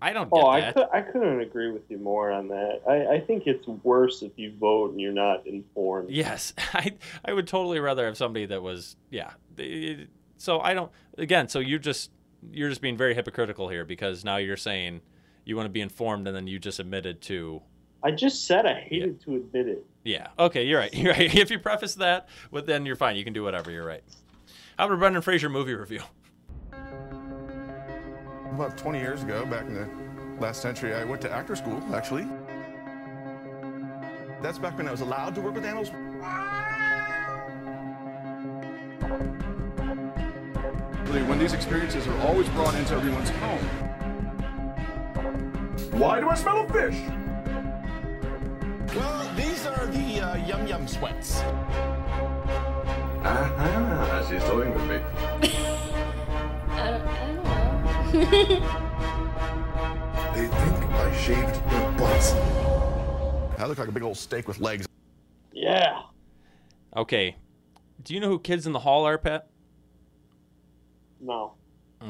I 0.00 0.12
don't 0.12 0.30
get 0.30 0.42
Oh, 0.44 0.48
I 0.48 0.72
could 0.72 0.86
I 0.92 1.00
couldn't 1.00 1.40
agree 1.40 1.70
with 1.70 1.82
you 1.90 1.98
more 1.98 2.30
on 2.30 2.48
that. 2.48 2.82
I, 2.88 3.14
I 3.16 3.20
think 3.20 3.46
it's 3.46 3.66
worse 3.66 4.22
if 4.22 4.32
you 4.36 4.52
vote 4.58 4.90
and 4.92 5.00
you're 5.00 5.12
not 5.12 5.46
informed. 5.46 6.10
Yes, 6.10 6.52
I 6.74 6.92
I 7.24 7.32
would 7.32 7.46
totally 7.46 7.80
rather 7.80 8.04
have 8.06 8.16
somebody 8.16 8.46
that 8.46 8.62
was 8.62 8.96
yeah. 9.10 9.30
So 10.36 10.60
I 10.60 10.74
don't 10.74 10.92
again. 11.16 11.48
So 11.48 11.60
you 11.60 11.78
just 11.78 12.10
you're 12.50 12.68
just 12.68 12.82
being 12.82 12.96
very 12.96 13.14
hypocritical 13.14 13.68
here 13.68 13.84
because 13.84 14.24
now 14.24 14.36
you're 14.36 14.56
saying 14.56 15.00
you 15.44 15.56
want 15.56 15.66
to 15.66 15.70
be 15.70 15.80
informed 15.80 16.26
and 16.26 16.36
then 16.36 16.46
you 16.46 16.58
just 16.58 16.78
admitted 16.78 17.20
to 17.22 17.62
I 18.02 18.10
just 18.10 18.46
said 18.46 18.66
I 18.66 18.74
hated 18.74 19.20
to 19.22 19.36
admit 19.36 19.66
it. 19.68 19.84
yeah. 20.04 20.28
Okay, 20.38 20.64
you're 20.64 20.78
right. 20.78 20.94
You're 20.94 21.12
right. 21.12 21.34
If 21.34 21.50
you 21.50 21.58
preface 21.58 21.94
that 21.96 22.28
with 22.50 22.66
then 22.66 22.84
you're 22.86 22.96
fine. 22.96 23.16
You 23.16 23.24
can 23.24 23.32
do 23.32 23.42
whatever. 23.42 23.70
You're 23.70 23.86
right. 23.86 24.04
How 24.78 24.84
about 24.84 24.94
a 24.94 24.98
Brendan 24.98 25.22
Fraser 25.22 25.48
movie 25.48 25.74
review? 25.74 26.02
About 28.52 28.76
20 28.78 28.98
years 28.98 29.22
ago, 29.22 29.44
back 29.46 29.66
in 29.66 29.74
the 29.74 29.88
last 30.40 30.62
century, 30.62 30.94
I 30.94 31.04
went 31.04 31.20
to 31.22 31.32
actor 31.32 31.56
school, 31.56 31.82
actually. 31.94 32.26
That's 34.42 34.58
back 34.58 34.76
when 34.78 34.88
I 34.88 34.90
was 34.90 35.00
allowed 35.00 35.34
to 35.34 35.40
work 35.40 35.54
with 35.54 35.64
animals. 35.64 35.90
When 41.36 41.38
these 41.40 41.54
experiences 41.54 42.06
are 42.06 42.18
always 42.20 42.48
brought 42.50 42.74
into 42.76 42.94
everyone's 42.94 43.30
home. 43.30 43.58
Why 45.98 46.20
do 46.20 46.28
I 46.28 46.34
smell 46.34 46.64
a 46.64 46.68
fish? 46.72 46.98
Well, 48.94 49.34
these 49.34 49.66
are 49.66 49.86
the 49.86 50.20
uh, 50.20 50.36
yum 50.46 50.66
yum 50.66 50.86
sweats. 50.86 51.40
Aha, 53.22 54.26
she's 54.30 54.42
toying 54.44 54.72
with 54.72 54.88
me. 54.88 55.55
They 60.36 60.48
think 60.48 60.84
I 60.92 61.16
shaved 61.16 61.70
their 61.70 61.92
butts. 61.92 62.32
I 63.58 63.64
look 63.66 63.78
like 63.78 63.88
a 63.88 63.92
big 63.92 64.02
old 64.02 64.18
steak 64.18 64.46
with 64.46 64.60
legs. 64.60 64.86
Yeah. 65.52 66.02
Okay. 66.94 67.36
Do 68.02 68.12
you 68.12 68.20
know 68.20 68.28
who 68.28 68.38
Kids 68.38 68.66
in 68.66 68.72
the 68.72 68.80
Hall 68.80 69.06
are, 69.06 69.16
Pat? 69.16 69.48
No. 71.20 71.54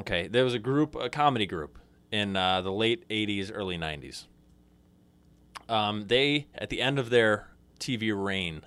Okay, 0.01 0.27
there 0.27 0.43
was 0.45 0.55
a 0.55 0.59
group, 0.59 0.97
a 0.97 1.09
comedy 1.09 1.47
group 1.47 1.79
in 2.11 2.37
uh, 2.37 2.63
the 2.63 2.73
late 2.73 3.09
'80s, 3.09 3.51
early 3.55 3.79
'90s. 3.79 4.27
Um, 5.69 6.09
they, 6.09 6.49
at 6.55 6.69
the 6.69 6.83
end 6.83 6.99
of 6.99 7.11
their 7.11 7.49
TV 7.79 8.13
reign, 8.13 8.63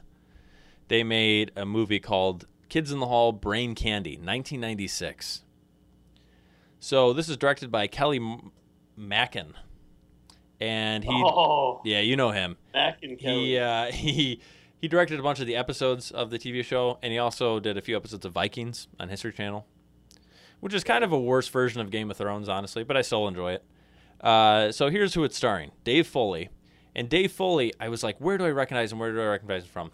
they 0.88 1.04
made 1.04 1.52
a 1.56 1.66
movie 1.66 2.00
called 2.00 2.48
Kids 2.70 2.92
in 2.92 3.00
the 3.00 3.08
Hall: 3.08 3.34
Brain 3.34 3.76
Candy, 3.76 4.12
1996. 4.12 5.44
So 6.80 7.14
this 7.14 7.28
is 7.30 7.38
directed 7.38 7.72
by 7.72 7.88
Kelly 7.88 8.18
M- 8.18 8.52
Makin, 8.96 9.54
and 10.60 11.04
he, 11.04 11.10
Oh. 11.12 11.82
yeah, 11.84 12.00
you 12.00 12.16
know 12.16 12.32
him. 12.32 12.58
Back 12.74 13.00
in 13.04 13.16
Kelly. 13.18 13.46
He 13.52 13.58
uh, 13.58 13.86
he 13.92 14.40
he 14.82 14.88
directed 14.88 15.20
a 15.20 15.24
bunch 15.24 15.40
of 15.40 15.48
the 15.48 15.56
episodes 15.56 16.10
of 16.12 16.30
the 16.30 16.40
TV 16.40 16.64
show, 16.64 16.98
and 17.02 17.12
he 17.12 17.20
also 17.20 17.60
did 17.60 17.78
a 17.78 17.82
few 17.82 17.96
episodes 17.98 18.26
of 18.26 18.32
Vikings 18.34 18.88
on 19.00 19.10
History 19.10 19.34
Channel, 19.34 19.66
which 20.62 20.74
is 20.74 20.84
kind 20.84 21.04
of 21.04 21.12
a 21.12 21.20
worse 21.20 21.48
version 21.50 21.82
of 21.82 21.90
Game 21.92 22.10
of 22.10 22.18
Thrones, 22.18 22.48
honestly, 22.48 22.84
but 22.84 22.96
I 22.96 23.02
still 23.02 23.28
enjoy 23.28 23.54
it. 23.54 23.64
Uh, 24.22 24.72
so 24.72 24.90
here's 24.90 25.14
who 25.14 25.24
it's 25.24 25.36
starring: 25.38 25.72
Dave 25.84 26.08
Foley, 26.08 26.50
and 26.96 27.10
Dave 27.10 27.32
Foley. 27.32 27.74
I 27.80 27.90
was 27.90 28.04
like, 28.04 28.18
where 28.20 28.38
do 28.38 28.46
I 28.46 28.52
recognize 28.52 28.92
him? 28.92 29.00
Where 29.00 29.12
do 29.12 29.22
I 29.22 29.26
recognize 29.28 29.64
him 29.64 29.70
from? 29.70 29.92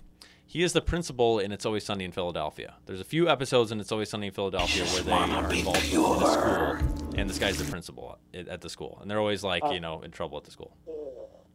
He 0.48 0.64
is 0.64 0.74
the 0.74 0.82
principal 0.82 1.40
in 1.40 1.52
It's 1.52 1.66
Always 1.66 1.84
Sunny 1.84 2.06
in 2.06 2.12
Philadelphia. 2.12 2.76
There's 2.86 3.02
a 3.02 3.06
few 3.06 3.28
episodes 3.28 3.72
in 3.72 3.80
It's 3.80 3.92
Always 3.92 4.10
Sunny 4.10 4.28
in 4.28 4.34
Philadelphia 4.34 4.86
where 4.86 5.02
they 5.02 5.12
are 5.12 5.52
involved 5.52 5.84
in 5.92 6.00
a 6.00 6.32
school, 6.32 6.78
and 7.18 7.30
this 7.30 7.40
guy's 7.40 7.58
the 7.58 7.66
principal 7.70 8.18
at, 8.34 8.48
at 8.48 8.62
the 8.62 8.70
school, 8.70 8.98
and 9.02 9.10
they're 9.10 9.20
always 9.20 9.44
like, 9.44 9.64
Uh, 9.64 9.72
you 9.72 9.80
know, 9.80 10.02
in 10.02 10.12
trouble 10.12 10.38
at 10.38 10.44
the 10.44 10.52
school. 10.52 10.78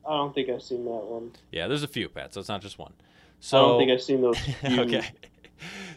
I 0.07 0.17
don't 0.17 0.35
think 0.35 0.49
I've 0.51 0.63
seen 0.63 0.85
that 0.85 0.91
one. 0.91 1.33
Yeah, 1.53 1.69
there's 1.69 1.83
a 1.83 1.89
few, 1.89 2.09
Pat, 2.09 2.35
so 2.35 2.41
it's 2.41 2.49
not 2.49 2.63
just 2.63 2.79
one. 2.79 2.93
So 3.39 3.59
I 3.59 3.69
don't 3.69 3.79
think 3.79 3.91
I've 3.93 4.03
seen 4.03 4.21
those. 4.23 4.39
okay. 4.65 5.07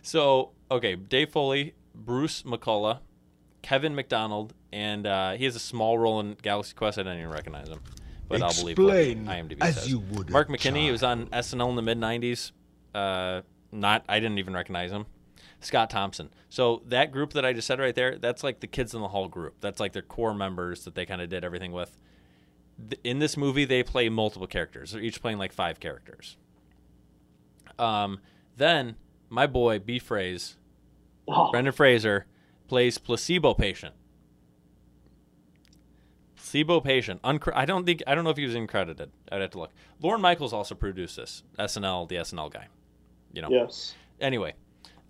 So 0.01 0.51
okay, 0.69 0.95
Dave 0.95 1.31
Foley, 1.31 1.73
Bruce 1.95 2.43
McCulloch, 2.43 2.99
Kevin 3.61 3.95
McDonald, 3.95 4.53
and 4.71 5.07
uh, 5.07 5.31
he 5.33 5.45
has 5.45 5.55
a 5.55 5.59
small 5.59 5.97
role 5.97 6.19
in 6.19 6.35
Galaxy 6.41 6.73
Quest. 6.73 6.99
I 6.99 7.03
don't 7.03 7.17
even 7.17 7.31
recognize 7.31 7.69
him, 7.69 7.81
but 8.27 8.41
I'll 8.41 8.53
believe 8.53 8.77
what 8.77 8.95
Explain 8.97 9.25
IMDb 9.25 9.57
as 9.61 9.75
says. 9.75 9.89
you 9.89 9.99
would 9.99 10.29
Mark 10.29 10.47
McKinney 10.49 10.83
he 10.85 10.91
was 10.91 11.03
on 11.03 11.27
SNL 11.27 11.69
in 11.71 11.75
the 11.75 11.81
mid 11.81 11.97
'90s. 11.97 12.51
Uh, 12.93 13.41
not, 13.71 14.03
I 14.07 14.19
didn't 14.19 14.37
even 14.39 14.53
recognize 14.53 14.91
him. 14.91 15.05
Scott 15.59 15.89
Thompson. 15.89 16.29
So 16.49 16.83
that 16.87 17.11
group 17.11 17.33
that 17.33 17.45
I 17.45 17.53
just 17.53 17.65
said 17.67 17.79
right 17.79 17.95
there, 17.95 18.17
that's 18.17 18.43
like 18.43 18.59
the 18.59 18.67
Kids 18.67 18.93
in 18.93 19.01
the 19.01 19.07
Hall 19.07 19.27
group. 19.27 19.55
That's 19.61 19.79
like 19.79 19.93
their 19.93 20.01
core 20.01 20.33
members 20.33 20.83
that 20.85 20.93
they 20.93 21.05
kind 21.05 21.21
of 21.21 21.29
did 21.29 21.43
everything 21.43 21.71
with. 21.71 21.97
In 23.03 23.19
this 23.19 23.37
movie, 23.37 23.65
they 23.65 23.81
play 23.83 24.09
multiple 24.09 24.47
characters. 24.47 24.91
They're 24.91 25.01
each 25.01 25.21
playing 25.21 25.37
like 25.37 25.53
five 25.53 25.79
characters. 25.79 26.37
Um, 27.79 28.19
then 28.57 28.95
my 29.29 29.47
boy 29.47 29.79
B 29.79 29.99
Phrase, 29.99 30.57
Oh. 31.27 31.49
Brendan 31.51 31.73
Fraser, 31.73 32.25
plays 32.67 32.97
placebo 32.97 33.53
patient. 33.53 33.95
Placebo 36.35 36.81
patient. 36.81 37.21
Uncre- 37.21 37.53
I 37.55 37.65
don't 37.65 37.85
think 37.85 38.03
I 38.05 38.15
don't 38.15 38.23
know 38.23 38.29
if 38.29 38.37
he 38.37 38.43
was 38.45 38.55
even 38.55 38.67
credited. 38.67 39.11
I'd 39.31 39.41
have 39.41 39.51
to 39.51 39.59
look. 39.59 39.71
Lorne 40.01 40.21
Michaels 40.21 40.53
also 40.53 40.75
produced 40.75 41.15
this. 41.15 41.43
SNL, 41.57 42.07
the 42.09 42.15
SNL 42.17 42.51
guy. 42.51 42.67
You 43.33 43.41
know. 43.41 43.49
Yes. 43.49 43.95
Anyway, 44.21 44.53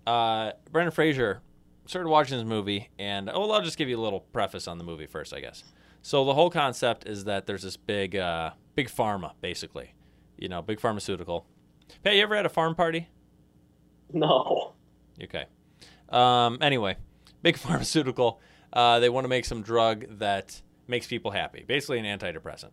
uh, 0.06 0.52
Brendan 0.72 0.90
Fraser 0.90 1.40
started 1.86 2.08
watching 2.08 2.38
this 2.38 2.46
movie, 2.46 2.90
and 2.98 3.30
oh, 3.30 3.40
well, 3.40 3.52
I'll 3.52 3.62
just 3.62 3.78
give 3.78 3.88
you 3.88 3.98
a 3.98 4.02
little 4.02 4.20
preface 4.20 4.66
on 4.66 4.78
the 4.78 4.84
movie 4.84 5.06
first, 5.06 5.32
I 5.32 5.40
guess. 5.40 5.62
So 6.02 6.24
the 6.24 6.34
whole 6.34 6.50
concept 6.50 7.06
is 7.06 7.24
that 7.24 7.46
there's 7.46 7.62
this 7.62 7.76
big, 7.76 8.16
uh, 8.16 8.50
big 8.74 8.88
pharma, 8.88 9.32
basically. 9.40 9.94
You 10.36 10.48
know, 10.48 10.62
big 10.62 10.80
pharmaceutical. 10.80 11.46
Hey, 12.02 12.16
you 12.16 12.22
ever 12.22 12.34
had 12.34 12.46
a 12.46 12.50
farm 12.50 12.74
party? 12.74 13.08
No. 14.12 14.74
Okay. 15.22 15.44
Um, 16.08 16.58
anyway, 16.60 16.96
big 17.42 17.56
pharmaceutical. 17.58 18.40
Uh, 18.72 18.98
they 18.98 19.08
want 19.08 19.24
to 19.24 19.28
make 19.28 19.44
some 19.44 19.62
drug 19.62 20.18
that 20.18 20.60
makes 20.88 21.06
people 21.06 21.30
happy, 21.30 21.64
basically 21.66 21.98
an 21.98 22.18
antidepressant. 22.18 22.70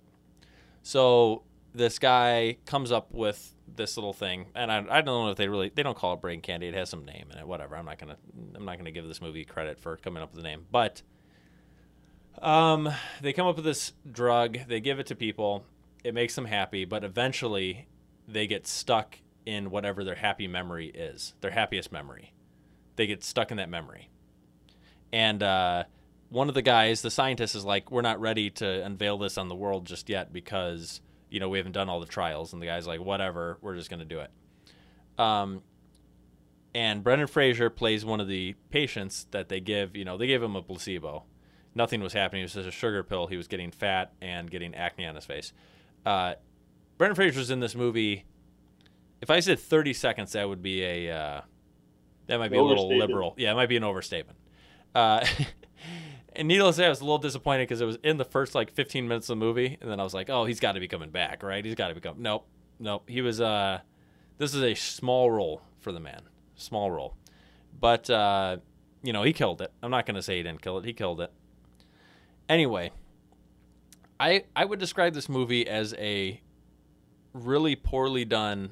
So 0.83 1.43
this 1.73 1.99
guy 1.99 2.57
comes 2.65 2.91
up 2.91 3.13
with 3.13 3.53
this 3.75 3.97
little 3.97 4.13
thing, 4.13 4.47
and 4.55 4.71
I, 4.71 4.77
I 4.77 5.01
don't 5.01 5.25
know 5.25 5.29
if 5.29 5.37
they 5.37 5.47
really 5.47 5.71
they 5.73 5.83
don't 5.83 5.97
call 5.97 6.13
it 6.13 6.21
brain 6.21 6.41
candy. 6.41 6.67
It 6.67 6.73
has 6.73 6.89
some 6.89 7.05
name 7.05 7.27
in 7.31 7.37
it. 7.37 7.47
Whatever. 7.47 7.75
I'm 7.75 7.85
not 7.85 7.99
gonna 7.99 8.17
I'm 8.55 8.65
not 8.65 8.77
gonna 8.77 8.91
give 8.91 9.07
this 9.07 9.21
movie 9.21 9.45
credit 9.45 9.79
for 9.79 9.97
coming 9.97 10.21
up 10.21 10.31
with 10.31 10.43
the 10.43 10.47
name, 10.47 10.65
but 10.71 11.01
um, 12.41 12.89
they 13.21 13.33
come 13.33 13.47
up 13.47 13.55
with 13.55 13.65
this 13.65 13.93
drug. 14.09 14.57
They 14.67 14.79
give 14.79 14.99
it 14.99 15.07
to 15.07 15.15
people. 15.15 15.65
It 16.03 16.13
makes 16.13 16.35
them 16.35 16.45
happy, 16.45 16.85
but 16.85 17.03
eventually 17.03 17.87
they 18.27 18.47
get 18.47 18.65
stuck 18.65 19.17
in 19.45 19.69
whatever 19.69 20.03
their 20.03 20.15
happy 20.15 20.47
memory 20.47 20.87
is, 20.87 21.33
their 21.41 21.51
happiest 21.51 21.91
memory. 21.91 22.33
They 22.95 23.07
get 23.07 23.23
stuck 23.23 23.51
in 23.51 23.57
that 23.57 23.69
memory. 23.69 24.09
And 25.13 25.43
uh, 25.43 25.83
one 26.29 26.47
of 26.47 26.55
the 26.55 26.61
guys, 26.61 27.01
the 27.01 27.11
scientist, 27.11 27.55
is 27.55 27.65
like, 27.65 27.91
"We're 27.91 28.01
not 28.01 28.19
ready 28.19 28.49
to 28.51 28.85
unveil 28.85 29.17
this 29.17 29.37
on 29.37 29.49
the 29.49 29.55
world 29.55 29.85
just 29.85 30.09
yet 30.09 30.31
because 30.31 31.01
you 31.31 31.39
know 31.39 31.49
we 31.49 31.57
haven't 31.57 31.73
done 31.73 31.89
all 31.89 31.99
the 31.99 32.05
trials." 32.05 32.53
And 32.53 32.61
the 32.61 32.67
guy's 32.67 32.85
like, 32.85 32.99
"Whatever, 32.99 33.57
we're 33.61 33.75
just 33.75 33.89
gonna 33.89 34.05
do 34.05 34.19
it." 34.19 34.29
Um, 35.17 35.63
and 36.73 37.03
Brendan 37.03 37.27
Fraser 37.27 37.69
plays 37.69 38.05
one 38.05 38.19
of 38.19 38.27
the 38.27 38.55
patients 38.69 39.27
that 39.31 39.49
they 39.49 39.59
give. 39.59 39.95
You 39.95 40.05
know, 40.05 40.17
they 40.17 40.27
gave 40.27 40.41
him 40.41 40.55
a 40.55 40.61
placebo. 40.61 41.23
Nothing 41.73 42.01
was 42.01 42.13
happening. 42.13 42.41
It 42.41 42.45
was 42.45 42.53
just 42.53 42.67
a 42.67 42.71
sugar 42.71 43.03
pill. 43.03 43.27
He 43.27 43.37
was 43.37 43.47
getting 43.47 43.71
fat 43.71 44.13
and 44.21 44.49
getting 44.51 44.75
acne 44.75 45.05
on 45.05 45.15
his 45.15 45.25
face. 45.25 45.53
Uh, 46.05 46.35
Brendan 46.97 47.15
Fraser's 47.15 47.49
in 47.49 47.59
this 47.59 47.75
movie. 47.75 48.25
If 49.21 49.29
I 49.29 49.39
said 49.39 49.59
30 49.59 49.93
seconds, 49.93 50.33
that 50.33 50.47
would 50.47 50.61
be 50.61 50.83
a 50.83 51.11
uh, 51.11 51.41
that 52.27 52.37
might 52.39 52.51
be 52.51 52.57
a 52.57 52.63
little 52.63 52.95
liberal. 52.97 53.33
Yeah, 53.37 53.51
it 53.51 53.55
might 53.55 53.69
be 53.69 53.77
an 53.77 53.83
overstatement. 53.83 54.37
Uh, 54.93 55.25
and 56.41 56.47
needless 56.47 56.77
to 56.77 56.81
say, 56.81 56.85
I 56.87 56.89
was 56.89 57.01
a 57.01 57.03
little 57.03 57.19
disappointed 57.19 57.65
because 57.65 57.81
it 57.81 57.85
was 57.85 57.99
in 58.03 58.17
the 58.17 58.25
first 58.25 58.55
like 58.55 58.73
15 58.73 59.07
minutes 59.07 59.29
of 59.29 59.37
the 59.37 59.45
movie, 59.45 59.77
and 59.79 59.91
then 59.91 59.99
I 59.99 60.03
was 60.03 60.15
like, 60.15 60.27
oh, 60.27 60.45
he's 60.45 60.59
got 60.59 60.71
to 60.71 60.79
be 60.79 60.87
coming 60.87 61.11
back, 61.11 61.43
right? 61.43 61.63
He's 61.63 61.75
got 61.75 61.89
to 61.89 61.93
be 61.93 62.01
coming. 62.01 62.23
Nope, 62.23 62.47
nope. 62.79 63.07
He 63.07 63.21
was. 63.21 63.39
Uh, 63.39 63.81
this 64.39 64.55
is 64.55 64.63
a 64.63 64.73
small 64.73 65.29
role 65.29 65.61
for 65.81 65.91
the 65.91 65.99
man, 65.99 66.23
small 66.55 66.89
role, 66.89 67.15
but 67.79 68.09
uh, 68.09 68.57
you 69.03 69.13
know 69.13 69.21
he 69.21 69.33
killed 69.33 69.61
it. 69.61 69.71
I'm 69.83 69.91
not 69.91 70.07
to 70.07 70.21
say 70.23 70.37
he 70.37 70.41
didn't 70.41 70.63
kill 70.63 70.79
it. 70.79 70.85
He 70.85 70.93
killed 70.93 71.21
it. 71.21 71.31
Anyway, 72.49 72.89
I 74.19 74.45
I 74.55 74.65
would 74.65 74.79
describe 74.79 75.13
this 75.13 75.29
movie 75.29 75.67
as 75.67 75.93
a 75.99 76.41
really 77.33 77.75
poorly 77.75 78.25
done 78.25 78.71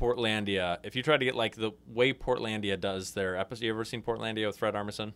Portlandia. 0.00 0.78
If 0.82 0.96
you 0.96 1.02
try 1.02 1.18
to 1.18 1.24
get 1.26 1.34
like 1.34 1.56
the 1.56 1.72
way 1.86 2.14
Portlandia 2.14 2.80
does 2.80 3.10
their 3.10 3.36
episode, 3.36 3.66
you 3.66 3.70
ever 3.70 3.84
seen 3.84 4.00
Portlandia 4.00 4.46
with 4.46 4.56
Fred 4.56 4.72
Armisen? 4.72 5.12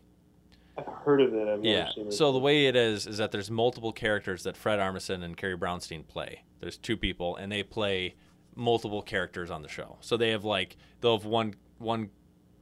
I've 0.79 0.87
heard 1.05 1.21
of 1.21 1.35
it. 1.35 1.49
I've 1.49 1.65
yeah. 1.65 1.91
it. 1.97 2.13
So 2.13 2.33
the 2.33 2.39
way 2.39 2.67
it 2.67 2.77
is 2.77 3.07
is 3.07 3.19
that 3.19 3.33
there's 3.33 3.51
multiple 3.51 3.93
characters 3.93 4.45
that 4.45 4.57
Fred 4.57 4.79
Armisen 4.79 5.23
and 5.23 5.37
Carrie 5.37 5.57
Brownstein 5.57 6.07
play. 6.07 6.45
There's 6.61 6.77
two 6.77 6.97
people, 6.97 7.37
and 7.37 7.51
they 7.51 7.63
play 7.63 8.15
multiple 8.55 9.03
characters 9.03 9.51
on 9.51 9.63
the 9.63 9.69
show. 9.69 9.99
So 10.01 10.17
they 10.17 10.31
have 10.31 10.45
like 10.45 10.77
they'll 11.01 11.19
have 11.19 11.27
one 11.27 11.55
one 11.79 12.11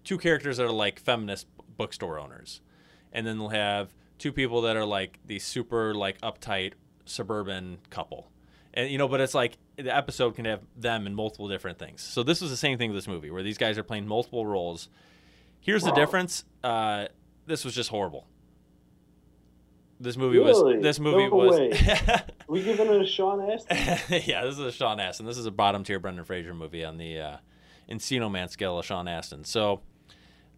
two 0.04 0.18
characters 0.18 0.56
that 0.56 0.64
are 0.64 0.70
like 0.70 0.98
feminist 1.00 1.46
bookstore 1.76 2.18
owners, 2.18 2.60
and 3.12 3.26
then 3.26 3.38
they'll 3.38 3.48
have 3.48 3.94
two 4.18 4.32
people 4.32 4.62
that 4.62 4.76
are 4.76 4.84
like 4.84 5.18
these 5.24 5.44
super 5.44 5.94
like 5.94 6.20
uptight 6.20 6.72
suburban 7.04 7.78
couple. 7.90 8.30
And 8.74 8.90
you 8.90 8.98
know, 8.98 9.08
but 9.08 9.20
it's 9.20 9.34
like 9.34 9.58
the 9.76 9.94
episode 9.94 10.36
can 10.36 10.44
have 10.44 10.60
them 10.76 11.06
in 11.06 11.14
multiple 11.14 11.48
different 11.48 11.78
things. 11.78 12.02
So 12.02 12.22
this 12.22 12.40
was 12.40 12.50
the 12.50 12.56
same 12.56 12.78
thing 12.78 12.90
with 12.90 12.98
this 12.98 13.08
movie 13.08 13.30
where 13.30 13.42
these 13.42 13.58
guys 13.58 13.78
are 13.78 13.82
playing 13.82 14.06
multiple 14.06 14.46
roles. 14.46 14.88
Here's 15.60 15.82
the 15.82 15.92
difference. 15.92 16.44
Uh, 16.62 17.06
this 17.46 17.64
was 17.64 17.74
just 17.74 17.90
horrible. 17.90 18.26
This 19.98 20.16
movie 20.16 20.38
Really? 20.38 20.74
was 20.74 20.82
this 20.82 21.00
movie 21.00 21.26
No 21.26 21.36
was 21.36 21.58
we 22.48 22.62
giving 22.62 22.86
it 22.88 23.00
a 23.00 23.06
Sean 23.06 23.50
Astin? 23.50 23.76
yeah, 24.26 24.44
this 24.44 24.54
is 24.54 24.60
a 24.60 24.72
Sean 24.72 25.00
Astin. 25.00 25.24
This 25.24 25.38
is 25.38 25.46
a 25.46 25.50
bottom 25.50 25.84
tier 25.84 25.98
Brendan 25.98 26.24
Fraser 26.24 26.52
movie 26.52 26.84
on 26.84 26.98
the 26.98 27.18
uh, 27.18 27.36
Encino 27.90 28.30
Man 28.30 28.48
scale 28.48 28.78
of 28.78 28.84
Sean 28.84 29.08
Astin. 29.08 29.44
So 29.44 29.80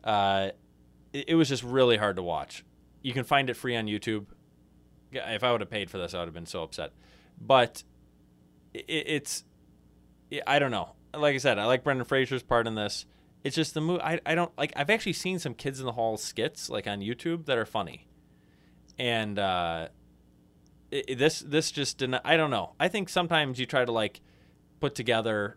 uh, 0.02 0.50
it, 1.12 1.30
it 1.30 1.34
was 1.36 1.48
just 1.48 1.62
really 1.62 1.96
hard 1.96 2.16
to 2.16 2.22
watch. 2.22 2.64
You 3.00 3.12
can 3.12 3.22
find 3.24 3.48
it 3.48 3.54
free 3.54 3.76
on 3.76 3.86
YouTube. 3.86 4.26
If 5.12 5.44
I 5.44 5.52
would 5.52 5.60
have 5.60 5.70
paid 5.70 5.88
for 5.88 5.98
this, 5.98 6.14
I 6.14 6.18
would 6.18 6.26
have 6.26 6.34
been 6.34 6.46
so 6.46 6.64
upset. 6.64 6.92
But 7.40 7.84
it, 8.74 8.84
it's, 8.88 9.44
I 10.46 10.58
don't 10.58 10.72
know. 10.72 10.96
Like 11.14 11.34
I 11.34 11.38
said, 11.38 11.58
I 11.58 11.66
like 11.66 11.84
Brendan 11.84 12.06
Fraser's 12.06 12.42
part 12.42 12.66
in 12.66 12.74
this. 12.74 13.06
It's 13.44 13.54
just 13.56 13.74
the 13.74 13.80
movie. 13.80 14.02
I, 14.02 14.20
I 14.26 14.34
don't 14.34 14.56
like. 14.58 14.72
I've 14.76 14.90
actually 14.90 15.12
seen 15.12 15.38
some 15.38 15.54
Kids 15.54 15.80
in 15.80 15.86
the 15.86 15.92
Hall 15.92 16.16
skits 16.16 16.68
like 16.68 16.86
on 16.86 17.00
YouTube 17.00 17.46
that 17.46 17.56
are 17.56 17.64
funny, 17.64 18.06
and 18.98 19.38
uh, 19.38 19.88
it, 20.90 21.18
this 21.18 21.40
this 21.40 21.70
just 21.70 21.98
didn't. 21.98 22.20
I 22.24 22.36
don't 22.36 22.50
know. 22.50 22.74
I 22.80 22.88
think 22.88 23.08
sometimes 23.08 23.58
you 23.58 23.66
try 23.66 23.84
to 23.84 23.92
like 23.92 24.20
put 24.80 24.94
together 24.94 25.56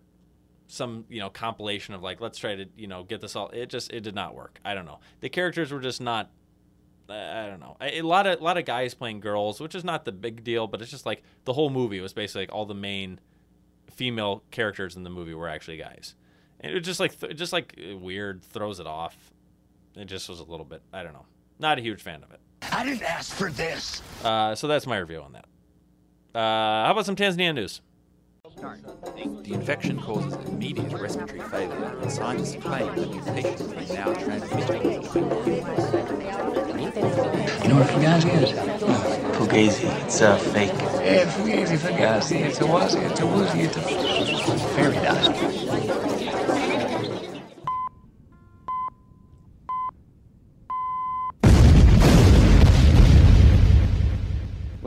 some 0.67 1.05
you 1.09 1.19
know 1.19 1.29
compilation 1.29 1.93
of 1.93 2.01
like 2.01 2.21
let's 2.21 2.37
try 2.37 2.55
to 2.55 2.65
you 2.77 2.87
know 2.87 3.03
get 3.03 3.21
this 3.21 3.35
all. 3.35 3.49
It 3.49 3.69
just 3.69 3.91
it 3.91 4.01
did 4.01 4.15
not 4.15 4.35
work. 4.35 4.59
I 4.63 4.73
don't 4.73 4.85
know. 4.85 4.99
The 5.19 5.29
characters 5.29 5.71
were 5.71 5.79
just 5.79 6.01
not. 6.01 6.29
I 7.09 7.45
I 7.45 7.47
don't 7.47 7.59
know. 7.59 7.77
A 7.81 7.99
a 7.99 8.01
lot 8.03 8.27
of 8.27 8.39
a 8.39 8.43
lot 8.43 8.57
of 8.57 8.65
guys 8.65 8.93
playing 8.93 9.21
girls, 9.21 9.59
which 9.59 9.75
is 9.75 9.83
not 9.83 10.05
the 10.05 10.11
big 10.11 10.43
deal, 10.43 10.67
but 10.67 10.81
it's 10.81 10.91
just 10.91 11.05
like 11.05 11.23
the 11.45 11.53
whole 11.53 11.69
movie 11.69 11.99
was 11.99 12.13
basically 12.13 12.43
like 12.43 12.53
all 12.53 12.65
the 12.65 12.75
main 12.75 13.19
female 13.89 14.43
characters 14.51 14.95
in 14.95 15.03
the 15.03 15.09
movie 15.09 15.33
were 15.33 15.49
actually 15.49 15.77
guys. 15.77 16.15
And 16.61 16.73
it 16.75 16.81
just 16.81 16.99
like 16.99 17.19
th- 17.19 17.35
just 17.35 17.53
like 17.53 17.73
uh, 17.77 17.97
weird 17.97 18.43
throws 18.43 18.79
it 18.79 18.87
off. 18.87 19.15
It 19.95 20.05
just 20.05 20.29
was 20.29 20.39
a 20.39 20.43
little 20.43 20.65
bit. 20.65 20.81
I 20.93 21.03
don't 21.03 21.13
know. 21.13 21.25
Not 21.59 21.77
a 21.79 21.81
huge 21.81 22.01
fan 22.01 22.23
of 22.23 22.31
it. 22.31 22.39
I 22.71 22.85
didn't 22.85 23.03
ask 23.03 23.33
for 23.35 23.49
this. 23.51 24.01
Uh, 24.23 24.55
so 24.55 24.67
that's 24.67 24.87
my 24.87 24.97
review 24.97 25.21
on 25.21 25.33
that. 25.33 25.45
Uh, 26.33 26.85
how 26.85 26.91
about 26.91 27.05
some 27.05 27.15
Tanzania 27.15 27.53
news? 27.53 27.81
The 28.55 29.53
infection 29.53 29.99
causes 29.99 30.33
immediate 30.47 30.91
respiratory 30.93 31.41
failure, 31.41 31.97
and 32.01 32.11
scientists 32.11 32.55
claim 32.61 32.87
the 32.95 33.07
mutation 33.07 33.73
is 33.73 33.91
now 33.93 34.13
transmitting. 34.13 34.83
You 34.83 34.91
know 37.69 37.77
what 37.79 37.87
Fugazi 37.87 38.29
is? 38.43 38.51
Fugazi, 39.37 39.85
it's 40.03 40.21
a 40.21 40.37
fake. 40.37 40.71
Yeah, 40.71 41.25
Fugazi, 41.31 41.77
Fugazi. 41.77 42.41
It's 42.41 42.59
a 42.59 42.63
wazi, 42.63 43.01
it's 43.09 43.19
a 43.19 43.25
woozy, 43.25 43.61
it's 43.61 43.77
a 43.77 43.81
fairy 44.75 44.95
dust. 44.95 45.31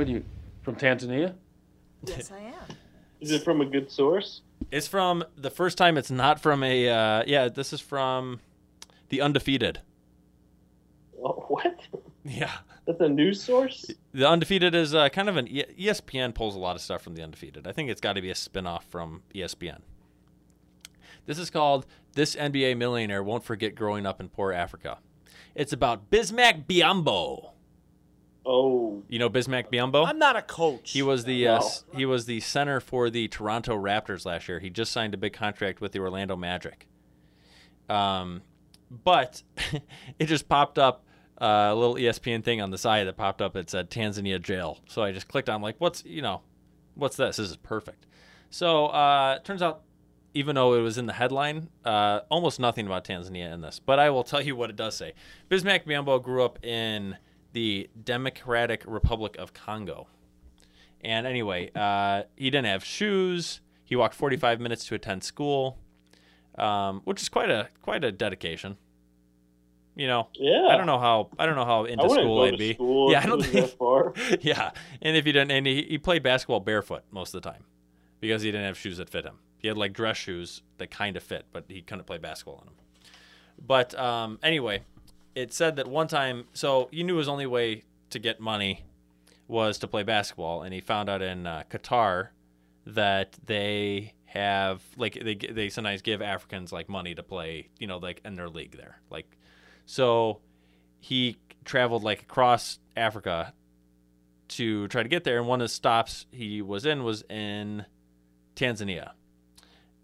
What 0.05 0.11
are 0.11 0.16
you 0.16 0.24
from 0.61 0.76
Tanzania? 0.76 1.34
Yes, 2.05 2.30
I 2.30 2.40
am. 2.40 2.76
Is 3.22 3.30
it 3.30 3.42
from 3.42 3.62
a 3.62 3.64
good 3.64 3.90
source? 3.90 4.42
It's 4.70 4.86
from 4.86 5.24
the 5.34 5.48
first 5.48 5.78
time. 5.78 5.96
It's 5.96 6.11
not 6.11 6.38
from 6.38 6.62
a. 6.62 6.90
Uh, 6.90 7.22
yeah, 7.26 7.48
this 7.48 7.72
is 7.72 7.80
from 7.80 8.40
the 9.09 9.22
Undefeated. 9.22 9.80
Oh, 11.24 11.32
what? 11.48 11.80
Yeah. 12.22 12.52
That's 12.86 13.00
a 13.00 13.09
news 13.09 13.42
source? 13.42 13.86
The 14.12 14.28
Undefeated 14.28 14.74
is 14.74 14.94
uh, 14.94 15.09
kind 15.09 15.30
of 15.30 15.38
an 15.38 15.48
E- 15.48 15.64
ESPN 15.78 16.34
pulls 16.34 16.55
a 16.55 16.59
lot 16.59 16.76
of 16.76 16.82
stuff 16.82 17.00
from 17.00 17.14
the 17.14 17.22
Undefeated. 17.22 17.66
I 17.66 17.72
think 17.72 17.88
it's 17.88 18.02
got 18.02 18.12
to 18.12 18.20
be 18.20 18.28
a 18.28 18.34
spin-off 18.34 18.84
from 18.84 19.22
ESPN. 19.34 19.78
This 21.24 21.38
is 21.38 21.48
called 21.48 21.86
"This 22.12 22.36
NBA 22.36 22.76
Millionaire 22.76 23.22
Won't 23.22 23.44
Forget 23.44 23.74
Growing 23.74 24.05
Up 24.05 24.20
in 24.20 24.28
Poor 24.28 24.52
Africa." 24.52 24.98
It's 25.55 25.72
about 25.72 26.11
Bismack 26.11 26.66
Biyombo. 26.66 27.53
Oh, 28.47 29.03
You 29.09 29.18
know 29.18 29.30
Bismack 29.30 29.70
Biyombo? 29.72 30.07
I'm 30.07 30.18
not 30.18 30.36
a 30.36 30.42
coach. 30.42 30.90
He 30.92 31.03
was 31.03 31.24
the 31.24 31.49
uh, 31.49 31.59
No. 31.61 31.64
s- 31.66 31.84
he 31.97 32.05
was 32.05 32.26
the 32.26 32.40
center 32.40 32.78
for 32.80 33.09
the 33.11 33.28
Toronto 33.28 33.74
Raptors 33.76 34.26
last 34.26 34.49
year. 34.49 34.61
He 34.61 34.68
just 34.70 34.92
signed 34.92 35.14
a 35.14 35.16
big 35.16 35.32
contract 35.32 35.80
with 35.80 35.92
the 35.92 36.01
Orlando 36.01 36.36
Magic. 36.36 36.86
Um, 37.88 38.42
but 38.90 39.42
it 40.18 40.26
just 40.26 40.49
popped 40.49 40.78
up 40.78 41.05
uh, 41.40 41.68
a 41.70 41.74
little 41.74 41.97
ESPN 41.97 42.45
thing 42.45 42.61
on 42.61 42.70
the 42.70 42.78
side 42.78 43.07
that 43.07 43.16
popped 43.16 43.40
up. 43.42 43.57
It 43.57 43.70
said 43.70 43.90
Tanzania 43.90 44.40
jail. 44.40 44.78
So 44.88 45.03
I 45.03 45.12
just 45.12 45.28
clicked 45.28 45.49
on 45.49 45.62
like, 45.62 45.76
what's 45.78 46.05
you 46.05 46.22
know, 46.22 46.42
what's 46.95 47.16
this? 47.16 47.36
This 47.38 47.51
is 47.51 47.57
perfect. 47.57 48.07
So 48.51 48.86
uh, 48.86 49.38
turns 49.40 49.62
out, 49.62 49.82
even 50.34 50.55
though 50.55 50.74
it 50.74 50.80
was 50.80 50.99
in 50.99 51.07
the 51.07 51.12
headline, 51.12 51.68
uh, 51.84 52.20
almost 52.28 52.61
nothing 52.61 52.86
about 52.86 53.05
Tanzania 53.05 53.53
in 53.53 53.61
this. 53.62 53.80
But 53.84 53.99
I 53.99 54.11
will 54.11 54.24
tell 54.24 54.40
you 54.42 54.55
what 54.55 54.70
it 54.70 54.76
does 54.76 54.97
say. 54.97 55.14
Bismack 55.51 55.86
Biyombo 55.86 56.22
grew 56.22 56.45
up 56.45 56.64
in 56.64 57.16
the 57.55 57.88
Democratic 58.02 58.82
Republic 58.86 59.36
of 59.38 59.55
Congo. 59.55 60.09
And 61.02 61.26
anyway, 61.26 61.70
uh, 61.74 62.24
he 62.36 62.50
didn't 62.50 62.66
have 62.66 62.84
shoes. 62.84 63.61
He 63.84 63.96
walked 63.96 64.14
45 64.14 64.61
minutes 64.61 64.84
to 64.86 64.94
attend 64.94 65.22
school, 65.24 65.78
um, 66.59 67.00
which 67.05 67.22
is 67.22 67.28
quite 67.28 67.50
a 67.50 67.68
quite 67.82 68.05
a 68.05 68.11
dedication. 68.12 68.76
You 69.96 70.09
know, 70.09 70.28
Yeah. 70.34 70.66
I 70.70 70.76
don't 70.76 70.86
know 70.86 70.98
how 70.98 71.28
I 71.38 71.46
don't 71.46 71.55
know 71.55 71.64
how 71.64 71.84
into 71.84 72.09
school 72.11 72.42
I'd 72.42 72.59
be. 72.59 72.74
school 72.74 73.12
yeah, 73.12 73.20
I 73.22 73.26
don't 73.26 73.42
think. 73.44 73.76
yeah, 74.40 74.72
and 75.00 75.16
if 75.16 75.24
you 75.26 75.32
didn't, 75.32 75.52
and 75.52 75.66
he, 75.66 75.82
he 75.82 75.98
played 75.98 76.22
basketball 76.22 76.61
barefoot 76.61 77.05
most 77.12 77.34
of 77.34 77.42
the 77.42 77.48
time 77.48 77.64
because 78.20 78.42
he 78.42 78.50
didn't 78.50 78.66
have 78.66 78.76
shoes 78.76 78.96
that 78.96 79.09
fit 79.09 79.24
him. 79.24 79.38
He 79.59 79.68
had 79.68 79.78
like 79.78 79.92
dress 79.92 80.16
shoes 80.16 80.62
that 80.78 80.90
kind 80.90 81.16
of 81.16 81.22
fit, 81.22 81.46
but 81.52 81.66
he 81.68 81.82
couldn't 81.82 82.07
play 82.07 82.18
basketball 82.18 82.59
in 82.61 82.66
them. 82.66 82.74
But 83.64 83.96
um, 83.96 84.40
anyway, 84.42 84.82
it 85.35 85.53
said 85.53 85.76
that 85.76 85.89
one 85.89 86.09
time, 86.09 86.45
so 86.53 86.89
you 86.93 87.05
knew 87.05 87.16
his 87.16 87.28
only 87.28 87.47
way 87.47 87.85
to 88.11 88.18
get 88.18 88.41
money 88.41 88.85
was 89.49 89.78
to 89.78 89.89
play 89.89 90.03
basketball, 90.03 90.62
and 90.62 90.72
he 90.72 90.80
found 90.80 91.09
out 91.09 91.22
in 91.22 91.47
uh, 91.47 91.64
Qatar 91.70 92.28
that 92.87 93.37
they 93.45 94.14
have 94.26 94.82
like 94.97 95.14
they 95.14 95.35
they 95.35 95.68
sometimes 95.68 96.03
give 96.03 96.20
Africans 96.20 96.72
like 96.72 96.89
money 96.89 97.14
to 97.14 97.22
play, 97.22 97.68
you 97.78 97.87
know, 97.87 97.99
like 97.99 98.20
in 98.24 98.35
their 98.35 98.49
league 98.49 98.76
there, 98.76 99.01
like 99.11 99.37
so 99.87 100.41
he 101.01 101.37
traveled 101.64 102.03
like 102.03 102.22
across 102.22 102.78
Africa 102.97 103.53
to 104.49 104.89
try 104.89 105.03
to 105.03 105.09
get 105.09 105.24
there, 105.24 105.39
and 105.39 105.47
one 105.47 105.61
of 105.61 105.64
the 105.64 105.74
stops 105.74 106.26
he 106.30 106.62
was 106.62 106.87
in 106.87 107.05
was 107.05 107.22
in 107.28 107.87
Tanzania, 108.57 109.12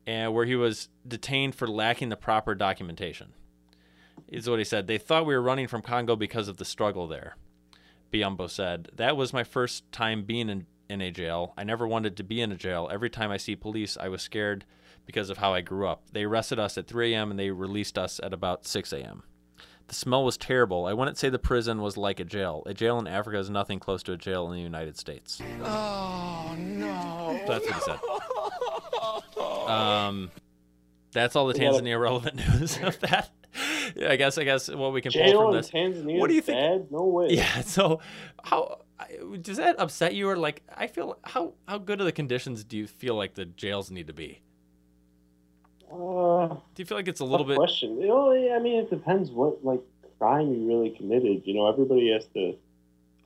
and 0.06 0.34
where 0.34 0.44
he 0.44 0.56
was 0.56 0.88
detained 1.06 1.54
for 1.54 1.66
lacking 1.66 2.08
the 2.08 2.16
proper 2.16 2.54
documentation. 2.54 3.32
Is 4.30 4.48
what 4.48 4.60
he 4.60 4.64
said. 4.64 4.86
They 4.86 4.98
thought 4.98 5.26
we 5.26 5.34
were 5.34 5.42
running 5.42 5.66
from 5.66 5.82
Congo 5.82 6.14
because 6.14 6.46
of 6.46 6.56
the 6.56 6.64
struggle 6.64 7.08
there. 7.08 7.36
Biyombo 8.12 8.48
said, 8.48 8.88
That 8.94 9.16
was 9.16 9.32
my 9.32 9.42
first 9.44 9.90
time 9.90 10.22
being 10.22 10.48
in, 10.48 10.66
in 10.88 11.00
a 11.00 11.10
jail. 11.10 11.52
I 11.56 11.64
never 11.64 11.86
wanted 11.86 12.16
to 12.16 12.22
be 12.22 12.40
in 12.40 12.52
a 12.52 12.56
jail. 12.56 12.88
Every 12.92 13.10
time 13.10 13.30
I 13.30 13.36
see 13.36 13.56
police, 13.56 13.96
I 13.96 14.08
was 14.08 14.22
scared 14.22 14.64
because 15.04 15.30
of 15.30 15.38
how 15.38 15.52
I 15.52 15.60
grew 15.62 15.88
up. 15.88 16.04
They 16.12 16.24
arrested 16.24 16.58
us 16.60 16.78
at 16.78 16.86
3 16.86 17.12
a.m. 17.12 17.30
and 17.30 17.40
they 17.40 17.50
released 17.50 17.98
us 17.98 18.20
at 18.22 18.32
about 18.32 18.66
6 18.66 18.92
a.m. 18.92 19.24
The 19.88 19.94
smell 19.96 20.24
was 20.24 20.36
terrible. 20.36 20.86
I 20.86 20.92
wouldn't 20.92 21.18
say 21.18 21.28
the 21.28 21.38
prison 21.40 21.80
was 21.80 21.96
like 21.96 22.20
a 22.20 22.24
jail. 22.24 22.62
A 22.66 22.72
jail 22.74 23.00
in 23.00 23.08
Africa 23.08 23.38
is 23.38 23.50
nothing 23.50 23.80
close 23.80 24.04
to 24.04 24.12
a 24.12 24.16
jail 24.16 24.46
in 24.46 24.56
the 24.56 24.62
United 24.62 24.96
States. 24.96 25.42
Oh, 25.64 26.54
no. 26.56 27.40
That's 27.48 27.66
what 27.66 27.74
he 27.74 27.80
said. 27.80 27.98
Um, 29.70 30.32
that's 31.12 31.36
all 31.36 31.46
the 31.46 31.54
gotta- 31.54 31.82
Tanzania 31.82 32.00
relevant 32.00 32.36
news 32.60 32.78
of 32.82 32.98
that. 33.00 33.30
I 34.08 34.16
guess 34.16 34.38
I 34.38 34.44
guess 34.44 34.68
what 34.68 34.92
we 34.92 35.00
can 35.00 35.12
pull 35.12 35.22
Jail 35.22 35.42
from 35.42 35.54
this. 35.56 35.70
Tanzania 35.70 36.18
what 36.20 36.28
do 36.28 36.34
you 36.34 36.40
think? 36.42 36.56
bad? 36.58 36.92
No 36.92 37.04
way. 37.04 37.28
Yeah. 37.30 37.62
So 37.62 38.00
how 38.44 38.82
does 39.40 39.56
that 39.56 39.80
upset 39.80 40.14
you, 40.14 40.28
or 40.28 40.36
like 40.36 40.62
I 40.76 40.86
feel 40.86 41.18
how 41.24 41.54
how 41.66 41.78
good 41.78 42.00
are 42.00 42.04
the 42.04 42.12
conditions 42.12 42.62
do 42.64 42.76
you 42.76 42.86
feel 42.86 43.14
like 43.14 43.34
the 43.34 43.44
jails 43.44 43.90
need 43.90 44.06
to 44.06 44.12
be? 44.12 44.40
Uh, 45.90 46.46
Do 46.48 46.56
you 46.76 46.84
feel 46.84 46.96
like 46.96 47.08
it's 47.08 47.20
a 47.20 47.24
little 47.24 47.46
bit? 47.46 47.56
question. 47.56 48.00
You 48.00 48.06
know, 48.08 48.30
I 48.30 48.60
mean, 48.60 48.78
it 48.84 48.90
depends 48.90 49.30
what 49.30 49.64
like 49.64 49.80
crime 50.18 50.54
you 50.54 50.68
really 50.68 50.90
committed. 50.90 51.42
You 51.44 51.54
know, 51.54 51.68
everybody 51.68 52.12
has 52.12 52.26
to 52.34 52.54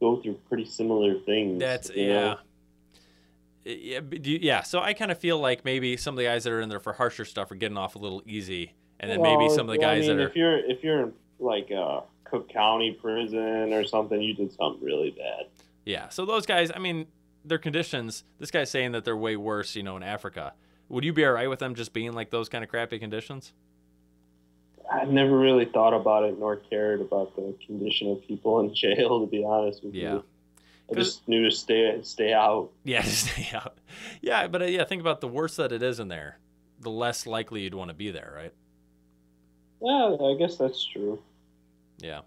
go 0.01 0.17
through 0.23 0.35
pretty 0.49 0.65
similar 0.65 1.19
things. 1.21 1.61
That's 1.61 1.91
yeah. 1.95 2.07
know? 2.07 2.39
Yeah, 3.65 4.01
but 4.01 4.23
do 4.23 4.31
you- 4.31 4.39
yeah. 4.43 4.63
So 4.63 4.81
I 4.81 4.93
kind 4.93 5.11
of 5.11 5.19
feel 5.19 5.39
like 5.39 5.65
maybe 5.65 5.97
some 5.97 6.15
of 6.15 6.19
the 6.19 6.25
guys 6.25 6.45
that 6.45 6.53
are 6.53 6.61
in 6.61 6.69
there 6.69 6.81
for 6.81 6.93
harsher 6.93 7.25
stuff 7.25 7.51
are 7.51 7.55
getting 7.55 7.77
off 7.79 7.95
a 7.95 7.99
little 7.99 8.23
easy, 8.27 8.73
and 9.01 9.11
then 9.11 9.23
maybe 9.23 9.49
some 9.49 9.69
of 9.69 9.75
the 9.75 9.79
well, 9.81 9.91
I 9.91 9.95
guys 9.97 10.07
mean, 10.09 10.17
that 10.19 10.23
are 10.25 10.29
if 10.29 10.37
you're 10.37 10.59
if 10.59 10.85
you're 10.85 11.01
in 11.05 11.13
like 11.39 11.71
uh, 11.73 12.01
Cook 12.25 12.49
County 12.51 12.93
prison 12.93 13.73
or 13.73 13.85
something, 13.85 14.21
you 14.21 14.35
did 14.35 14.53
something 14.53 14.83
really 14.85 15.11
bad. 15.11 15.47
Yeah. 15.85 16.09
So 16.11 16.25
those 16.27 16.45
guys, 16.47 16.71
I 16.75 16.79
mean, 16.79 17.07
their 17.45 17.59
conditions. 17.59 18.25
This 18.39 18.51
guy's 18.51 18.71
saying 18.71 18.93
that 18.93 19.05
they're 19.05 19.17
way 19.17 19.37
worse, 19.37 19.75
you 19.77 19.83
know, 19.83 19.97
in 19.97 20.03
Africa. 20.03 20.53
Would 20.91 21.05
you 21.05 21.13
be 21.15 21.25
all 21.25 21.33
right 21.33 21.49
with 21.49 21.59
them 21.61 21.75
just 21.75 21.93
being 21.95 22.13
like 22.13 22.31
those 22.31 22.49
kind 22.51 22.63
of 22.65 22.69
crappy 22.71 22.99
conditions? 22.99 23.53
I've 24.93 25.09
never 25.09 25.37
really 25.39 25.65
thought 25.65 25.95
about 25.95 26.25
it 26.25 26.39
nor 26.39 26.57
cared 26.57 27.01
about 27.01 27.35
the 27.37 27.55
condition 27.67 28.11
of 28.11 28.23
people 28.27 28.61
in 28.61 28.75
jail. 28.75 29.21
To 29.21 29.27
be 29.27 29.43
honest 29.45 29.83
with 29.83 29.95
Yeah. 29.95 30.15
you, 30.15 30.25
I 30.91 30.95
just 30.95 31.27
knew 31.29 31.45
to 31.45 31.51
stay 31.51 31.99
stay 32.03 32.33
out. 32.33 32.71
Yeah, 32.85 33.03
stay 33.05 33.49
out. 33.57 33.79
Yeah, 34.21 34.47
but 34.49 34.63
uh, 34.63 34.67
yeah, 34.67 34.85
think 34.85 35.01
about 35.01 35.21
the 35.21 35.29
worse 35.29 35.57
that 35.57 35.73
it 35.73 35.83
is 35.83 35.99
in 36.01 36.09
there, 36.09 36.39
the 36.81 36.91
less 36.91 37.27
likely 37.27 37.63
you'd 37.63 37.75
want 37.75 37.89
to 37.89 37.95
be 37.95 38.11
there, 38.11 38.33
right? 38.37 38.53
Yeah, 39.83 40.17
I 40.21 40.35
guess 40.39 40.57
that's 40.57 40.85
true. 40.85 41.21
Yeah. 41.99 42.21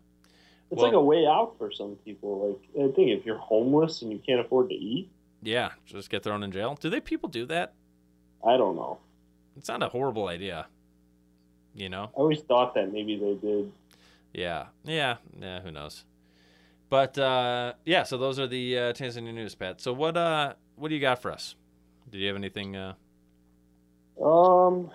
It's 0.71 0.77
Well- 0.81 0.85
like 0.87 0.93
a 0.95 1.01
way 1.01 1.25
out 1.25 1.55
for 1.57 1.71
some 1.71 1.95
people. 2.03 2.59
Like 2.75 2.89
I 2.89 2.91
think 2.93 3.09
if 3.11 3.25
you're 3.25 3.37
homeless 3.37 4.01
and 4.01 4.11
you 4.11 4.19
can't 4.19 4.39
afford 4.41 4.69
to 4.69 4.75
eat, 4.75 5.09
Yeah, 5.41 5.71
just 5.85 6.09
get 6.09 6.23
thrown 6.23 6.43
in 6.43 6.51
jail. 6.51 6.77
Do 6.79 6.89
they 6.89 6.99
people 6.99 7.29
do 7.29 7.45
that? 7.45 7.73
I 8.45 8.57
don't 8.57 8.75
know. 8.75 8.99
It's 9.55 9.67
not 9.69 9.81
a 9.81 9.89
horrible 9.89 10.27
idea. 10.27 10.67
You 11.73 11.89
know? 11.89 12.05
I 12.05 12.19
always 12.19 12.41
thought 12.41 12.73
that 12.75 12.91
maybe 12.91 13.17
they 13.17 13.35
did. 13.35 13.71
Yeah, 14.33 14.65
yeah, 14.83 15.17
yeah. 15.39 15.61
Who 15.61 15.71
knows? 15.71 16.03
But 16.89 17.17
uh, 17.17 17.73
yeah, 17.85 18.03
so 18.03 18.17
those 18.17 18.39
are 18.39 18.47
the 18.47 18.77
uh, 18.77 18.93
Tanzania 18.93 19.33
news, 19.33 19.55
Pat. 19.55 19.81
So 19.81 19.91
what 19.93 20.15
uh, 20.15 20.53
what 20.75 20.89
do 20.89 20.95
you 20.95 21.01
got 21.01 21.21
for 21.21 21.31
us? 21.31 21.55
Did 22.09 22.19
you 22.19 22.27
have 22.27 22.37
anything? 22.37 22.75
Uh... 22.75 22.93
Um, 24.23 24.89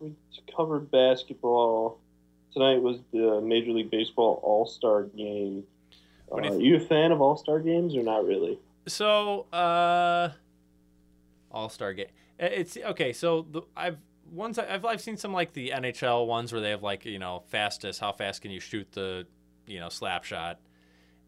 we 0.00 0.14
covered 0.56 0.90
basketball. 0.90 1.98
Tonight 2.52 2.82
was 2.82 2.98
the 3.12 3.40
Major 3.40 3.72
League 3.72 3.90
Baseball 3.90 4.40
All 4.42 4.66
Star 4.66 5.04
Game. 5.04 5.64
Uh, 6.30 6.42
you 6.42 6.50
are 6.50 6.60
you 6.60 6.76
a 6.76 6.80
fan 6.80 7.12
of 7.12 7.20
All 7.20 7.36
Star 7.36 7.60
games 7.60 7.94
or 7.94 8.02
not 8.02 8.24
really? 8.24 8.58
So 8.86 9.46
uh, 9.52 10.30
All 11.50 11.68
Star 11.68 11.92
game. 11.92 12.08
It's 12.38 12.76
okay. 12.76 13.12
So 13.12 13.46
the, 13.50 13.62
I've 13.76 13.98
ones 14.30 14.58
I've 14.58 14.84
I've 14.84 15.00
seen 15.00 15.16
some 15.16 15.32
like 15.32 15.52
the 15.52 15.70
NHL 15.70 16.26
ones 16.26 16.52
where 16.52 16.60
they 16.60 16.70
have 16.70 16.82
like 16.82 17.04
you 17.04 17.18
know 17.18 17.42
fastest. 17.48 18.00
How 18.00 18.12
fast 18.12 18.40
can 18.42 18.50
you 18.50 18.60
shoot 18.60 18.90
the 18.92 19.26
you 19.66 19.78
know 19.78 19.88
slap 19.88 20.24
shot? 20.24 20.58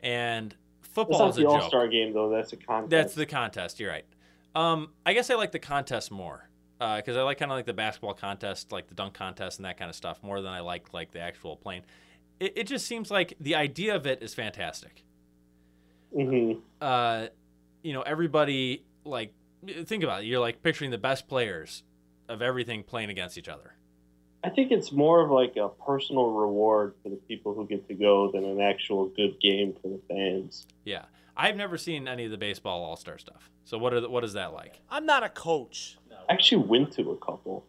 And 0.01 0.55
football 0.83 1.29
is 1.29 1.39
a 1.39 1.43
the. 1.43 1.49
All 1.49 1.69
Star 1.69 1.89
game 1.89 2.13
though. 2.13 2.31
That's 2.31 2.53
a 2.53 2.57
contest. 2.57 2.91
That's 2.91 3.15
the 3.15 3.27
contest. 3.27 3.81
You're 3.81 3.91
right. 3.91 4.05
Um, 4.55 4.91
I 5.05 5.15
guess 5.15 5.31
I 5.31 5.35
like 5.35 5.53
the 5.53 5.59
contest 5.59 6.11
more 6.11 6.49
because 6.79 7.17
I 7.17 7.23
like 7.23 7.39
kind 7.39 7.51
of 7.51 7.57
like 7.57 7.67
the 7.67 7.73
basketball 7.73 8.15
contest, 8.15 8.73
like 8.73 8.89
the 8.89 8.95
dunk 8.95 9.15
contest 9.15 9.59
and 9.59 9.65
that 9.65 9.77
kind 9.77 9.89
of 9.89 9.97
stuff, 9.97 10.23
more 10.23 10.41
than 10.41 10.53
I 10.53 10.61
like 10.61 10.93
like 10.93 11.13
the 11.13 11.21
actual 11.21 11.57
playing. 11.57 11.83
It, 12.41 12.53
it 12.57 12.67
just 12.67 12.87
seems 12.87 13.11
like 13.11 13.35
the 13.41 13.55
idea 13.55 13.95
of 13.95 14.07
it 14.07 14.23
is 14.23 14.35
fantastic. 14.35 15.05
Mm-hmm. 16.17 16.61
Uh, 16.81 17.27
you 17.83 17.93
know, 17.93 18.03
everybody 18.03 18.85
like 19.05 19.33
think 19.85 20.03
about 20.03 20.23
it. 20.23 20.27
You're 20.27 20.41
like 20.41 20.63
picturing 20.63 20.91
the 20.91 20.99
best 20.99 21.29
players 21.29 21.83
of 22.29 22.43
everything 22.43 22.83
playing 22.83 23.11
against 23.11 23.39
each 23.39 23.49
other. 23.49 23.74
I 24.45 24.51
think 24.51 24.71
it's 24.71 24.93
more 24.93 25.25
of 25.25 25.31
like 25.31 25.57
a 25.57 25.71
personal 25.71 26.31
reward 26.31 26.95
for 27.03 27.09
the 27.09 27.17
people 27.17 27.55
who 27.55 27.67
get 27.67 27.89
to 27.89 27.95
go 27.95 28.31
than 28.31 28.45
an 28.45 28.61
actual 28.61 29.07
good 29.07 29.41
game 29.41 29.75
for 29.81 29.89
the 29.89 30.01
fans. 30.07 30.67
Yeah, 30.85 31.07
I've 31.35 31.57
never 31.57 31.79
seen 31.79 32.07
any 32.07 32.27
of 32.27 32.31
the 32.31 32.37
baseball 32.37 32.85
All 32.85 32.97
Star 32.97 33.17
stuff. 33.17 33.51
So 33.65 33.79
what 33.79 33.95
are 33.95 34.01
the, 34.01 34.11
what 34.11 34.23
is 34.23 34.35
that 34.35 34.53
like? 34.53 34.81
I'm 34.91 35.07
not 35.07 35.23
a 35.23 35.31
coach. 35.31 35.97
I 36.29 36.35
actually 36.35 36.67
went 36.67 36.93
to 36.93 37.11
a 37.13 37.17
couple. 37.17 37.65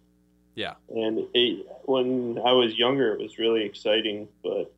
Yeah. 0.55 0.73
And 0.89 1.26
it, 1.34 1.65
when 1.84 2.39
I 2.45 2.51
was 2.51 2.76
younger, 2.76 3.13
it 3.13 3.21
was 3.21 3.38
really 3.38 3.63
exciting. 3.63 4.28
But 4.43 4.73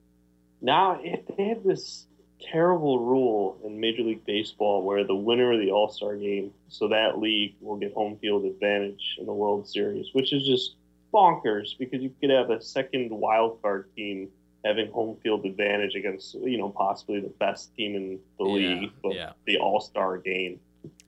now 0.62 1.00
it, 1.02 1.26
they 1.36 1.46
have 1.46 1.64
this 1.64 2.06
terrible 2.40 3.00
rule 3.00 3.58
in 3.66 3.80
Major 3.80 4.04
League 4.04 4.24
Baseball 4.24 4.84
where 4.84 5.04
the 5.04 5.16
winner 5.16 5.52
of 5.52 5.60
the 5.60 5.72
All 5.72 5.90
Star 5.90 6.16
game, 6.16 6.52
so 6.70 6.88
that 6.90 7.18
league 7.18 7.56
will 7.60 7.78
get 7.78 7.94
home 7.94 8.18
field 8.22 8.46
advantage 8.46 9.18
in 9.18 9.26
the 9.26 9.34
World 9.34 9.68
Series, 9.68 10.10
which 10.14 10.32
is 10.32 10.46
just 10.46 10.76
bonkers 11.14 11.78
because 11.78 12.02
you 12.02 12.14
could 12.20 12.30
have 12.30 12.50
a 12.50 12.62
second 12.62 13.10
wild 13.12 13.62
card 13.62 13.90
team 13.96 14.30
having 14.66 14.92
home 14.92 15.18
field 15.24 15.46
advantage 15.46 15.96
against, 15.96 16.36
you 16.36 16.58
know, 16.58 16.70
possibly 16.70 17.20
the 17.20 17.30
best 17.30 17.74
team 17.76 17.96
in 17.96 18.20
the 18.38 18.46
Yeah, 18.46 18.52
league, 18.80 18.92
but 19.02 19.14
yeah. 19.14 19.32
the 19.46 19.58
All 19.58 19.80
Star 19.80 20.18
game, 20.18 20.60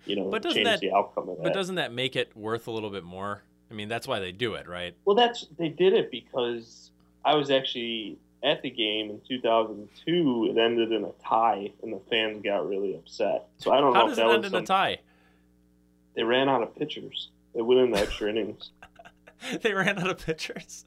you 0.06 0.16
know, 0.16 0.30
But 0.30 0.41
doesn't 0.43 0.56
change 0.56 0.66
that 0.68 0.80
the 0.80 0.93
outcome 0.93 1.30
of 1.30 1.38
that. 1.38 1.43
But 1.43 1.54
doesn't 1.54 1.76
that 1.76 1.91
make 1.91 2.16
it 2.16 2.36
worth 2.38 2.68
a 2.68 2.72
little 2.72 2.89
bit 2.89 3.04
more? 3.04 3.41
I 3.70 3.74
mean, 3.74 3.88
that's 3.89 4.08
why 4.08 4.20
they 4.20 4.32
do 4.32 4.56
it, 4.56 4.68
right? 4.68 4.95
Well, 5.06 5.16
that's 5.16 5.45
they 5.58 5.70
did 5.70 5.93
it 5.93 6.10
because 6.10 6.91
I 7.26 7.36
was 7.36 7.52
actually 7.52 8.18
at 8.43 8.62
the 8.62 8.70
game 8.70 9.10
in 9.10 9.22
2002. 9.28 10.47
It 10.52 10.58
ended 10.60 10.91
in 10.91 11.04
a 11.04 11.12
tie, 11.24 11.72
and 11.84 11.93
the 11.93 12.00
fans 12.10 12.41
got 12.43 12.68
really 12.68 12.95
upset. 12.95 13.47
So 13.58 13.72
I 13.72 13.80
don't 13.82 13.93
How 13.93 14.04
know 14.04 14.08
does 14.10 14.18
if 14.18 14.26
it 14.26 14.30
end 14.32 14.45
in 14.45 14.56
a 14.56 14.66
tie? 14.66 15.00
They 16.16 16.24
ran 16.24 16.50
out 16.50 16.64
of 16.64 16.76
pitchers. 16.76 17.30
They 17.54 17.62
went 17.62 17.82
in 17.82 17.91
the 17.91 18.00
extra 18.00 18.30
innings. 18.32 18.72
they 19.61 19.73
ran 19.73 19.99
out 19.99 20.09
of 20.09 20.19
pitchers. 20.25 20.85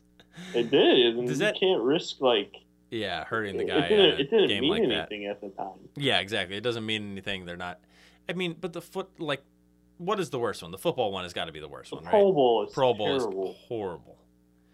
It 0.54 0.70
did, 0.70 1.16
and 1.18 1.26
Does 1.28 1.38
you 1.40 1.46
that- 1.46 1.58
can't 1.60 1.82
risk 1.82 2.20
like 2.20 2.54
Yeah, 2.90 3.24
hurting 3.24 3.56
the 3.56 3.64
it 3.64 3.68
guy 3.68 3.88
didn't, 3.88 4.06
at 4.12 4.18
a 4.18 4.20
it 4.22 4.30
didn't 4.30 4.48
game 4.48 4.60
mean 4.62 4.70
like 4.70 4.88
that. 5.10 5.12
at 5.12 5.40
the 5.40 5.48
time. 5.50 5.78
Yeah, 5.96 6.20
exactly. 6.20 6.56
It 6.56 6.62
doesn't 6.62 6.84
mean 6.86 7.12
anything. 7.12 7.44
They're 7.44 7.56
not. 7.56 7.80
I 8.28 8.32
mean, 8.34 8.56
but 8.60 8.72
the 8.72 8.80
foot 8.82 9.08
like, 9.20 9.42
what 9.98 10.18
is 10.20 10.30
the 10.30 10.38
worst 10.38 10.62
one? 10.62 10.70
The 10.70 10.78
football 10.78 11.12
one 11.12 11.24
has 11.24 11.32
got 11.32 11.46
to 11.46 11.52
be 11.52 11.60
the 11.60 11.68
worst 11.68 11.92
one, 11.92 12.04
right? 12.04 12.10
Pro 12.10 12.32
Bowl 12.32 12.66
is 12.66 12.72
Pro 12.72 12.94
Bowl 12.94 13.18
terrible. 13.18 13.50
is 13.50 13.56
horrible. 13.68 14.16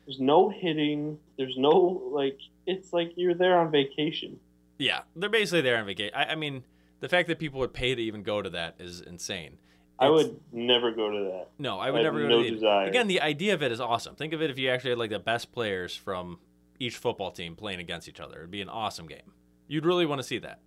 There's 0.07 0.21
no 0.21 0.49
hitting. 0.49 1.19
There's 1.37 1.57
no 1.59 1.71
like. 2.13 2.39
It's 2.67 2.93
like 2.93 3.13
you're 3.17 3.35
there 3.35 3.59
on 3.59 3.71
vacation. 3.71 4.39
Yeah, 4.79 5.01
they're 5.17 5.29
basically 5.29 5.63
there 5.63 5.77
on 5.79 5.87
vacation. 5.87 6.15
I, 6.15 6.27
I 6.27 6.35
mean, 6.37 6.63
the 7.01 7.09
fact 7.09 7.27
that 7.29 7.39
people 7.39 7.59
would 7.61 7.73
pay 7.75 7.95
to 7.95 8.01
even 8.03 8.23
go 8.23 8.41
to 8.43 8.51
that 8.51 8.77
is 8.79 9.01
insane. 9.01 9.59
I 10.01 10.09
would 10.11 10.39
never 10.53 10.93
go 10.93 11.11
to 11.11 11.25
that. 11.33 11.49
No, 11.59 11.79
I 11.79 11.91
would 11.91 12.05
have 12.05 12.15
never 12.15 12.29
go 12.29 12.37
no 12.39 12.43
to 12.45 12.51
desire. 12.51 12.87
Again, 12.89 13.09
the 13.09 13.21
idea 13.21 13.55
of 13.55 13.63
it 13.63 13.73
is 13.73 13.81
awesome. 13.81 14.15
Think 14.15 14.33
of 14.33 14.41
it 14.41 14.51
if 14.51 14.59
you 14.59 14.71
actually 14.71 14.91
had 14.91 14.99
like 14.99 15.11
the 15.11 15.19
best 15.19 15.51
players 15.53 15.95
from 15.97 16.39
each 16.79 16.97
football 16.97 17.33
team 17.33 17.57
playing 17.57 17.81
against 17.81 18.09
each 18.09 18.21
other. 18.21 18.39
It'd 18.39 18.51
be 18.51 18.61
an 18.63 18.69
awesome 18.69 19.07
game. 19.07 19.33
You'd 19.67 19.85
really 19.85 20.07
want 20.07 20.21
to 20.21 20.23
see 20.27 20.39
that. 20.39 20.61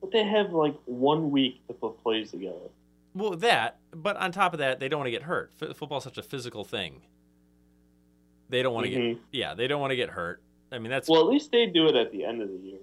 But 0.00 0.12
they 0.12 0.22
have 0.24 0.52
like 0.52 0.76
one 0.84 1.30
week 1.32 1.66
to 1.66 1.74
put 1.74 2.00
plays 2.02 2.30
together. 2.30 2.70
Well, 3.14 3.30
that, 3.32 3.78
but 3.92 4.16
on 4.16 4.30
top 4.30 4.52
of 4.52 4.60
that, 4.60 4.78
they 4.78 4.88
don't 4.88 4.98
want 5.00 5.08
to 5.08 5.10
get 5.12 5.22
hurt. 5.24 5.50
F- 5.60 5.76
football's 5.76 6.04
such 6.04 6.18
a 6.18 6.22
physical 6.22 6.62
thing. 6.62 7.02
They 8.48 8.62
don't 8.62 8.72
want 8.72 8.86
to 8.86 8.92
Mhm. 8.92 9.14
get, 9.14 9.22
yeah, 9.32 9.54
they 9.54 9.66
don't 9.66 9.80
want 9.80 9.90
to 9.90 9.96
get 9.96 10.10
hurt. 10.10 10.40
I 10.70 10.78
mean, 10.78 10.90
that's, 10.90 11.08
Well, 11.08 11.20
at 11.22 11.26
least 11.26 11.50
they 11.50 11.66
do 11.66 11.88
it 11.88 11.96
at 11.96 12.12
the 12.12 12.24
end 12.24 12.40
of 12.42 12.48
the 12.48 12.56
year. 12.58 12.78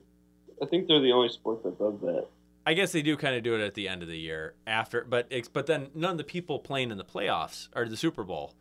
I 0.62 0.66
think 0.66 0.88
they're 0.88 1.00
the 1.00 1.12
only 1.14 1.30
sport 1.30 1.64
that 1.64 1.78
does 1.80 2.00
that. 2.02 2.28
I 2.66 2.74
guess 2.74 2.92
they 2.92 3.02
do 3.02 3.16
kind 3.16 3.36
of 3.36 3.44
do 3.44 3.54
it 3.56 3.62
at 3.64 3.76
the 3.76 3.88
end 3.88 4.02
of 4.02 4.08
the 4.08 4.18
year 4.18 4.56
after, 4.66 5.04
but 5.04 5.28
it's, 5.30 5.48
but 5.48 5.68
then 5.68 5.90
none 5.94 6.12
of 6.12 6.18
the 6.18 6.24
people 6.24 6.60
playing 6.60 6.90
in 6.92 6.98
the 6.98 7.04
playoffs 7.06 7.68
or 7.76 7.88
the 7.88 7.98
Super 7.98 8.24
Bowl 8.24 8.54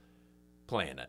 playing 0.66 0.98
it. 0.98 1.08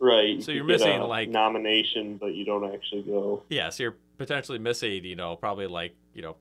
Right. 0.00 0.42
So 0.42 0.50
you're 0.52 0.66
get 0.66 0.80
missing, 0.80 1.00
like- 1.02 1.28
nomination, 1.28 2.16
but 2.16 2.34
you 2.34 2.44
don't 2.44 2.72
actually 2.72 3.02
go. 3.02 3.42
Yeah, 3.48 3.70
so 3.70 3.84
you're 3.84 3.96
potentially 4.18 4.58
missing, 4.58 5.04
you 5.04 5.16
know, 5.16 5.36
probably 5.36 5.66
like, 5.68 5.94
you 6.14 6.22
know, 6.22 6.36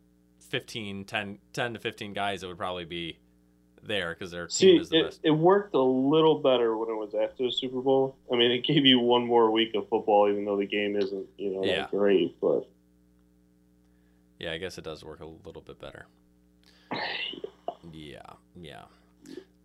15, 0.50 1.06
10, 1.06 1.40
10 1.54 1.74
to 1.74 1.80
15 1.80 2.14
guys 2.14 2.42
that 2.42 2.48
would 2.48 2.58
probably 2.58 2.86
be 2.86 3.18
there 3.84 4.14
because 4.14 4.32
their 4.32 4.48
team 4.48 4.80
is 4.82 4.90
the 4.90 5.00
it, 5.00 5.04
best. 5.06 5.20
it 5.24 5.32
worked 5.32 5.74
a 5.76 5.82
little 5.82 6.40
better 6.40 6.76
when 6.78 6.90
it 6.90 6.96
was 6.96 7.14
after 7.14 7.44
the 7.44 7.52
Super 7.52 7.82
Bowl. 7.82 8.16
I 8.32 8.36
mean, 8.38 8.52
it 8.52 8.64
gave 8.66 8.86
you 8.86 9.00
one 9.00 9.26
more 9.26 9.52
week 9.52 9.76
of 9.76 9.88
football, 9.90 10.30
even 10.30 10.46
though 10.46 10.58
the 10.58 10.66
game 10.66 10.96
isn't, 10.96 11.28
you 11.38 11.52
know, 11.52 11.64
Yeah. 11.64 11.76
that 11.82 11.92
great. 11.92 12.40
But 12.42 12.68
Yeah, 14.44 14.52
I 14.52 14.58
guess 14.58 14.78
it 14.78 14.84
does 14.84 15.06
work 15.06 15.22
a 15.22 15.26
little 15.26 15.62
bit 15.62 15.80
better. 15.80 16.06
Yeah, 17.94 18.20
yeah. 18.60 18.84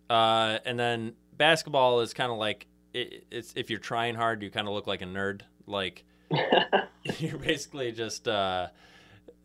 Uh, 0.09 0.59
and 0.65 0.79
then 0.79 1.15
basketball 1.35 1.99
is 1.99 2.13
kind 2.13 2.31
of 2.31 2.37
like 2.37 2.67
it, 2.93 3.25
it's 3.29 3.53
if 3.57 3.69
you're 3.69 3.79
trying 3.79 4.15
hard, 4.15 4.41
you 4.41 4.49
kind 4.49 4.69
of 4.69 4.73
look 4.73 4.87
like 4.87 5.01
a 5.01 5.05
nerd. 5.05 5.41
Like 5.67 6.05
you're 7.19 7.37
basically 7.37 7.91
just 7.91 8.29
uh, 8.29 8.67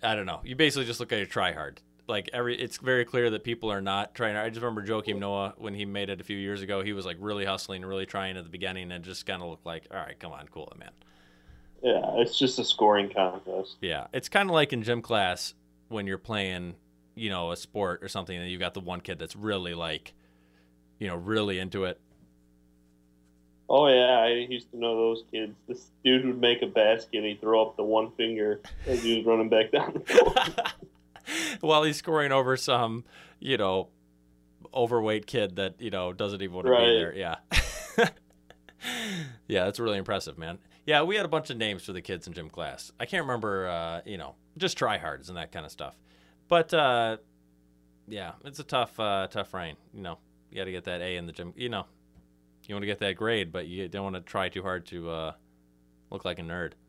I 0.05 0.15
don't 0.15 0.27
know. 0.27 0.41
You 0.45 0.55
basically 0.55 0.85
just 0.85 1.01
look 1.01 1.11
like 1.11 1.23
a 1.23 1.27
try 1.27 1.53
hard. 1.53 1.81
Like 2.07 2.31
every, 2.33 2.57
it's 2.57 2.77
very 2.77 3.05
clear 3.05 3.31
that 3.31 3.43
people 3.43 3.73
are 3.73 3.81
not 3.81 4.15
trying. 4.15 4.37
I 4.37 4.49
just 4.51 4.63
remember 4.63 4.87
Joakim 4.87 5.19
Noah 5.19 5.55
when 5.57 5.75
he 5.75 5.85
made 5.85 6.11
it 6.11 6.21
a 6.21 6.25
few 6.25 6.37
years 6.37 6.63
ago. 6.63 6.83
He 6.83 6.93
was 6.93 7.05
like 7.05 7.17
really 7.19 7.45
hustling, 7.45 7.85
really 7.85 8.07
trying 8.07 8.37
at 8.37 8.45
the 8.45 8.51
beginning, 8.51 8.93
and 8.93 9.05
just 9.05 9.27
kind 9.27 9.43
of 9.43 9.49
looked 9.49 9.67
like, 9.67 9.89
all 9.91 9.97
right, 9.97 10.17
come 10.21 10.31
on, 10.31 10.47
cool 10.49 10.69
it, 10.71 10.79
man. 10.79 10.93
Yeah, 11.85 12.15
it's 12.17 12.39
just 12.39 12.59
a 12.59 12.65
scoring 12.65 13.11
contest. 13.15 13.77
Yeah, 13.83 14.07
it's 14.15 14.31
kind 14.31 14.49
of 14.49 14.55
like 14.55 14.73
in 14.73 14.83
gym 14.83 15.03
class 15.03 15.53
when 15.89 16.07
you're 16.07 16.17
playing, 16.17 16.77
you 17.15 17.29
know, 17.29 17.53
a 17.53 17.57
sport 17.59 18.03
or 18.03 18.09
something, 18.09 18.35
and 18.35 18.51
you've 18.51 18.61
got 18.61 18.73
the 18.73 18.81
one 18.81 19.03
kid 19.03 19.19
that's 19.19 19.37
really 19.37 19.75
like, 19.75 20.15
you 20.99 21.07
know, 21.07 21.15
really 21.15 21.59
into 21.59 21.85
it. 21.85 22.01
Oh 23.69 23.87
yeah, 23.89 24.19
I 24.19 24.29
used 24.49 24.71
to 24.71 24.79
know 24.79 24.97
those 24.97 25.25
kids. 25.31 25.53
This 25.69 25.91
dude 26.03 26.25
would 26.25 26.41
make 26.41 26.63
a 26.63 26.67
basket, 26.67 27.19
and 27.19 27.27
he'd 27.27 27.43
throw 27.43 27.61
up 27.61 27.77
the 27.77 27.85
one 27.85 28.13
finger 28.13 28.63
as 28.87 29.03
he 29.03 29.19
was 29.19 29.27
running 29.27 29.51
back 29.51 29.71
down. 29.71 30.03
While 31.61 31.83
he's 31.83 31.99
scoring 31.99 32.33
over 32.33 32.57
some, 32.57 33.05
you 33.41 33.59
know, 33.59 33.89
overweight 34.73 35.27
kid 35.27 35.57
that 35.57 35.75
you 35.83 35.91
know 35.91 36.15
doesn't 36.15 36.41
even 36.41 36.55
want 36.55 36.67
to 36.67 36.77
be 36.77 36.99
there. 36.99 37.15
Yeah. 37.15 37.37
yeah, 39.49 39.65
that's 39.65 39.79
really 39.79 39.99
impressive, 39.99 40.39
man. 40.39 40.59
Yeah, 40.87 41.03
we 41.03 41.17
had 41.17 41.25
a 41.25 41.29
bunch 41.29 41.51
of 41.51 41.57
names 41.57 41.85
for 41.85 41.93
the 41.93 42.03
kids 42.03 42.27
in 42.27 42.33
gym 42.35 42.51
class. 42.51 42.93
I 43.01 43.07
can't 43.07 43.23
remember, 43.23 43.69
uh, 43.69 44.01
you 44.05 44.19
know, 44.19 44.35
just 44.59 44.79
tryhards 44.79 45.29
and 45.29 45.37
that 45.37 45.51
kind 45.53 45.65
of 45.65 45.73
stuff. 45.73 45.97
But 46.49 46.75
uh, 46.75 47.19
yeah, 48.07 48.33
it's 48.45 48.59
a 48.59 48.65
tough, 48.65 48.99
uh, 49.01 49.29
tough 49.31 49.55
reign. 49.55 49.77
You 49.95 50.03
know, 50.03 50.19
you 50.51 50.59
got 50.59 50.65
to 50.65 50.73
get 50.73 50.85
that 50.85 51.01
A 51.01 51.17
in 51.17 51.27
the 51.27 51.33
gym. 51.33 51.55
You 51.57 51.71
know, 51.71 51.87
you 52.67 52.75
want 52.75 52.83
to 52.83 52.87
get 52.87 52.99
that 53.01 53.17
grade, 53.17 53.51
but 53.53 53.67
you 53.67 53.89
don't 53.89 54.05
want 54.05 54.17
to 54.17 54.23
try 54.23 54.49
too 54.49 54.63
hard 54.63 54.87
to 54.87 55.11
uh, 55.11 55.33
Look 56.11 56.25
like 56.25 56.39
a 56.39 56.43
nerd. 56.43 56.73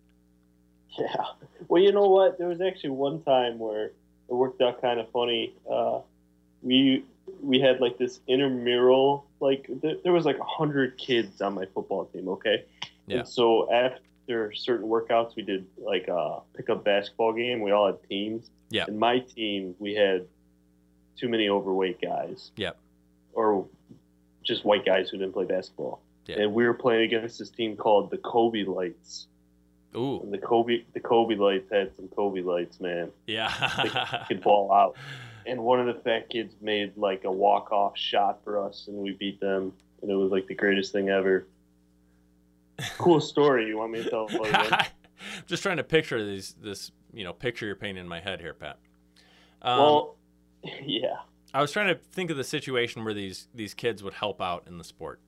Yeah. 0.98 1.26
Well, 1.68 1.84
you 1.84 1.91
know 1.91 2.08
what? 2.08 2.38
There 2.38 2.48
was 2.48 2.62
actually 2.62 2.91
one 2.91 3.22
time 3.24 3.60
where 3.60 3.88
it 3.88 3.93
worked 4.30 4.62
out 4.62 4.82
kind 4.82 4.98
of 4.98 5.10
funny. 5.12 5.54
Uh, 5.70 6.00
we 6.62 7.04
we 7.41 7.60
had 7.60 7.82
like 7.82 7.98
this 7.98 8.22
intramural, 8.28 9.26
like 9.41 9.68
th- 9.82 10.04
there 10.04 10.14
was 10.14 10.24
like 10.24 10.39
a 10.39 10.43
hundred 10.46 10.98
kids 10.98 11.41
on 11.41 11.54
my 11.54 11.66
football 11.66 12.06
team. 12.06 12.30
Okay. 12.30 12.64
Yeah. 13.08 13.20
And 13.20 13.28
so 13.28 13.72
after 13.72 14.53
certain 14.53 14.88
workouts, 14.88 15.36
we 15.36 15.43
did 15.43 15.66
like 15.78 16.08
a 16.08 16.39
pickup 16.56 16.84
basketball 16.84 17.34
game. 17.34 17.62
We 17.62 17.72
all 17.72 17.88
had 17.88 17.97
teams. 18.10 18.49
Yeah. 18.70 18.86
And 18.88 18.99
my 18.99 19.20
team, 19.20 19.76
we 19.80 19.93
had 19.93 20.26
too 21.18 21.30
many 21.30 21.49
overweight 21.49 22.01
guys. 22.01 22.51
Yep. 22.58 22.78
Or 23.34 23.68
just 24.43 24.66
white 24.66 24.86
guys 24.86 25.10
who 25.10 25.18
didn't 25.18 25.34
play 25.34 25.45
basketball. 25.45 26.01
Yeah. 26.26 26.41
And 26.41 26.53
we 26.53 26.66
were 26.66 26.74
playing 26.74 27.03
against 27.03 27.38
this 27.39 27.49
team 27.49 27.76
called 27.76 28.10
the 28.10 28.18
Kobe 28.18 28.64
Lights. 28.64 29.28
Ooh. 29.95 30.20
And 30.22 30.34
the 30.34 30.38
Kobe 30.38 30.84
the 30.93 30.99
Kobe 30.99 31.36
Lights 31.36 31.72
had 31.72 31.95
some 31.95 32.08
Kobe 32.08 32.41
Lights, 32.41 32.80
man. 32.80 33.12
Yeah. 33.28 34.26
Could 34.28 34.41
ball 34.41 34.72
out. 34.74 34.95
And 35.45 35.64
one 35.64 35.80
of 35.80 35.86
the 35.86 36.01
fat 36.01 36.30
kids 36.30 36.56
made 36.60 36.97
like 36.97 37.24
a 37.24 37.32
walk 37.32 37.72
off 37.72 37.95
shot 37.95 38.39
for 38.43 38.66
us, 38.66 38.86
and 38.88 38.97
we 38.97 39.12
beat 39.12 39.39
them. 39.39 39.72
And 40.01 40.10
it 40.10 40.16
was 40.16 40.32
like 40.32 40.47
the 40.47 40.56
greatest 40.56 40.91
thing 40.91 41.10
ever. 41.10 41.45
Cool 42.97 43.21
story. 43.21 43.67
You 43.67 43.78
want 43.78 43.91
me 43.91 44.03
to 44.03 44.09
tell? 44.09 44.28
Just 45.47 45.63
trying 45.63 45.78
to 45.78 45.84
picture 45.84 46.23
these 46.23 46.55
this 46.61 46.91
you 47.13 47.23
know 47.23 47.34
picture 47.34 47.65
you're 47.65 47.76
painting 47.76 48.03
in 48.03 48.09
my 48.09 48.19
head 48.19 48.41
here, 48.41 48.53
Pat. 48.53 48.78
Um, 49.61 49.80
well, 49.80 50.15
yeah. 50.84 51.17
I 51.53 51.61
was 51.61 51.71
trying 51.71 51.88
to 51.88 51.95
think 51.95 52.32
of 52.32 52.38
the 52.38 52.43
situation 52.43 53.03
where 53.05 53.13
these 53.13 53.47
these 53.53 53.73
kids 53.73 54.03
would 54.03 54.13
help 54.13 54.41
out 54.41 54.65
in 54.67 54.78
the 54.78 54.84
sport. 54.84 55.19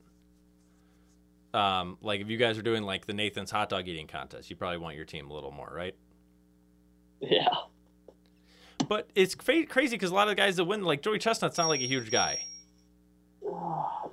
Um, 1.54 1.96
like 2.02 2.20
if 2.20 2.28
you 2.28 2.36
guys 2.36 2.58
are 2.58 2.62
doing 2.62 2.82
like 2.82 3.06
the 3.06 3.14
Nathan's 3.14 3.50
hot 3.50 3.70
dog 3.70 3.88
eating 3.88 4.06
contest, 4.06 4.50
you 4.50 4.56
probably 4.56 4.78
want 4.78 4.96
your 4.96 5.06
team 5.06 5.30
a 5.30 5.34
little 5.34 5.50
more, 5.50 5.72
right? 5.74 5.94
Yeah. 7.20 7.48
But 8.86 9.08
it's 9.14 9.34
crazy 9.34 9.66
because 9.90 10.10
a 10.10 10.14
lot 10.14 10.28
of 10.28 10.32
the 10.32 10.40
guys 10.40 10.56
that 10.56 10.64
win, 10.64 10.82
like 10.82 11.02
Joey 11.02 11.18
Chestnut's 11.18 11.58
not 11.58 11.68
like 11.68 11.80
a 11.80 11.86
huge 11.86 12.10
guy. 12.10 12.44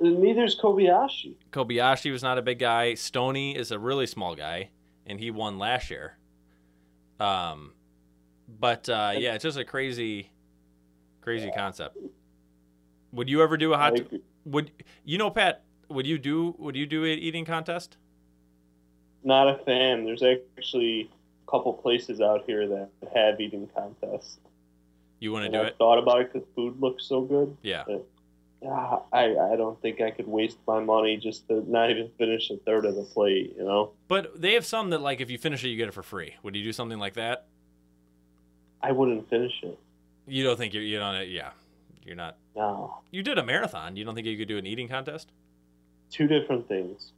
Neither's 0.09 0.59
Kobayashi. 0.59 1.35
Kobayashi 1.51 2.11
was 2.11 2.23
not 2.23 2.37
a 2.37 2.41
big 2.41 2.59
guy. 2.59 2.93
Stonie 2.93 3.55
is 3.55 3.71
a 3.71 3.79
really 3.79 4.07
small 4.07 4.35
guy, 4.35 4.69
and 5.05 5.19
he 5.19 5.31
won 5.31 5.57
last 5.57 5.89
year. 5.89 6.17
Um, 7.19 7.73
but 8.59 8.87
uh, 8.89 9.13
yeah, 9.17 9.33
it's 9.33 9.43
just 9.43 9.57
a 9.57 9.65
crazy, 9.65 10.31
crazy 11.21 11.51
concept. 11.55 11.97
Would 13.13 13.29
you 13.29 13.41
ever 13.41 13.57
do 13.57 13.73
a 13.73 13.77
hot? 13.77 13.95
T- 13.95 14.21
would 14.45 14.71
you 15.03 15.17
know, 15.17 15.29
Pat? 15.29 15.63
Would 15.89 16.05
you 16.05 16.17
do? 16.17 16.55
Would 16.57 16.75
you 16.75 16.85
do 16.85 17.03
an 17.03 17.19
eating 17.19 17.45
contest? 17.45 17.97
Not 19.23 19.47
a 19.47 19.63
fan. 19.63 20.05
There's 20.05 20.23
actually 20.23 21.09
a 21.47 21.51
couple 21.51 21.73
places 21.73 22.21
out 22.21 22.43
here 22.45 22.67
that 22.67 22.89
have 23.13 23.39
eating 23.39 23.69
contests. 23.75 24.37
You 25.19 25.31
want 25.31 25.45
to 25.45 25.51
do 25.51 25.59
I've 25.59 25.67
it? 25.67 25.75
thought 25.77 25.97
about 25.97 26.21
it 26.21 26.33
because 26.33 26.47
food 26.55 26.79
looks 26.79 27.05
so 27.05 27.21
good. 27.21 27.55
Yeah. 27.63 27.83
But, 27.87 28.05
I 28.71 29.53
I 29.53 29.55
don't 29.55 29.79
think 29.81 30.01
I 30.01 30.11
could 30.11 30.27
waste 30.27 30.57
my 30.67 30.79
money 30.79 31.17
just 31.17 31.47
to 31.49 31.63
not 31.69 31.89
even 31.91 32.09
finish 32.17 32.49
a 32.49 32.57
third 32.57 32.85
of 32.85 32.95
the 32.95 33.03
plate. 33.03 33.55
You 33.57 33.63
know. 33.65 33.91
But 34.07 34.39
they 34.39 34.53
have 34.53 34.65
some 34.65 34.89
that 34.91 35.01
like 35.01 35.21
if 35.21 35.29
you 35.29 35.37
finish 35.37 35.63
it, 35.63 35.69
you 35.69 35.77
get 35.77 35.87
it 35.87 35.93
for 35.93 36.03
free. 36.03 36.35
Would 36.43 36.55
you 36.55 36.63
do 36.63 36.73
something 36.73 36.99
like 36.99 37.13
that? 37.15 37.47
I 38.81 38.91
wouldn't 38.91 39.29
finish 39.29 39.53
it. 39.63 39.79
You 40.27 40.43
don't 40.43 40.57
think 40.57 40.73
you're 40.73 40.83
you 40.83 40.99
don't 40.99 41.27
yeah, 41.27 41.51
you're 42.03 42.15
not. 42.15 42.37
No. 42.55 42.99
You 43.11 43.23
did 43.23 43.37
a 43.37 43.43
marathon. 43.43 43.95
You 43.95 44.05
don't 44.05 44.15
think 44.15 44.27
you 44.27 44.37
could 44.37 44.47
do 44.47 44.57
an 44.57 44.65
eating 44.65 44.87
contest? 44.87 45.31
Two 46.09 46.27
different 46.27 46.67
things. 46.67 47.11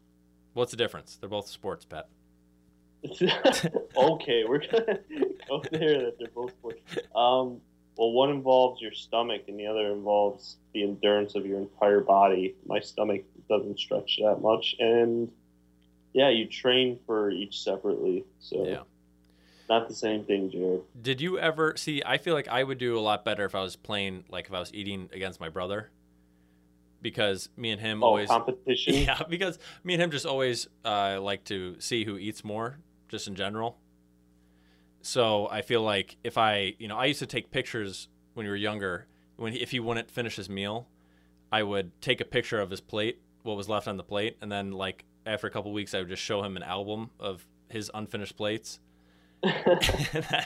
What's 0.53 0.71
the 0.71 0.77
difference? 0.77 1.17
They're 1.17 1.29
both 1.29 1.47
sports, 1.47 1.85
Pat. 1.85 2.07
okay, 3.95 4.43
we're 4.45 4.59
gonna 4.59 4.99
go 5.47 5.61
there 5.71 6.05
that 6.05 6.15
they're 6.19 6.29
both 6.33 6.51
sports. 6.51 6.81
Um, 7.15 7.61
well, 7.97 8.11
one 8.11 8.29
involves 8.29 8.81
your 8.81 8.93
stomach, 8.93 9.43
and 9.47 9.59
the 9.59 9.67
other 9.67 9.91
involves 9.91 10.57
the 10.73 10.83
endurance 10.83 11.35
of 11.35 11.45
your 11.45 11.59
entire 11.59 12.01
body. 12.01 12.55
My 12.65 12.79
stomach 12.79 13.23
doesn't 13.49 13.79
stretch 13.79 14.19
that 14.21 14.41
much, 14.41 14.75
and 14.79 15.31
yeah, 16.13 16.29
you 16.29 16.47
train 16.47 16.99
for 17.05 17.29
each 17.29 17.61
separately. 17.61 18.25
So 18.39 18.65
Yeah. 18.65 18.81
not 19.69 19.87
the 19.87 19.95
same 19.95 20.23
thing, 20.25 20.49
Jared. 20.49 20.81
Did 21.01 21.21
you 21.21 21.39
ever 21.39 21.75
see? 21.75 22.01
I 22.05 22.17
feel 22.17 22.33
like 22.33 22.47
I 22.47 22.63
would 22.63 22.77
do 22.77 22.97
a 22.97 23.01
lot 23.01 23.25
better 23.25 23.45
if 23.45 23.55
I 23.55 23.61
was 23.61 23.75
playing, 23.75 24.25
like 24.29 24.47
if 24.47 24.53
I 24.53 24.59
was 24.59 24.73
eating 24.73 25.09
against 25.13 25.39
my 25.39 25.49
brother, 25.49 25.91
because 27.01 27.49
me 27.57 27.71
and 27.71 27.81
him 27.81 28.03
Oh, 28.03 28.07
always 28.07 28.29
competition? 28.29 28.93
Yeah, 29.03 29.21
because 29.29 29.59
me 29.83 29.93
and 29.93 30.03
him 30.03 30.11
just 30.11 30.25
always 30.25 30.67
uh, 30.85 31.19
like 31.21 31.43
to 31.45 31.75
see 31.79 32.05
who 32.05 32.17
eats 32.17 32.43
more, 32.43 32.79
just 33.09 33.27
in 33.27 33.35
general. 33.35 33.77
So 35.07 35.47
I 35.49 35.61
feel 35.61 35.81
like 35.83 36.17
if 36.25 36.37
I, 36.37 36.73
you 36.79 36.89
know, 36.89 36.97
I 36.97 37.05
used 37.05 37.19
to 37.19 37.25
take 37.25 37.49
pictures 37.49 38.09
when 38.33 38.45
you 38.45 38.49
were 38.49 38.57
younger. 38.57 39.07
When 39.37 39.53
he, 39.53 39.61
if 39.61 39.71
he 39.71 39.79
wouldn't 39.79 40.11
finish 40.11 40.35
his 40.35 40.49
meal, 40.49 40.89
I 41.49 41.63
would 41.63 42.01
take 42.01 42.19
a 42.19 42.25
picture 42.25 42.59
of 42.59 42.69
his 42.69 42.81
plate, 42.81 43.21
what 43.43 43.55
was 43.55 43.69
left 43.69 43.87
on 43.87 43.95
the 43.95 44.03
plate, 44.03 44.35
and 44.41 44.51
then 44.51 44.73
like 44.73 45.05
after 45.25 45.47
a 45.47 45.49
couple 45.49 45.71
weeks, 45.71 45.93
I 45.93 45.99
would 45.99 46.09
just 46.09 46.21
show 46.21 46.43
him 46.43 46.57
an 46.57 46.63
album 46.63 47.11
of 47.21 47.47
his 47.69 47.89
unfinished 47.93 48.35
plates. 48.35 48.81
and, 49.43 49.79
then, 50.29 50.45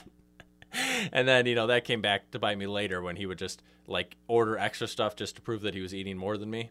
and 1.12 1.28
then 1.28 1.47
you 1.47 1.55
know 1.55 1.66
that 1.66 1.84
came 1.84 2.03
back 2.03 2.30
to 2.30 2.38
bite 2.38 2.59
me 2.59 2.68
later 2.68 3.01
when 3.01 3.16
he 3.16 3.26
would 3.26 3.39
just 3.39 3.64
like 3.88 4.16
order 4.28 4.59
extra 4.59 4.88
stuff 4.88 5.16
just 5.16 5.38
to 5.38 5.41
prove 5.41 5.62
that 5.62 5.74
he 5.74 5.82
was 5.82 5.95
eating 5.95 6.18
more 6.18 6.38
than 6.38 6.51
me. 6.51 6.70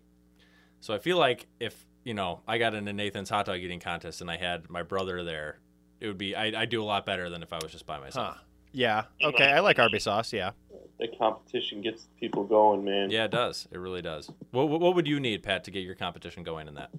So 0.79 0.95
I 0.95 0.99
feel 0.99 1.19
like 1.19 1.49
if 1.59 1.89
you 2.05 2.15
know 2.15 2.43
I 2.47 2.59
got 2.59 2.73
into 2.73 2.93
Nathan's 2.93 3.31
hot 3.31 3.47
dog 3.47 3.59
eating 3.59 3.81
contest 3.81 4.21
and 4.21 4.31
I 4.31 4.37
had 4.37 4.71
my 4.71 4.85
brother 4.85 5.25
there, 5.25 5.59
it 6.01 6.07
would 6.07 6.19
be 6.19 6.35
I, 6.35 6.63
I'd 6.63 6.71
do 6.71 6.83
a 6.83 6.85
lot 6.85 7.07
better 7.07 7.31
than 7.31 7.43
if 7.43 7.53
I 7.53 7.59
was 7.63 7.73
just 7.73 7.87
by 7.87 7.99
myself. 7.99 8.39
Yeah. 8.73 9.05
Okay. 9.23 9.47
I 9.47 9.61
like 9.61 9.79
Arby 9.79 9.99
sauce. 9.99 10.33
Yeah. 10.33 10.53
The 10.99 11.09
competition 11.09 11.81
gets 11.81 12.07
people 12.19 12.45
going, 12.45 12.85
man. 12.85 13.11
Yeah, 13.11 13.25
it 13.25 13.31
does. 13.31 13.67
It 13.73 13.79
really 13.79 14.03
does. 14.03 14.31
What, 14.51 14.69
what 14.69 14.81
what 14.81 14.95
would 14.95 15.07
you 15.07 15.19
need, 15.19 15.43
Pat, 15.43 15.65
to 15.65 15.71
get 15.71 15.81
your 15.81 15.95
competition 15.95 16.43
going 16.43 16.69
in 16.69 16.75
that? 16.75 16.91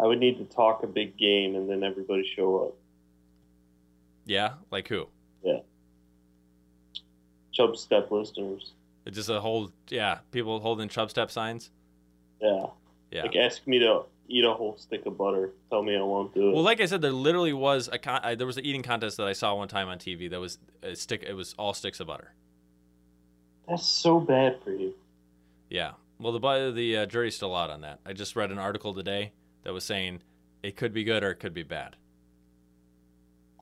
I 0.00 0.06
would 0.06 0.18
need 0.18 0.38
to 0.38 0.44
talk 0.44 0.82
a 0.82 0.86
big 0.86 1.16
game, 1.16 1.54
and 1.54 1.68
then 1.68 1.82
everybody 1.82 2.24
show 2.36 2.66
up. 2.66 2.74
Yeah, 4.24 4.54
like 4.70 4.88
who? 4.88 5.06
Yeah. 5.42 5.60
Chub 7.52 7.76
step 7.76 8.10
listeners. 8.10 8.72
It's 9.04 9.16
just 9.16 9.28
a 9.28 9.40
whole 9.40 9.72
yeah, 9.88 10.18
people 10.30 10.60
holding 10.60 10.88
chub 10.88 11.10
step 11.10 11.30
signs. 11.30 11.70
Yeah. 12.40 12.66
Yeah. 13.10 13.22
Like 13.22 13.36
ask 13.36 13.66
me 13.66 13.78
to 13.80 14.02
eat 14.32 14.44
a 14.44 14.52
whole 14.52 14.76
stick 14.78 15.04
of 15.04 15.18
butter. 15.18 15.50
Tell 15.68 15.82
me 15.82 15.94
I 15.94 16.02
won't 16.02 16.34
do 16.34 16.48
it. 16.48 16.54
Well, 16.54 16.62
like 16.62 16.80
I 16.80 16.86
said, 16.86 17.02
there 17.02 17.12
literally 17.12 17.52
was 17.52 17.88
a 17.92 17.98
con- 17.98 18.20
I, 18.22 18.34
there 18.34 18.46
was 18.46 18.56
an 18.56 18.64
eating 18.64 18.82
contest 18.82 19.18
that 19.18 19.28
I 19.28 19.34
saw 19.34 19.54
one 19.54 19.68
time 19.68 19.88
on 19.88 19.98
TV 19.98 20.30
that 20.30 20.40
was 20.40 20.58
a 20.82 20.96
stick. 20.96 21.22
It 21.22 21.34
was 21.34 21.54
all 21.58 21.74
sticks 21.74 22.00
of 22.00 22.06
butter. 22.06 22.32
That's 23.68 23.86
so 23.86 24.18
bad 24.18 24.58
for 24.64 24.72
you. 24.72 24.94
Yeah. 25.68 25.92
Well, 26.18 26.32
the 26.32 26.72
the 26.74 26.96
uh, 26.98 27.06
jury's 27.06 27.36
still 27.36 27.54
out 27.54 27.70
on 27.70 27.82
that. 27.82 28.00
I 28.06 28.14
just 28.14 28.34
read 28.34 28.50
an 28.50 28.58
article 28.58 28.94
today 28.94 29.32
that 29.64 29.72
was 29.72 29.84
saying 29.84 30.22
it 30.62 30.76
could 30.76 30.94
be 30.94 31.04
good 31.04 31.22
or 31.22 31.30
it 31.30 31.36
could 31.36 31.54
be 31.54 31.62
bad. 31.62 31.96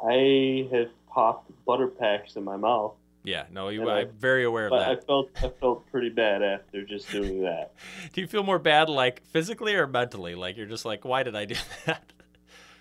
I 0.03 0.69
have 0.73 0.89
popped 1.09 1.51
butter 1.67 1.89
packs 1.89 2.37
in 2.37 2.45
my 2.45 2.57
mouth. 2.57 2.95
Yeah. 3.23 3.45
No, 3.51 3.69
you. 3.69 3.89
I- 3.89 4.01
I'm 4.01 4.11
very 4.19 4.45
aware 4.45 4.67
of 4.67 4.71
But 4.71 4.79
that. 4.81 4.89
I 4.91 4.97
felt 4.97 5.31
I 5.37 5.49
felt 5.61 5.87
pretty 5.91 6.09
bad 6.11 6.43
after 6.43 6.85
just 6.85 7.11
doing 7.11 7.43
that. 7.43 7.73
Do 8.13 8.21
you 8.21 8.27
feel 8.27 8.43
more 8.43 8.59
bad, 8.59 8.89
like 8.89 9.23
physically 9.27 9.75
or 9.75 9.87
mentally? 9.87 10.35
Like 10.35 10.57
you're 10.57 10.67
just 10.67 10.85
like, 10.85 11.05
why 11.05 11.23
did 11.23 11.37
I 11.37 11.45
do 11.45 11.55
that? 11.87 12.13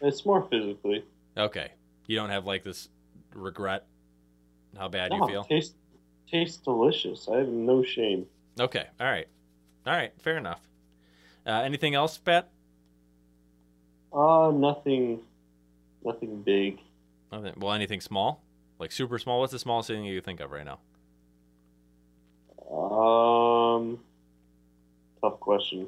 It's 0.02 0.26
more 0.26 0.48
physically. 0.50 1.04
Okay. 1.38 1.72
You 2.08 2.16
don't 2.16 2.30
have 2.30 2.46
like 2.46 2.64
this 2.64 2.90
regret 3.34 3.86
how 4.78 4.88
bad 4.88 5.12
you 5.14 5.28
feel? 5.28 5.44
Tastes 5.44 5.76
tastes 6.32 6.58
delicious. 6.58 7.28
I 7.28 7.38
have 7.38 7.48
no 7.50 7.84
shame. 7.84 8.26
Okay. 8.60 8.86
All 9.00 9.08
right. 9.08 9.28
All 9.86 9.94
right. 9.94 10.12
Fair 10.22 10.38
enough. 10.38 10.62
Uh, 11.46 11.52
anything 11.62 11.96
else, 11.96 12.18
Pat? 12.18 12.50
Uh 14.14 14.52
nothing 14.54 15.20
nothing 16.04 16.42
big. 16.42 16.80
Nothing. 17.32 17.54
Well, 17.58 17.74
anything 17.74 18.02
small? 18.02 18.42
Like 18.80 18.92
super 18.92 19.20
small? 19.20 19.40
What's 19.42 19.52
the 19.52 19.60
smallest 19.60 19.90
thing 19.90 20.04
you 20.06 20.22
think 20.22 20.40
of 20.40 20.52
right 20.52 20.66
now? 20.66 20.80
Um 22.76 24.00
tough 25.22 25.40
question. 25.40 25.88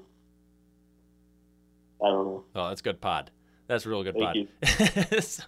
I 2.03 2.07
don't 2.07 2.25
know. 2.25 2.43
Oh, 2.55 2.67
that's 2.69 2.81
good 2.81 2.99
pod. 2.99 3.31
That's 3.67 3.85
real 3.85 4.03
good 4.03 4.15
Thank 4.17 4.49
pod. 4.61 5.23
So- 5.23 5.43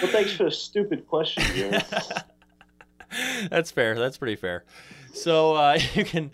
Well 0.00 0.10
thanks 0.10 0.32
for 0.32 0.46
a 0.46 0.50
stupid 0.52 1.06
question. 1.06 1.44
That's 3.50 3.70
fair. 3.70 3.98
That's 3.98 4.16
pretty 4.16 4.36
fair. 4.36 4.64
So 5.12 5.54
uh, 5.54 5.78
you 5.94 6.04
can 6.04 6.30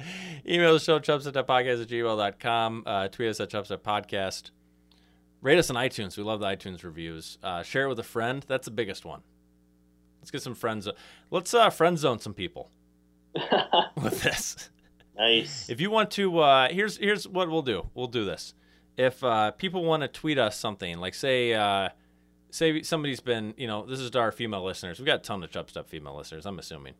email 0.48 0.72
the 0.72 0.78
show, 0.78 1.00
chubstep.podcast 1.00 1.82
at 1.82 1.88
gmail.com. 1.88 2.82
Uh, 2.86 3.08
tweet 3.08 3.30
us 3.30 3.40
at 3.40 3.50
chubstep.podcast. 3.50 4.50
Rate 5.40 5.58
us 5.58 5.70
on 5.70 5.76
iTunes. 5.76 6.16
We 6.16 6.22
love 6.22 6.38
the 6.38 6.46
iTunes 6.46 6.84
reviews. 6.84 7.38
Uh, 7.42 7.64
share 7.64 7.86
it 7.86 7.88
with 7.88 7.98
a 7.98 8.04
friend. 8.04 8.44
That's 8.46 8.66
the 8.66 8.70
biggest 8.70 9.04
one. 9.04 9.22
Let's 10.28 10.30
get 10.30 10.42
some 10.42 10.54
friends. 10.54 10.86
Let's 11.30 11.54
uh, 11.54 11.70
friend 11.70 11.98
zone 11.98 12.18
some 12.18 12.34
people 12.34 12.70
with 14.02 14.20
this. 14.22 14.68
Nice. 15.16 15.70
If 15.70 15.80
you 15.80 15.90
want 15.90 16.10
to, 16.12 16.40
uh, 16.40 16.68
here's 16.70 16.98
here's 16.98 17.26
what 17.26 17.48
we'll 17.48 17.62
do. 17.62 17.86
We'll 17.94 18.08
do 18.08 18.26
this. 18.26 18.52
if 18.98 19.24
uh, 19.24 19.52
people 19.52 19.84
want 19.84 20.02
to 20.02 20.08
tweet 20.08 20.38
us 20.38 20.58
something, 20.58 20.98
like 20.98 21.14
say, 21.14 21.54
uh, 21.54 21.88
say 22.50 22.82
somebody's 22.82 23.20
been, 23.20 23.54
you 23.56 23.66
know, 23.66 23.86
this 23.86 24.00
is 24.00 24.10
to 24.10 24.18
our 24.18 24.30
female 24.30 24.62
listeners. 24.62 24.98
We've 24.98 25.06
got 25.06 25.20
a 25.20 25.22
ton 25.22 25.42
of 25.42 25.50
Chub 25.50 25.70
Step 25.70 25.88
female 25.88 26.14
listeners. 26.14 26.44
I'm 26.44 26.58
assuming. 26.58 26.92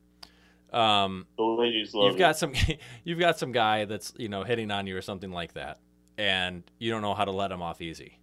Um, 0.73 1.27
The 1.37 1.43
ladies 1.45 1.93
love 1.93 2.07
you've 2.07 2.17
it. 2.17 2.19
got 2.19 2.39
some, 2.39 2.55
you've 3.05 3.19
got 3.19 3.39
some 3.39 3.53
guy 3.53 3.85
that's 3.85 4.15
you 4.17 4.31
know 4.31 4.43
hitting 4.43 4.71
on 4.71 4.87
you 4.87 4.97
or 4.97 5.03
something 5.03 5.33
like 5.33 5.53
that, 5.53 5.81
and 6.17 6.63
you 6.79 6.91
don't 6.91 7.03
know 7.03 7.13
how 7.15 7.27
to 7.27 7.33
let 7.33 7.53
him 7.53 7.61
off 7.61 7.83
easy. 7.83 8.21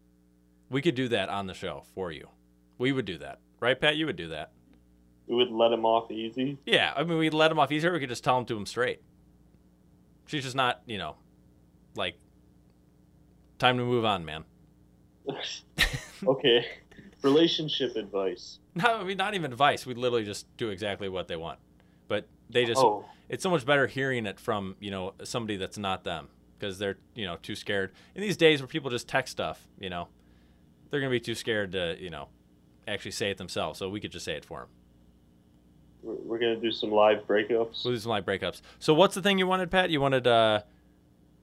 We 0.71 0.81
could 0.81 0.95
do 0.95 1.09
that 1.09 1.29
on 1.29 1.45
the 1.45 1.53
show 1.53 1.83
for 1.93 2.11
you. 2.11 2.27
We 2.79 2.91
would 2.91 3.05
do 3.05 3.19
that, 3.19 3.37
right, 3.59 3.79
Pat? 3.79 3.97
You 3.97 4.07
would 4.07 4.15
do 4.15 4.29
that. 4.29 4.49
We 5.27 5.35
would 5.35 5.49
let 5.51 5.71
him 5.71 5.85
off 5.85 6.11
easy. 6.11 6.57
Yeah, 6.65 6.93
I 6.95 7.03
mean, 7.03 7.17
we'd 7.17 7.33
let 7.33 7.51
him 7.51 7.59
off 7.59 7.71
easier. 7.71 7.91
We 7.91 7.99
could 7.99 8.09
just 8.09 8.23
tell 8.23 8.37
him 8.37 8.45
to 8.45 8.55
him 8.57 8.65
straight. 8.65 9.01
She's 10.27 10.43
just 10.43 10.55
not, 10.55 10.81
you 10.85 10.97
know, 10.97 11.15
like, 11.95 12.15
time 13.59 13.77
to 13.77 13.83
move 13.85 14.05
on, 14.05 14.25
man. 14.25 14.43
okay. 16.27 16.65
Relationship 17.21 17.95
advice. 17.95 18.59
No, 18.75 18.97
I 18.97 19.03
mean, 19.03 19.17
not 19.17 19.33
even 19.33 19.51
advice. 19.51 19.85
We 19.85 19.93
literally 19.95 20.25
just 20.25 20.45
do 20.57 20.69
exactly 20.69 21.09
what 21.09 21.27
they 21.27 21.35
want. 21.35 21.59
But 22.07 22.27
they 22.49 22.65
just, 22.65 22.81
Oh. 22.81 23.05
it's 23.29 23.41
so 23.41 23.49
much 23.49 23.65
better 23.65 23.87
hearing 23.87 24.25
it 24.25 24.39
from, 24.39 24.75
you 24.79 24.91
know, 24.91 25.13
somebody 25.23 25.57
that's 25.57 25.77
not 25.77 26.03
them 26.03 26.27
because 26.59 26.77
they're, 26.77 26.97
you 27.15 27.25
know, 27.25 27.37
too 27.41 27.55
scared. 27.55 27.91
In 28.13 28.21
these 28.21 28.37
days 28.37 28.61
where 28.61 28.67
people 28.67 28.91
just 28.91 29.07
text 29.07 29.31
stuff, 29.31 29.65
you 29.79 29.89
know, 29.89 30.07
they're 30.89 30.99
going 30.99 31.09
to 31.09 31.15
be 31.15 31.19
too 31.19 31.35
scared 31.35 31.71
to, 31.71 31.97
you 31.99 32.09
know, 32.11 32.27
actually 32.87 33.11
say 33.11 33.31
it 33.31 33.37
themselves. 33.37 33.79
So 33.79 33.89
we 33.89 33.99
could 33.99 34.11
just 34.11 34.25
say 34.25 34.33
it 34.33 34.45
for 34.45 34.59
them. 34.59 34.69
We're, 36.05 36.15
we're 36.15 36.39
gonna 36.39 36.55
do 36.57 36.71
some 36.71 36.91
live 36.91 37.25
breakups. 37.27 37.83
We'll 37.83 37.95
do 37.95 37.99
some 37.99 38.11
live 38.11 38.25
breakups. 38.25 38.61
So 38.79 38.93
what's 38.93 39.15
the 39.15 39.21
thing 39.21 39.39
you 39.39 39.47
wanted, 39.47 39.71
Pat? 39.71 39.89
You 39.89 39.99
wanted, 39.99 40.27
uh, 40.27 40.61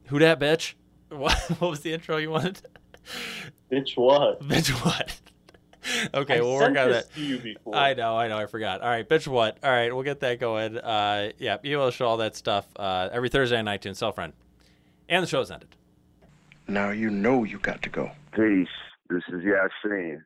who 0.06 0.18
dat 0.18 0.40
bitch? 0.40 0.74
What, 1.12 1.38
what 1.58 1.68
was 1.68 1.80
the 1.80 1.92
intro 1.92 2.16
you 2.16 2.30
wanted? 2.30 2.62
Bitch 3.70 3.98
what? 3.98 4.40
Bitch 4.40 4.70
what? 4.82 5.20
okay, 6.14 6.38
I 6.38 6.40
we'll 6.40 6.54
work 6.54 6.68
on 6.68 6.88
this 6.88 7.04
that. 7.04 7.14
to 7.14 7.20
you 7.20 7.38
before. 7.38 7.74
I 7.74 7.92
know, 7.92 8.16
I 8.16 8.28
know, 8.28 8.38
I 8.38 8.46
forgot. 8.46 8.80
All 8.80 8.88
right, 8.88 9.06
bitch 9.06 9.26
what? 9.28 9.58
All 9.62 9.70
right, 9.70 9.92
we'll 9.92 10.04
get 10.04 10.20
that 10.20 10.40
going. 10.40 10.78
Uh, 10.78 11.32
yeah, 11.38 11.58
email 11.64 11.90
show 11.90 12.06
all 12.06 12.16
that 12.18 12.34
stuff 12.34 12.66
uh, 12.76 13.10
every 13.12 13.28
Thursday 13.28 13.58
on 13.58 13.66
iTunes. 13.66 13.96
Cell 13.96 14.12
friend, 14.12 14.32
and 15.08 15.22
the 15.22 15.26
show's 15.26 15.50
ended. 15.50 15.76
Now 16.68 16.90
you 16.90 17.10
know 17.10 17.44
you 17.44 17.58
got 17.58 17.82
to 17.82 17.90
go. 17.90 18.10
Peace. 18.34 18.68
This 19.10 19.22
is 19.28 19.42
Yasin. 19.42 20.22